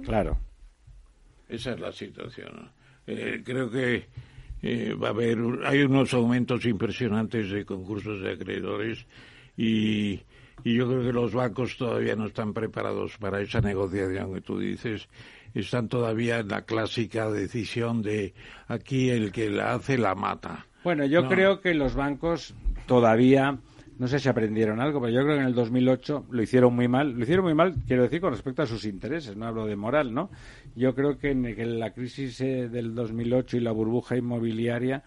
[0.04, 0.38] Claro.
[1.48, 2.70] Esa es la situación.
[3.06, 4.06] Eh, creo que
[4.62, 5.38] eh, va a haber.
[5.64, 9.06] Hay unos aumentos impresionantes de concursos de acreedores
[9.56, 10.20] y
[10.64, 14.58] y yo creo que los bancos todavía no están preparados para esa negociación que tú
[14.58, 15.08] dices.
[15.54, 18.34] Están todavía en la clásica decisión de
[18.68, 20.66] aquí el que la hace la mata.
[20.84, 22.54] Bueno, yo creo que los bancos
[22.86, 23.58] todavía
[23.98, 26.86] no sé si aprendieron algo, pero yo creo que en el 2008 lo hicieron muy
[26.86, 27.12] mal.
[27.12, 30.12] Lo hicieron muy mal, quiero decir, con respecto a sus intereses, no hablo de moral,
[30.12, 30.30] ¿no?
[30.74, 35.02] Yo creo que en la crisis eh, del 2008 y la burbuja inmobiliaria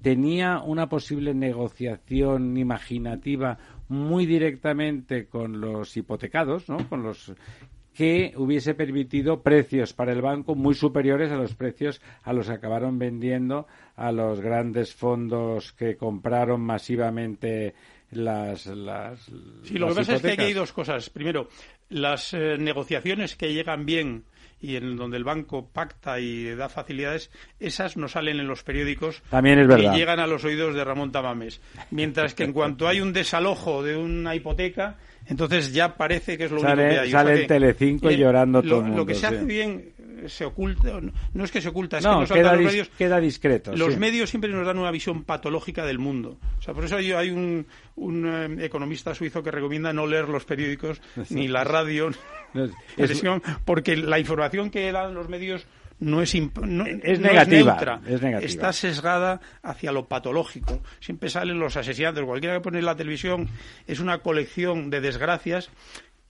[0.00, 3.58] tenía una posible negociación imaginativa
[3.90, 6.88] muy directamente con los hipotecados, ¿no?
[6.88, 7.32] Con los
[7.92, 12.52] que hubiese permitido precios para el banco muy superiores a los precios a los que
[12.52, 17.74] acabaron vendiendo a los grandes fondos que compraron masivamente
[18.12, 19.28] las, las
[19.64, 21.10] Sí, lo que pasa es que aquí hay dos cosas.
[21.10, 21.48] Primero,
[21.88, 24.24] las eh, negociaciones que llegan bien
[24.60, 29.22] y en donde el banco pacta y da facilidades, esas no salen en los periódicos
[29.30, 29.94] También es verdad.
[29.94, 31.60] y llegan a los oídos de Ramón Tamames.
[31.90, 34.96] Mientras que en cuanto hay un desalojo de una hipoteca,
[35.26, 37.10] entonces ya parece que es lo único que hay.
[37.10, 39.92] Sale el Telecinco llorando todo el mundo, Lo que se hace bien
[40.28, 41.00] se oculta,
[41.34, 42.88] no es que se oculta, es que no queda, los medios.
[42.90, 43.74] Queda discreto.
[43.76, 46.38] Los medios siempre nos dan una visión patológica del mundo.
[46.58, 47.66] O sea, por eso hay, hay un,
[47.96, 52.10] un eh, economista suizo que recomienda no leer los periódicos ni la radio,
[53.64, 55.66] porque la información que dan los medios
[56.00, 58.00] no es, es, negativa,
[58.40, 60.82] está sesgada hacia lo patológico.
[60.98, 62.24] Siempre salen los asesinatos.
[62.24, 63.48] Cualquiera que pone en la televisión
[63.86, 65.70] es una colección de desgracias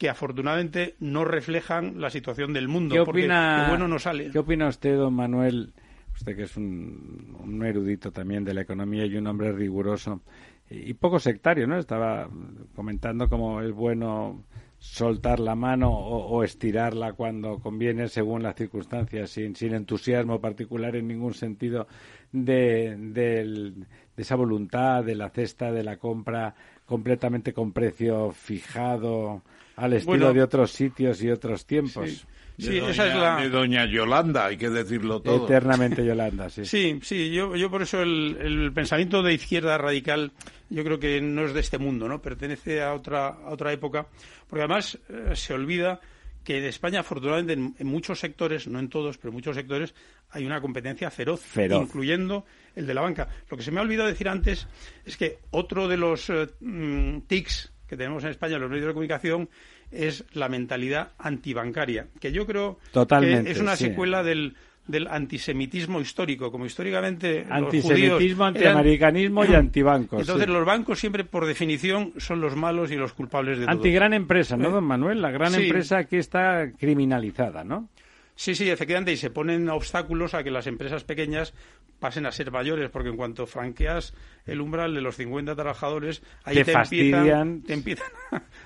[0.01, 4.31] que afortunadamente no reflejan la situación del mundo, ¿Qué porque lo bueno no sale.
[4.31, 5.75] ¿Qué opina usted, don Manuel?
[6.15, 10.23] Usted que es un, erudito también de la economía y un hombre riguroso
[10.71, 11.77] y, poco sectario, ¿no?
[11.77, 12.31] Estaba
[12.75, 14.43] comentando cómo es bueno
[14.79, 21.09] soltar la mano o, estirarla cuando conviene según las circunstancias, sin, sin entusiasmo particular en
[21.09, 21.87] ningún sentido
[22.33, 23.75] de, de,
[24.17, 26.55] esa voluntad de la cesta de la compra
[26.87, 29.43] completamente con precio fijado
[29.81, 32.27] al estilo de otros sitios y otros tiempos.
[32.59, 32.77] Sí.
[32.77, 33.37] esa es la...
[33.41, 35.47] De doña Yolanda, hay que decirlo todo.
[35.47, 36.67] Eternamente Yolanda, sí.
[36.67, 40.33] Sí, sí, yo, yo por eso el, pensamiento de izquierda radical
[40.69, 42.21] yo creo que no es de este mundo, ¿no?
[42.21, 44.07] Pertenece a otra, a otra época,
[44.47, 45.99] porque además eh, se olvida
[46.45, 49.95] que en España, afortunadamente, en, muchos sectores, no en todos, pero en muchos sectores,
[50.31, 52.45] hay una competencia feroz, incluyendo
[52.77, 53.29] el de la banca.
[53.51, 54.67] Lo que se me ha olvidado decir antes
[55.05, 58.87] es que otro de los eh, mm, tics que tenemos en España en los medios
[58.87, 59.49] de comunicación
[59.91, 64.55] es la mentalidad antibancaria, que yo creo que es una secuela del,
[64.87, 70.21] del antisemitismo histórico, como históricamente antisemitismo, antiamericanismo y antibancos.
[70.21, 73.75] Entonces los bancos siempre, por definición, son los malos y los culpables de todo.
[73.75, 75.21] Antigran empresa, ¿no, don Manuel?
[75.21, 77.89] La gran empresa que está criminalizada, ¿no?
[78.35, 81.53] Sí, sí, efectivamente, y se ponen obstáculos a que las empresas pequeñas
[82.01, 84.15] pasen a ser mayores, porque en cuanto franqueas
[84.47, 88.09] el umbral de los 50 trabajadores, ahí te, empiezan, te empiezan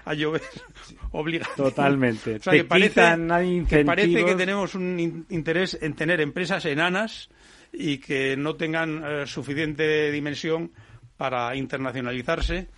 [0.05, 0.43] a llover
[1.11, 1.57] obligados.
[1.57, 2.37] Totalmente.
[2.37, 3.03] o sea, que, parece,
[3.69, 7.29] que parece que tenemos un interés en tener empresas enanas
[7.73, 10.71] y que no tengan eh, suficiente dimensión
[11.17, 12.69] para internacionalizarse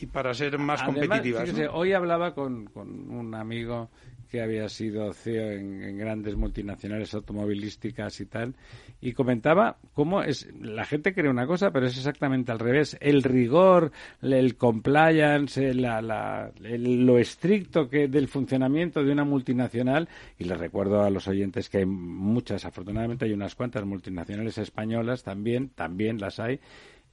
[0.00, 1.50] y para ser más competitivas.
[1.72, 3.90] Hoy hablaba con, con un amigo
[4.36, 8.54] que había sido CEO en, grandes multinacionales automovilísticas y tal,
[9.00, 12.98] y comentaba cómo es, la gente cree una cosa, pero es exactamente al revés.
[13.00, 20.06] El rigor, el compliance, la, lo estricto que del funcionamiento de una multinacional,
[20.38, 25.22] y les recuerdo a los oyentes que hay muchas, afortunadamente hay unas cuantas multinacionales españolas
[25.22, 26.60] también, también las hay,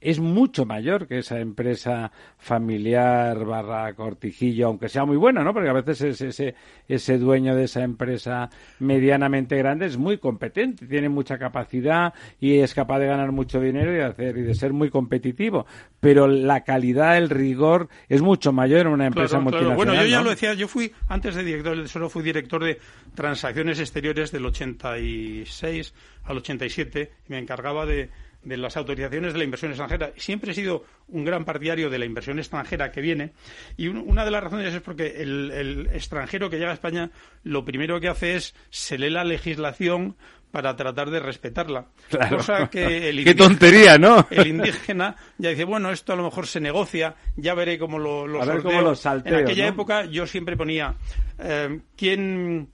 [0.04, 5.54] es mucho mayor que esa empresa familiar barra cortijillo, aunque sea muy buena, ¿no?
[5.54, 6.54] Porque a veces ese,
[6.86, 8.50] ese dueño de esa empresa
[8.80, 13.92] medianamente grande es muy competente, tiene mucha capacidad y es capaz de ganar mucho dinero
[13.92, 15.64] y de, hacer, y de ser muy competitivo.
[16.00, 19.76] Pero la calidad, el rigor es mucho mayor en una empresa multinacional.
[19.76, 22.78] Bueno, yo ya lo decía, yo fui, antes de director del Tesoro, fui director de
[23.14, 25.94] transacciones exteriores del 86
[26.24, 28.10] al 87 y me encargaba de
[28.44, 30.12] de las autorizaciones de la inversión extranjera.
[30.16, 33.32] Siempre he sido un gran partidario de la inversión extranjera que viene
[33.76, 37.10] y una de las razones es porque el, extranjero que llega a España
[37.42, 40.16] lo primero que hace es se lee la legislación
[40.50, 41.86] para tratar de respetarla.
[42.30, 44.28] Cosa que el Qué tontería, ¿no?
[44.30, 48.28] El indígena ya dice, bueno, esto a lo mejor se negocia, ya veré cómo lo,
[48.28, 50.94] lo En aquella época yo siempre ponía,
[51.40, 52.68] eh, ¿quién,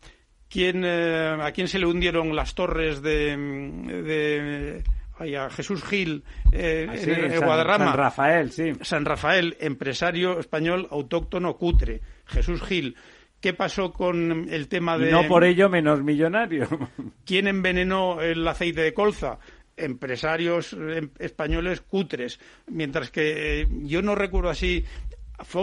[0.50, 4.82] quién, eh, ¿a quién se le hundieron las torres de
[5.20, 7.86] a Jesús Gil eh, ah, en, Guadarrama.
[7.86, 8.72] San Rafael, sí.
[8.82, 12.00] San Rafael, empresario español autóctono cutre.
[12.26, 12.96] Jesús Gil.
[13.40, 15.10] ¿Qué pasó con el tema de...
[15.10, 16.68] no por ello menos millonario.
[17.24, 19.38] ¿Quién envenenó el aceite de colza?
[19.76, 24.84] empresarios em, españoles cutres, mientras que eh, yo no recuerdo así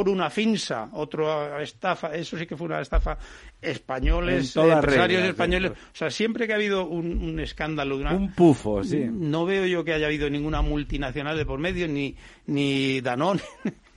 [0.07, 3.17] una Finsa, otra estafa, eso sí que fue una estafa,
[3.61, 5.71] españoles, empresarios españoles.
[5.71, 7.97] O sea, siempre que ha habido un, escándalo.
[7.97, 9.05] un pufo, sí.
[9.09, 12.15] No veo yo que haya habido ninguna multinacional de por medio, ni,
[12.47, 13.41] ni Danone.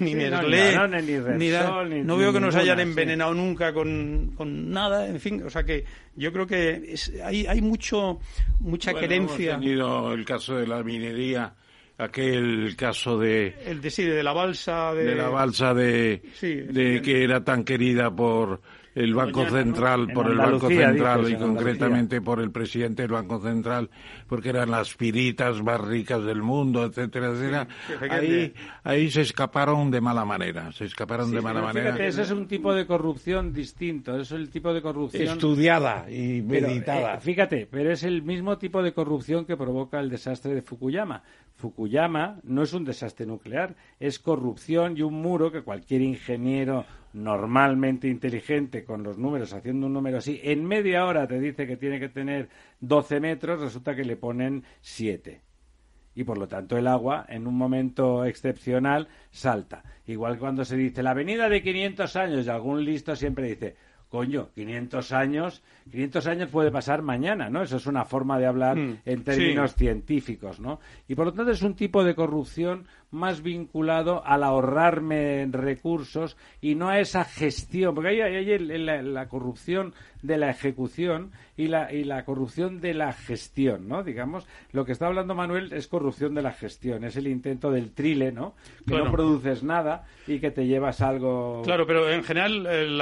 [0.00, 0.76] ni Nestlé,
[1.38, 4.34] ni, no veo que nos hayan envenenado nunca con,
[4.70, 5.84] nada, en fin, o sea que
[6.14, 6.94] yo creo que
[7.24, 8.18] hay, hay mucho
[8.60, 9.52] mucha querencia.
[9.52, 11.54] Hemos tenido el caso de la minería
[11.98, 17.24] aquel caso de el de, sí, de la balsa de, la balsa de, de que
[17.24, 18.60] era tan querida por
[18.98, 23.90] el Banco Central, por el Banco Central y concretamente por el presidente del Banco Central,
[24.26, 27.68] porque eran las piritas más ricas del mundo, etcétera, etcétera.
[28.10, 28.52] ahí,
[28.82, 31.92] ahí se escaparon de mala manera, se escaparon de mala manera.
[31.92, 36.42] Fíjate, ese es un tipo de corrupción distinto, es el tipo de corrupción estudiada y
[36.42, 37.14] meditada.
[37.14, 41.22] Eh, fíjate, pero es el mismo tipo de corrupción que provoca el desastre de Fukuyama.
[41.54, 48.08] Fukuyama no es un desastre nuclear, es corrupción y un muro que cualquier ingeniero normalmente
[48.08, 51.98] inteligente con los números, haciendo un número así, en media hora te dice que tiene
[51.98, 52.48] que tener
[52.80, 55.40] 12 metros, resulta que le ponen 7.
[56.14, 59.84] Y por lo tanto el agua, en un momento excepcional, salta.
[60.06, 63.76] Igual cuando se dice la avenida de 500 años y algún listo siempre dice,
[64.08, 67.62] coño, 500 años, 500 años puede pasar mañana, ¿no?
[67.62, 70.80] Eso es una forma de hablar mm, en términos científicos, ¿no?
[71.06, 76.74] Y por lo tanto es un tipo de corrupción más vinculado al ahorrarme recursos y
[76.74, 82.04] no a esa gestión, porque hay, hay la, corrupción de la ejecución y la, y
[82.04, 84.02] la corrupción de la gestión, ¿no?
[84.02, 87.92] Digamos, lo que está hablando Manuel es corrupción de la gestión, es el intento del
[87.92, 88.54] trile, ¿no?
[88.86, 91.62] Que no produces nada y que te llevas algo.
[91.64, 92.98] Claro, pero en general eh,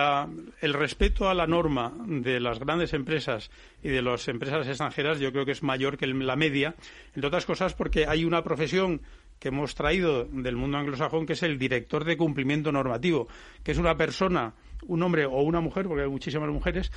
[0.61, 3.51] el respeto a la norma de las grandes empresas
[3.83, 6.75] y de las empresas extranjeras yo creo que es mayor que la media,
[7.15, 9.01] entre otras cosas porque hay una profesión
[9.39, 13.29] que hemos traído del mundo anglosajón, que es el director de cumplimiento normativo,
[13.63, 14.55] que es una persona,
[14.87, 16.91] un hombre o una mujer, porque hay muchísimas mujeres,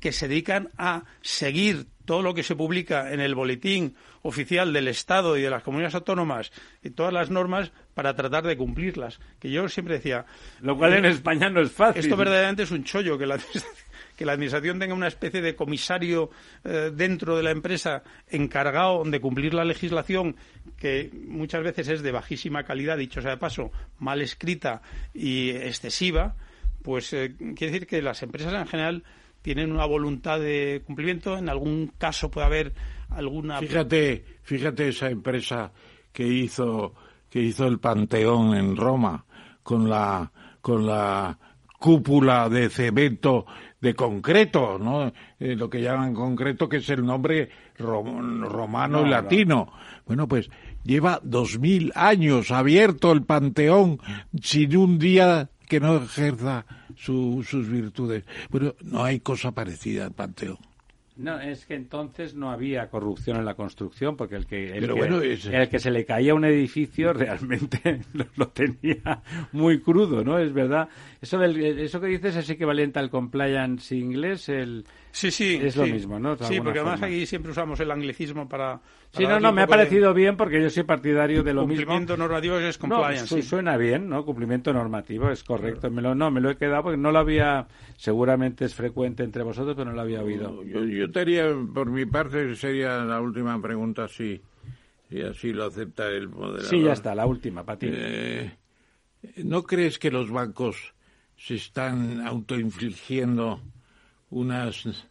[0.00, 4.88] que se dedican a seguir todo lo que se publica en el boletín oficial del
[4.88, 6.52] Estado y de las comunidades autónomas
[6.82, 9.18] y todas las normas para tratar de cumplirlas.
[9.40, 10.24] Que yo siempre decía.
[10.60, 12.00] Lo cual en España no es fácil.
[12.00, 13.38] Esto verdaderamente es un chollo que la
[14.16, 16.30] que la Administración tenga una especie de comisario
[16.64, 20.36] eh, dentro de la empresa encargado de cumplir la legislación,
[20.76, 24.82] que muchas veces es de bajísima calidad, dicho sea de paso, mal escrita
[25.14, 26.34] y excesiva,
[26.82, 29.04] pues eh, quiere decir que las empresas en general
[29.42, 31.36] tienen una voluntad de cumplimiento.
[31.38, 32.72] En algún caso puede haber
[33.10, 33.60] alguna.
[33.60, 35.72] Fíjate, fíjate esa empresa
[36.12, 36.94] que hizo
[37.28, 39.24] que hizo el Panteón en Roma
[39.62, 41.38] con la con la
[41.78, 43.46] cúpula de cemento
[43.86, 45.12] de concreto, ¿no?
[45.38, 47.48] Eh, lo que llaman concreto, que es el nombre
[47.78, 49.72] romano y latino.
[50.04, 50.50] Bueno, pues
[50.82, 54.00] lleva dos mil años abierto el Panteón
[54.42, 58.24] sin un día que no ejerza sus virtudes.
[58.50, 60.58] Bueno, no hay cosa parecida al Panteón.
[61.16, 65.78] No, es que entonces no había corrupción en la construcción, porque el que, el, que,
[65.78, 68.00] se le caía un edificio realmente
[68.36, 69.22] lo, tenía
[69.52, 70.38] muy crudo, ¿no?
[70.38, 70.88] Es verdad.
[71.20, 74.84] Eso, eso que dices es equivalente al compliance inglés, el,
[75.16, 75.58] Sí, sí.
[75.62, 76.36] Es lo mismo, ¿no?
[76.36, 78.82] sí, porque además aquí siempre usamos el anglicismo para.
[79.12, 81.86] sí, no, no, me ha parecido bien porque yo soy partidario de lo mismo.
[81.86, 83.34] Cumplimiento normativo es compliance.
[83.34, 84.26] No, suena bien, ¿no?
[84.26, 85.90] Cumplimiento normativo es correcto.
[85.90, 87.66] Me lo, no, me lo he quedado porque no lo había.
[87.96, 90.62] Seguramente es frecuente entre vosotros, pero no lo había oído.
[90.64, 94.38] Yo, yo tenía, por mi parte, sería la última pregunta, si,
[95.08, 96.66] si así lo acepta el moderador.
[96.66, 97.88] Sí, ya está, la última, para ti.
[97.90, 98.52] Eh,
[99.44, 100.92] ¿No crees que los bancos
[101.38, 103.62] se están autoinfligiendo
[104.30, 105.08] unas,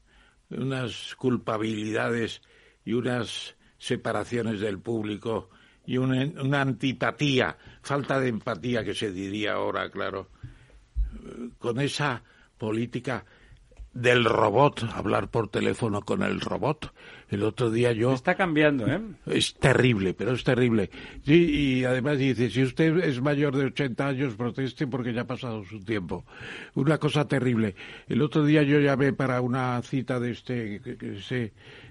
[0.50, 2.42] unas culpabilidades
[2.84, 5.50] y unas separaciones del público
[5.86, 10.30] y una, una, antipatía, falta de empatía que se diría ahora, claro,
[11.60, 12.24] con esa
[12.58, 13.26] política
[13.96, 16.94] del robot, hablar por teléfono con el robot.
[17.30, 18.14] El otro día yo...
[18.14, 19.02] Está cambiando, ¿eh?
[19.26, 20.92] Es terrible, pero es terrible.
[21.26, 25.64] y además dice, si usted es mayor de 80 años, proteste porque ya ha pasado
[25.64, 26.26] su tiempo.
[26.76, 27.74] Una cosa terrible.
[28.08, 30.82] El otro día yo llamé para una cita de este,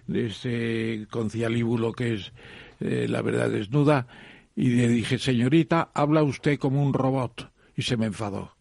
[0.06, 2.32] de este concialíbulo que es
[2.80, 4.06] eh, la verdad desnuda,
[4.54, 7.50] y le dije, señorita, habla usted como un robot.
[7.76, 8.53] Y se me enfadó.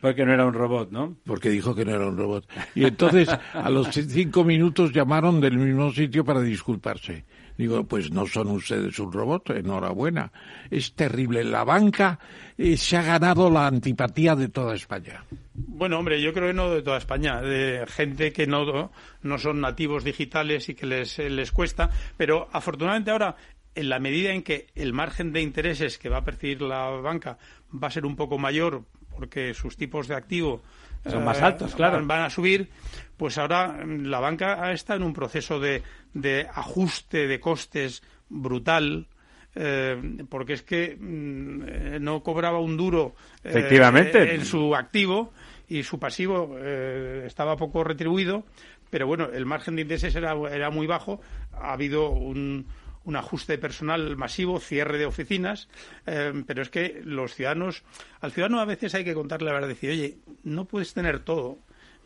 [0.00, 1.16] Porque no era un robot, ¿no?
[1.24, 2.48] Porque dijo que no era un robot.
[2.74, 7.24] Y entonces a los cinco minutos llamaron del mismo sitio para disculparse.
[7.58, 10.32] Digo, pues no son ustedes un robot, enhorabuena.
[10.70, 11.44] Es terrible.
[11.44, 12.18] La banca
[12.56, 15.24] eh, se ha ganado la antipatía de toda España.
[15.52, 18.90] Bueno, hombre, yo creo que no de toda España, de gente que no,
[19.20, 23.36] no son nativos digitales y que les, les cuesta, pero afortunadamente ahora
[23.74, 27.38] en la medida en que el margen de intereses que va a percibir la banca
[27.72, 28.84] va a ser un poco mayor
[29.20, 30.62] porque sus tipos de activo
[31.06, 32.04] son más altos, claro.
[32.06, 32.68] Van, a subir,
[33.16, 35.82] pues ahora mm, la banca está en un proceso de,
[36.14, 39.06] de ajuste de costes brutal.
[39.54, 44.34] Eh, porque es que mm, eh, no cobraba un duro eh, Efectivamente.
[44.34, 45.32] en su activo
[45.68, 48.44] y su pasivo estaba poco retribuido,
[48.90, 51.20] pero bueno, el margen de intereses era, era muy bajo.
[51.52, 52.66] Ha habido un,
[53.04, 55.68] un ajuste personal masivo, cierre de oficinas,
[56.06, 57.82] eh, pero es que los ciudadanos,
[58.20, 61.58] al ciudadano a veces hay que contarle la verdad, decir, oye, no puedes tener todo.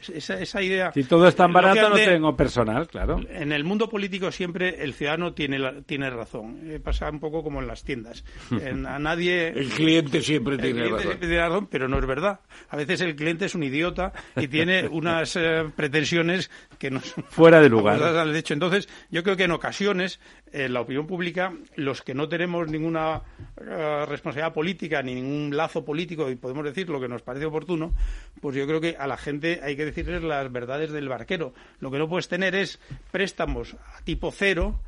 [0.08, 0.92] Esa, esa, idea.
[0.92, 3.20] Si todo es tan barato, no tengo personal, claro.
[3.28, 6.60] En el mundo político siempre el ciudadano tiene, tiene razón.
[6.64, 8.24] Eh, pasa un poco como en las tiendas.
[8.50, 9.48] a nadie.
[9.48, 11.68] el cliente siempre tiene razón.
[11.70, 12.40] pero no es verdad.
[12.68, 17.24] A veces el cliente es un idiota y tiene unas eh, pretensiones que no son.
[17.24, 17.98] Fuera de lugar.
[18.26, 20.20] De hecho, entonces, yo creo que en ocasiones,
[20.52, 23.22] en la opinión pública, los que no tenemos ninguna
[23.60, 27.92] eh, responsabilidad política ni ningún lazo político y podemos decir lo que nos parece oportuno,
[28.40, 31.54] pues yo creo que a la gente hay que decirles las verdades del barquero.
[31.80, 32.80] Lo que no puedes tener es
[33.10, 34.80] préstamos a tipo cero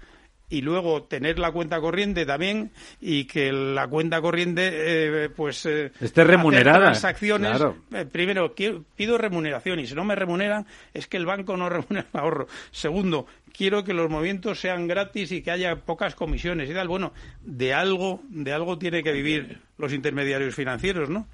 [0.48, 2.70] y luego tener la cuenta corriente también
[3.00, 6.86] y que la cuenta corriente eh, pues eh, esté remunerada.
[6.86, 7.60] transacciones.
[7.92, 12.06] Eh, primero pido remuneración y si no me remuneran es que el banco no remunera
[12.12, 12.46] el ahorro.
[12.70, 16.88] Segundo quiero que los movimientos sean gratis y que haya pocas comisiones y tal.
[16.88, 17.12] Bueno
[17.42, 21.26] de algo de algo tiene que vivir los intermediarios financieros no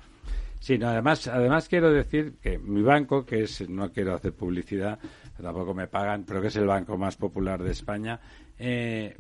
[0.63, 5.01] Sí, además, además quiero decir que mi banco, que es, no quiero hacer publicidad,
[5.37, 8.21] tampoco me pagan, pero que es el banco más popular de España,
[8.61, 9.17] eh,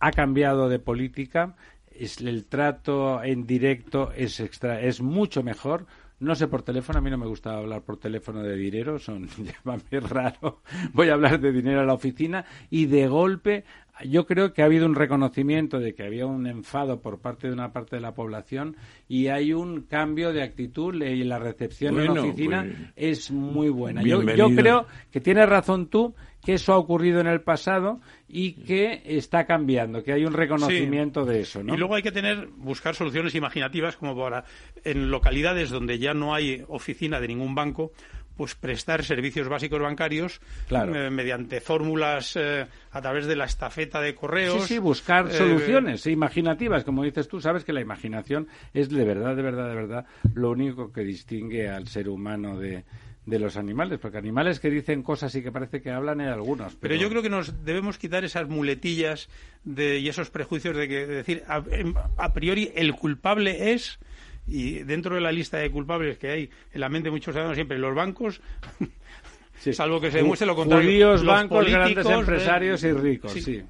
[0.00, 1.54] ha cambiado de política,
[1.86, 5.86] es, el trato en directo es, extra, es mucho mejor,
[6.18, 9.28] no sé por teléfono, a mí no me gusta hablar por teléfono de dinero, son
[9.38, 10.62] llámame raro.
[10.92, 13.64] Voy a hablar de dinero a la oficina y de golpe
[14.04, 17.52] yo creo que ha habido un reconocimiento de que había un enfado por parte de
[17.52, 18.76] una parte de la población
[19.08, 23.68] y hay un cambio de actitud y la recepción en la oficina pues, es muy
[23.68, 24.02] buena.
[24.02, 26.14] Yo, creo que tienes razón tú
[26.44, 31.24] que eso ha ocurrido en el pasado y que está cambiando, que hay un reconocimiento
[31.24, 31.62] de eso.
[31.62, 31.74] ¿no?
[31.74, 34.44] Y luego hay que tener, buscar soluciones imaginativas como para
[34.82, 37.92] en localidades donde ya no hay oficina de ningún banco,
[38.36, 40.40] pues prestar servicios básicos bancarios
[40.70, 44.62] eh, mediante fórmulas eh, a través de la estafeta de correos.
[44.62, 49.04] Sí, sí, buscar eh, soluciones imaginativas, como dices tú, sabes que la imaginación es de
[49.04, 52.84] verdad, de verdad, de verdad lo único que distingue al ser humano de,
[53.26, 56.74] de los animales, porque animales que dicen cosas y que parece que hablan hay algunos.
[56.76, 56.94] Pero...
[56.96, 59.28] yo creo que nos debemos quitar esas muletillas
[59.64, 63.98] de, y esos prejuicios de que decir a priori el culpable es
[64.46, 67.56] y dentro de la lista de culpables que hay en la mente de muchos ciudadanos
[67.56, 68.40] siempre los bancos
[69.72, 73.62] salvo que se demuestre lo contrario judíos bancos grandes empresarios y ricos sí.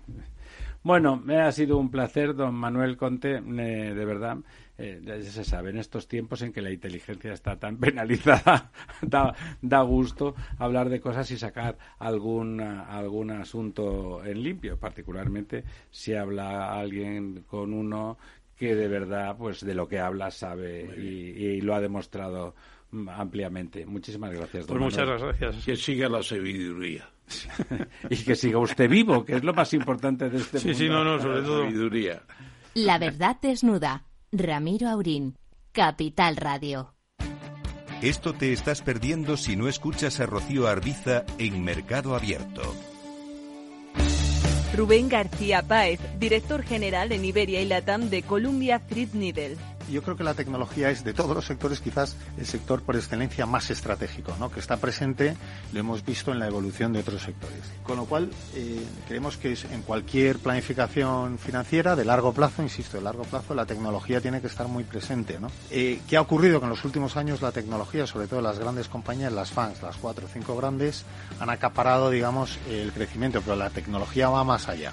[0.82, 4.38] bueno me ha sido un placer don Manuel Conte eh, de verdad
[4.78, 9.82] eh, ya se sabe, en estos tiempos en que la inteligencia está tan penalizada, da,
[9.82, 17.44] gusto hablar de cosas y sacar algún, algún asunto en limpio, particularmente si habla alguien
[17.46, 18.16] con uno
[18.62, 22.54] que de verdad, pues de lo que habla sabe y, lo ha demostrado
[23.08, 23.84] ampliamente.
[23.84, 24.68] Muchísimas gracias.
[24.68, 25.64] Don pues muchas gracias.
[25.64, 27.10] Que siga la sabiduría.
[28.08, 31.02] y que siga usted vivo, que es lo más importante de este sí, Sí, no,
[31.02, 31.64] no, sobre todo.
[31.64, 32.22] Sabiduría.
[32.74, 35.34] La verdad desnuda Ramiro Aurín,
[35.72, 36.94] Capital Radio.
[38.00, 42.62] Esto te estás perdiendo si no escuchas a Rocío Arbiza en Mercado Abierto.
[44.74, 49.56] Rubén García Páez, director general en Iberia y Latam de Columbia Threadneedle
[49.92, 53.46] yo creo que la tecnología es de todos los sectores quizás el sector por excelencia
[53.46, 54.50] más estratégico, ¿no?
[54.50, 55.36] que está presente,
[55.72, 57.60] lo hemos visto en la evolución de otros sectores.
[57.82, 63.02] Con lo cual, eh, creemos que en cualquier planificación financiera de largo plazo, insisto, de
[63.02, 65.38] largo plazo, la tecnología tiene que estar muy presente.
[65.38, 65.50] ¿no?
[65.70, 66.58] Eh, ¿Qué ha ocurrido?
[66.58, 69.96] Que en los últimos años la tecnología, sobre todo las grandes compañías, las fans, las
[69.96, 71.04] cuatro o cinco grandes,
[71.38, 74.92] han acaparado, digamos, el crecimiento, pero la tecnología va más allá.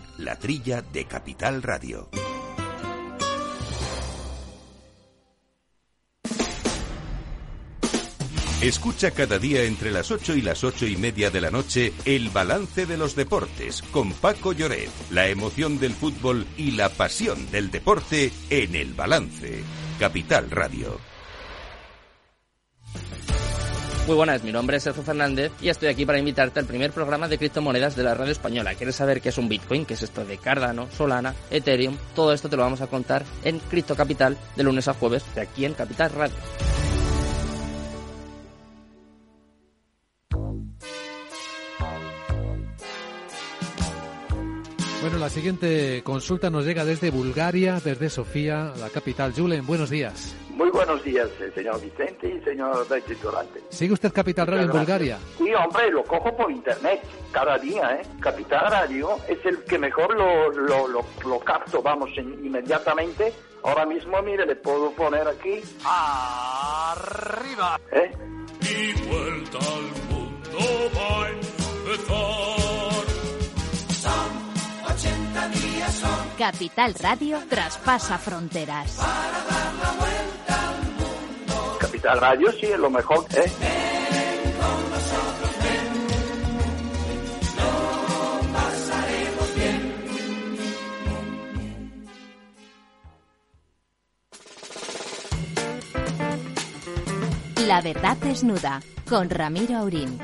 [0.21, 2.09] la trilla de Capital Radio.
[8.61, 12.29] Escucha cada día entre las 8 y las ocho y media de la noche el
[12.29, 17.71] balance de los deportes con Paco Lloret, la emoción del fútbol y la pasión del
[17.71, 19.63] deporte en el balance.
[19.97, 21.10] Capital Radio.
[24.11, 27.29] Muy buenas, mi nombre es Sergio Fernández y estoy aquí para invitarte al primer programa
[27.29, 28.75] de criptomonedas de la radio española.
[28.75, 29.85] ¿Quieres saber qué es un Bitcoin?
[29.85, 31.95] ¿Qué es esto de Cardano, Solana, Ethereum?
[32.13, 35.39] Todo esto te lo vamos a contar en Cripto Capital de lunes a jueves de
[35.39, 36.35] aquí en Capital Radio.
[45.01, 49.31] Bueno, la siguiente consulta nos llega desde Bulgaria, desde Sofía, la capital.
[49.33, 50.35] Julen, buenos días.
[50.61, 53.63] Muy buenos días, eh, señor Vicente y señor Durante.
[53.69, 55.17] ¿Sigue usted Capital Radio en Bulgaria?
[55.39, 57.01] Sí, hombre, lo cojo por internet
[57.31, 58.03] cada día, ¿eh?
[58.19, 63.33] Capital Radio es el que mejor lo, lo, lo, capto, vamos, inmediatamente.
[63.63, 65.61] Ahora mismo, mire, le puedo poner aquí.
[65.83, 67.79] ¡Arriba!
[67.91, 68.11] ¿Eh?
[68.61, 70.59] Y vuelta al mundo
[70.95, 72.61] va a empezar.
[73.99, 76.29] Son 80 días, son.
[76.37, 78.97] Capital Radio traspasa fronteras.
[78.97, 80.50] Para dar la vuelta
[82.03, 83.51] la Radio sí es lo mejor, ¿eh?
[97.67, 100.19] La verdad desnuda con Ramiro Aurín.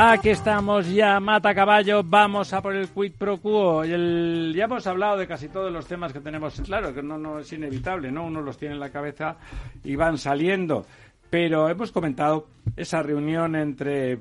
[0.00, 3.82] Aquí estamos ya, mata caballo, vamos a por el quid pro quo.
[3.82, 7.52] El, ya hemos hablado de casi todos los temas que tenemos, claro que no, es
[7.52, 8.24] inevitable, ¿no?
[8.24, 9.38] Uno los tiene en la cabeza
[9.82, 10.86] y van saliendo.
[11.28, 12.46] Pero hemos comentado
[12.76, 14.20] esa reunión entre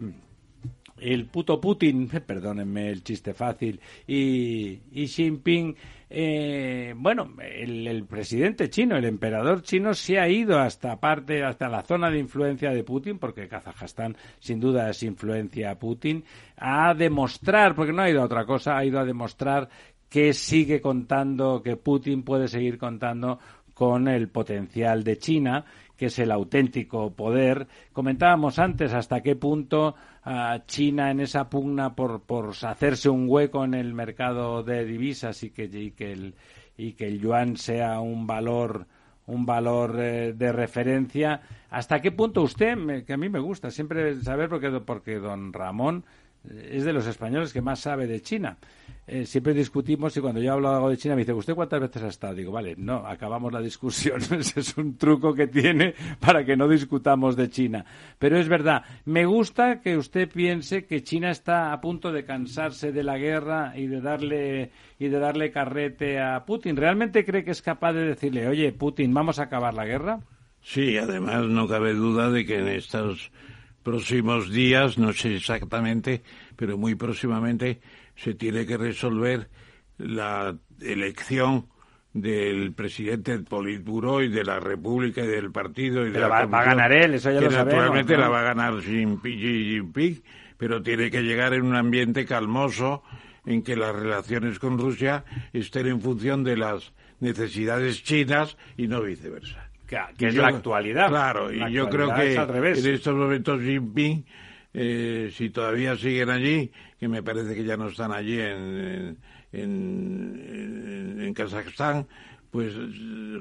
[0.98, 5.76] el puto Putin, perdónenme el chiste fácil, y, y Xi Jinping
[6.10, 11.84] eh, bueno, el, presidente chino, el emperador chino, se ha ido hasta parte, hasta la
[11.84, 16.24] zona de influencia de Putin, porque Kazajstán sin duda es influencia Putin,
[16.56, 19.68] a demostrar, porque no ha ido a otra cosa, ha ido a demostrar
[20.10, 23.40] que sigue contando, que Putin puede seguir contando
[23.74, 25.66] con el potencial de China,
[25.98, 27.68] que es el auténtico poder.
[27.92, 29.96] Comentábamos antes hasta qué punto
[30.68, 35.50] China en esa pugna por, por hacerse un hueco en el mercado de divisas y
[35.50, 36.36] que, y que, el,
[36.78, 38.88] y que el yuan sea un valor
[39.28, 41.42] un valor eh, de referencia.
[41.70, 46.06] ¿Hasta qué punto usted, que a mí me gusta siempre saber, porque, porque don Ramón
[46.50, 48.58] es de los españoles que más sabe de China.
[49.10, 52.04] Eh, siempre discutimos y cuando yo hablo algo de China me dice, ¿usted cuántas veces
[52.04, 52.36] ha estado?
[52.36, 54.20] Digo, vale, no, acabamos la discusión.
[54.38, 57.86] Ese es un truco que tiene para que no discutamos de China.
[58.20, 62.92] Pero es verdad, me gusta que usted piense que China está a punto de cansarse
[62.92, 66.76] de la guerra y de darle, y de darle carrete a Putin.
[66.76, 70.20] ¿Realmente cree que es capaz de decirle, oye, Putin, vamos a acabar la guerra?
[70.62, 73.32] Sí, además no cabe duda de que en estos
[73.84, 76.22] próximos días, no sé exactamente,
[76.58, 77.80] pero muy próximamente,
[78.18, 79.48] se tiene que resolver
[79.98, 81.68] la elección
[82.14, 86.64] del presidente del Politburo y de la República y del partido y de va, a
[86.64, 87.74] ganar él, eso ya que lo sabemos.
[87.74, 90.24] Naturalmente la va a ganar Xi Jinping,
[90.58, 93.04] pero tiene que llegar en un ambiente calmoso
[93.46, 95.24] en que las relaciones con Rusia
[95.54, 99.70] estén en función de las necesidades chinas y no viceversa.
[99.86, 101.08] Que, es la actualidad.
[101.08, 104.26] Claro, y yo creo que en estos momentos Jinping
[104.80, 109.18] eh, si todavía siguen allí, que me parece que ya no están allí en,
[109.52, 112.08] en, en, Kazajstán,
[112.50, 112.74] pues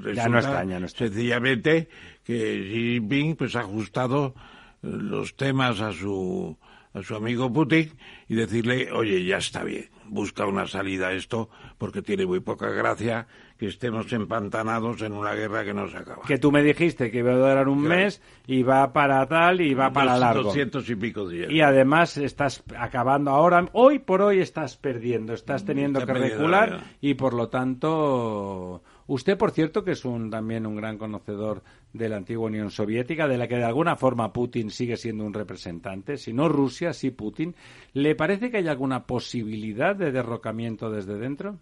[0.02, 1.88] resulta sencillamente
[2.24, 4.34] que Xi Jinping pues ha ajustado
[4.82, 6.56] eh, los temas a su
[6.92, 7.92] a su amigo Putin
[8.26, 12.70] y decirle, oye, ya está bien, busca una salida a esto porque tiene muy poca
[12.70, 13.26] gracia
[13.58, 16.22] que estemos empantanados en una guerra que no se acaba.
[16.26, 19.72] Que tú me dijiste que iba a durar un mes y va para tal y
[19.74, 20.44] va para largo.
[20.44, 21.50] 200 y pico días.
[21.50, 27.14] Y además estás acabando ahora, hoy por hoy estás perdiendo, estás teniendo que recular y
[27.14, 28.82] por lo tanto...
[29.08, 31.62] Usted, por cierto, que es un, también un gran conocedor
[31.92, 35.32] de la antigua Unión Soviética, de la que de alguna forma Putin sigue siendo un
[35.32, 37.54] representante, si no Rusia, sí Putin,
[37.92, 41.60] ¿le parece que hay alguna posibilidad de derrocamiento desde dentro?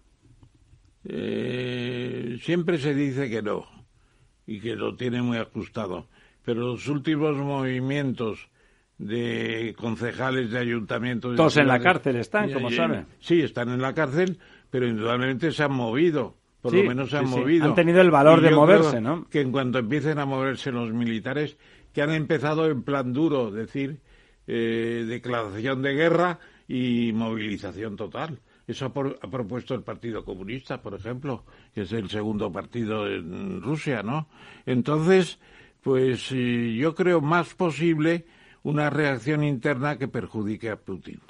[1.07, 3.67] Eh, siempre se dice que no
[4.47, 6.09] y que lo tiene muy ajustado,
[6.45, 8.49] pero los últimos movimientos
[8.99, 11.37] de concejales de ayuntamientos...
[11.37, 13.07] Todos en la cárcel están, como saben.
[13.19, 14.39] Sí, están en la cárcel,
[14.71, 16.37] pero indudablemente se han movido.
[16.61, 17.67] Por lo menos se han movido.
[17.67, 19.29] Han tenido el valor de moverse, ¿no?
[19.29, 21.59] Que en cuanto empiecen a moverse los militares,
[21.93, 24.01] que han empezado en plan duro, decir,
[24.47, 28.41] eh, declaración de guerra y movilización total.
[28.67, 34.03] Eso ha, propuesto el Partido Comunista, por ejemplo, que es el segundo partido en Rusia,
[34.03, 34.27] ¿no?
[34.65, 35.39] Entonces,
[35.83, 38.25] pues yo creo más posible
[38.63, 41.21] una reacción interna que perjudique a Putin.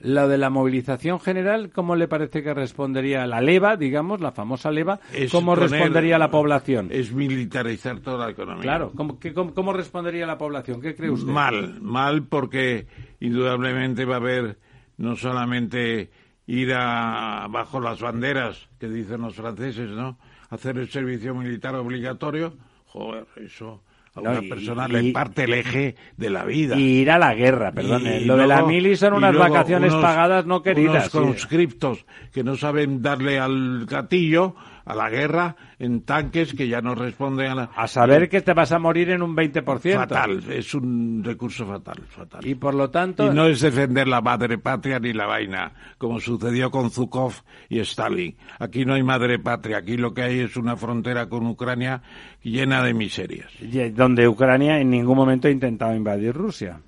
[0.00, 4.70] Lo de la movilización general, ¿cómo le parece que respondería la leva, digamos, la famosa
[4.70, 5.00] leva?
[5.32, 6.88] ¿Cómo respondería la población?
[6.92, 8.62] Es militarizar toda la economía.
[8.62, 9.18] Claro, ¿cómo,
[9.54, 10.80] cómo respondería la población?
[10.80, 11.32] ¿Qué cree usted?
[11.32, 12.86] Mal, mal porque
[13.18, 14.58] indudablemente va a haber
[14.98, 16.10] no solamente
[16.48, 20.18] ir a, bajo las banderas que dicen los franceses, ¿no?
[20.50, 22.54] Hacer el servicio militar obligatorio,
[22.86, 23.82] joder, eso
[24.14, 26.76] a una persona le parte el eje de la vida.
[26.76, 28.02] Y ir a la guerra, perdón.
[28.26, 31.14] Lo de la mili son unas vacaciones pagadas no queridas.
[31.14, 34.56] Unos conscriptos que no saben darle al gatillo
[34.88, 37.70] a la guerra en tanques que ya no responden a la...
[37.76, 39.94] A saber que te vas a morir en un 20%.
[39.94, 42.46] Fatal, es un recurso fatal, fatal.
[42.46, 43.30] Y por lo tanto...
[43.30, 47.34] Y no es defender la madre patria ni la vaina, como sucedió con Zukov
[47.68, 48.34] y Stalin.
[48.58, 52.00] Aquí no hay madre patria, aquí lo que hay es una frontera con Ucrania
[52.42, 53.52] llena de miserias.
[53.92, 56.80] Donde Ucrania en ningún momento ha intentado invadir Rusia.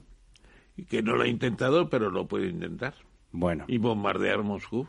[0.75, 2.95] Y que no lo ha intentado, pero lo puede intentar.
[3.31, 3.67] Bueno.
[3.69, 4.89] Y bombardear Moscú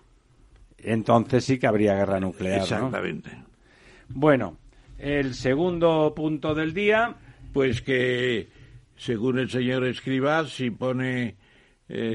[0.83, 2.61] entonces sí que habría guerra nuclear.
[2.61, 3.31] Exactamente.
[4.09, 4.57] Bueno,
[4.97, 7.15] el segundo punto del día.
[7.53, 8.47] Pues que,
[8.95, 11.35] según el señor Escribá, si pone.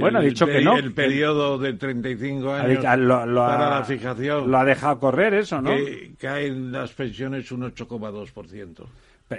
[0.00, 0.78] bueno, ha dicho que no.
[0.78, 4.50] El periodo de 35 años para la fijación.
[4.50, 5.70] Lo ha dejado correr eso, ¿no?
[5.70, 8.86] Que caen las pensiones un 8,2%.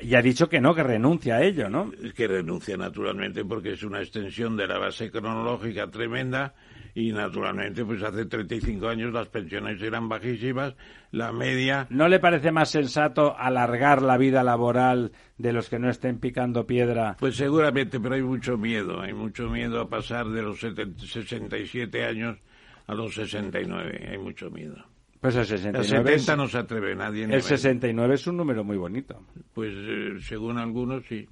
[0.01, 1.91] Y ha dicho que no, que renuncia a ello, ¿no?
[2.15, 6.53] Que renuncia naturalmente porque es una extensión de la base cronológica tremenda
[6.97, 10.73] y naturalmente pues hace 35 años las pensiones eran bajísimas,
[11.11, 11.85] la media...
[11.91, 16.65] ¿No le parece más sensato alargar la vida laboral de los que no estén picando
[16.65, 17.15] piedra?
[17.19, 22.39] Pues seguramente, pero hay mucho miedo, hay mucho miedo a pasar de los 67 años
[22.87, 24.83] a los 69, hay mucho miedo.
[25.21, 27.25] Pues el 69 el 70 no se atreve nadie.
[27.25, 29.23] El 69 es un número muy bonito.
[29.53, 31.27] Pues eh, según algunos sí.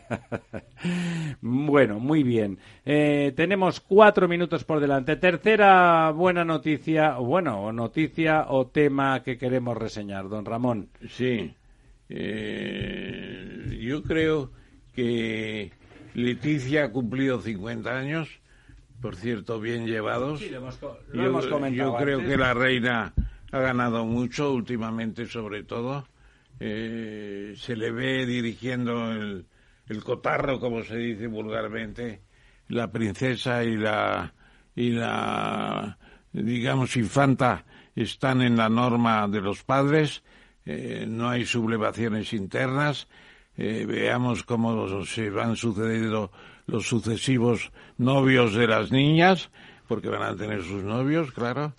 [1.40, 2.58] bueno, muy bien.
[2.84, 5.16] Eh, tenemos cuatro minutos por delante.
[5.16, 10.88] Tercera buena noticia, o bueno, noticia o tema que queremos reseñar, don Ramón.
[11.08, 11.54] Sí.
[12.08, 14.50] Eh, yo creo
[14.94, 15.72] que
[16.14, 18.28] Leticia ha cumplido 50 años,
[19.00, 20.40] por cierto, bien llevados.
[20.40, 23.14] Sí, lo hemos, yo, Yo creo que la reina
[23.50, 26.06] ha ganado mucho últimamente, sobre todo.
[26.60, 29.46] Eh, se le ve dirigiendo el,
[29.92, 32.20] el cotarro, como se dice vulgarmente,
[32.68, 34.32] la princesa y la
[34.74, 35.98] y la
[36.32, 37.64] digamos infanta
[37.94, 40.22] están en la norma de los padres,
[40.64, 43.06] eh, no hay sublevaciones internas,
[43.56, 46.32] eh, veamos cómo se van sucediendo
[46.66, 49.50] los sucesivos novios de las niñas,
[49.88, 51.74] porque van a tener sus novios, claro,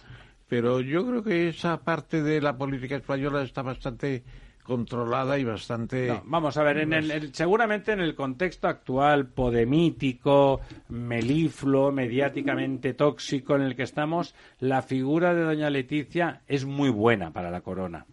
[0.47, 4.23] pero yo creo que esa parte de la política española está bastante
[4.63, 6.21] controlada y bastante.
[6.25, 13.63] vamos a ver, en el, seguramente en el contexto actual podemítico, melifluo, mediáticamente tóxico en
[13.63, 18.05] el que estamos, la figura de doña Leticia es muy buena para la corona.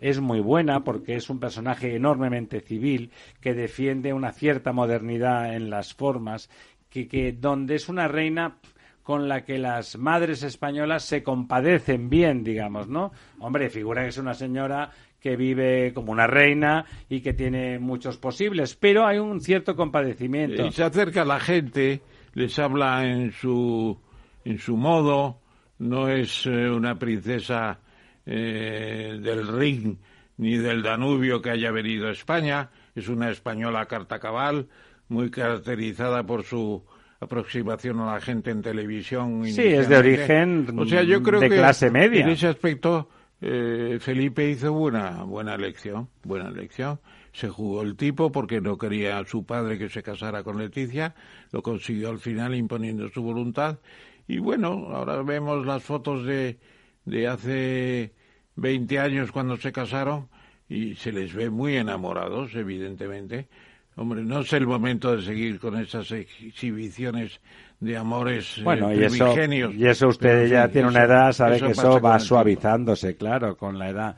[0.00, 3.10] Es muy buena porque es un personaje enormemente civil
[3.40, 6.50] que defiende una cierta modernidad en las formas,
[6.90, 8.58] que, que donde es una reina
[9.04, 13.12] con la que las madres españolas se compadecen bien, digamos, ¿no?
[13.38, 14.90] Hombre, figura que es una señora
[15.24, 20.66] que vive como una reina y que tiene muchos posibles, pero hay un cierto compadecimiento.
[20.66, 22.02] Y se acerca a la gente,
[22.34, 23.98] les habla en su,
[24.44, 25.40] en su modo,
[25.78, 27.80] no es eh, una princesa
[28.26, 29.96] eh, del Ring
[30.36, 34.68] ni del Danubio que haya venido a España, es una española carta cabal,
[35.08, 36.84] muy caracterizada por su
[37.18, 39.42] aproximación a la gente en televisión.
[39.46, 42.26] Sí, es de origen o sea, yo creo de clase media.
[42.26, 43.08] En ese aspecto
[43.46, 46.98] eh, Felipe hizo una buena elección, buena elección.
[47.34, 51.14] Se jugó el tipo porque no quería a su padre que se casara con Leticia,
[51.52, 53.80] lo consiguió al final imponiendo su voluntad.
[54.26, 56.58] Y bueno, ahora vemos las fotos de,
[57.04, 58.14] de hace
[58.56, 60.30] 20 años cuando se casaron
[60.66, 63.48] y se les ve muy enamorados, evidentemente.
[63.96, 67.40] Hombre, no es el momento de seguir con esas exhibiciones
[67.78, 69.34] de amores eh, bueno, y eso,
[69.72, 73.90] y eso usted ya tiene una edad, sabe que eso va suavizándose, claro, con la
[73.90, 74.16] edad.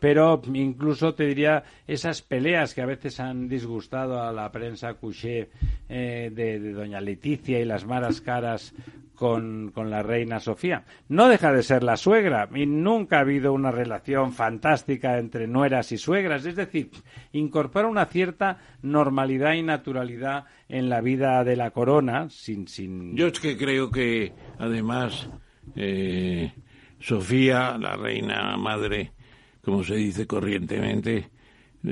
[0.00, 5.50] Pero incluso te diría esas peleas que a veces han disgustado a la prensa couché
[5.88, 8.74] eh, de, doña Leticia y las malas caras
[9.14, 10.84] con, con, la reina Sofía.
[11.08, 15.90] No deja de ser la suegra y nunca ha habido una relación fantástica entre nueras
[15.90, 16.46] y suegras.
[16.46, 16.90] Es decir,
[17.32, 22.68] incorpora una cierta normalidad y naturalidad en la vida de la corona sin...
[22.68, 23.16] sin...
[23.16, 25.28] Yo es que creo que además
[25.74, 26.52] eh,
[27.00, 29.12] Sofía, la reina madre,
[29.68, 31.28] como se dice corrientemente,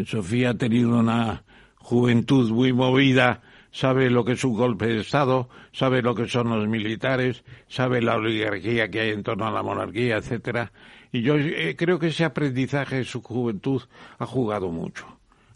[0.07, 1.44] Sofía ha tenido una
[1.77, 3.43] juventud muy movida
[3.77, 8.01] sabe lo que es un golpe de Estado, sabe lo que son los militares, sabe
[8.01, 10.73] la oligarquía que hay en torno a la monarquía, etcétera.
[11.12, 13.82] Y yo eh, creo que ese aprendizaje de su juventud
[14.19, 15.07] ha jugado mucho,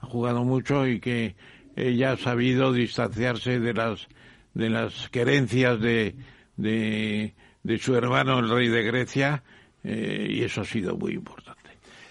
[0.01, 1.35] ha jugado mucho y que
[1.77, 4.07] ella ha sabido distanciarse de las
[4.53, 6.15] de querencias de,
[6.59, 9.43] de, su hermano el rey de Grecia
[9.83, 11.50] eh, y eso ha sido muy importante.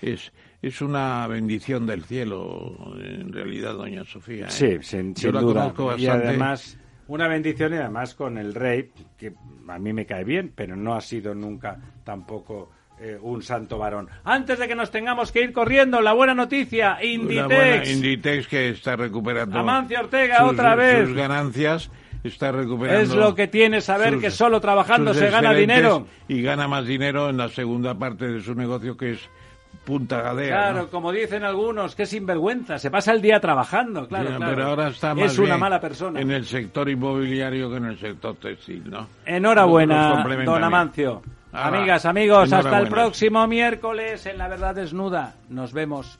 [0.01, 0.31] Es
[0.61, 4.47] es una bendición del cielo, en realidad, doña Sofía.
[4.47, 4.51] ¿eh?
[4.51, 5.73] Sí, sin, duda.
[5.97, 6.77] Y además,
[7.07, 9.33] una bendición y además con el rey, que
[9.67, 14.09] a mí me cae bien, pero no ha sido nunca tampoco eh, un santo varón.
[14.25, 17.89] Antes de que nos tengamos que ir corriendo, la buena noticia, Inditex.
[17.89, 21.07] Inditex que está recuperando Amancio Ortega otra vez.
[21.07, 21.89] sus ganancias
[22.21, 23.01] está recuperando.
[23.01, 26.05] Es lo que tiene saber que solo trabajando se gana dinero.
[26.27, 29.29] Y gana más dinero en la segunda parte de su negocio, que es
[30.47, 35.15] Claro, como dicen algunos, que sinvergüenza, se pasa el día trabajando, claro, Pero ahora está
[35.15, 36.19] más es una mala persona.
[36.21, 39.07] En el sector inmobiliario que en el sector textil, ¿no?
[39.25, 41.21] Enhorabuena, don Amancio.
[41.51, 45.35] Amigas, amigos, hasta el próximo miércoles en La Verdad Desnuda.
[45.49, 46.19] Nos vemos.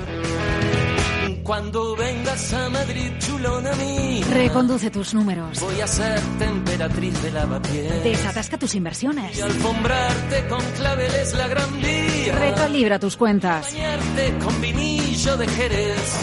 [1.51, 4.25] Cuando vengas a Madrid, chulona mía.
[4.31, 5.59] Reconduce tus números.
[5.59, 8.03] Voy a ser temperatriz de lavapiés.
[8.05, 9.37] Desatasca tus inversiones.
[9.37, 12.39] Y alfombrarte con claveles la gran vía.
[12.39, 13.69] Recalibra tus cuentas.
[13.69, 16.19] Bañarte con vinillo de Jerez.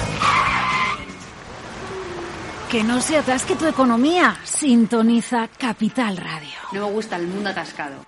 [2.70, 4.34] Que no se atasque tu economía.
[4.44, 6.56] Sintoniza Capital Radio.
[6.72, 8.07] No me gusta el mundo atascado.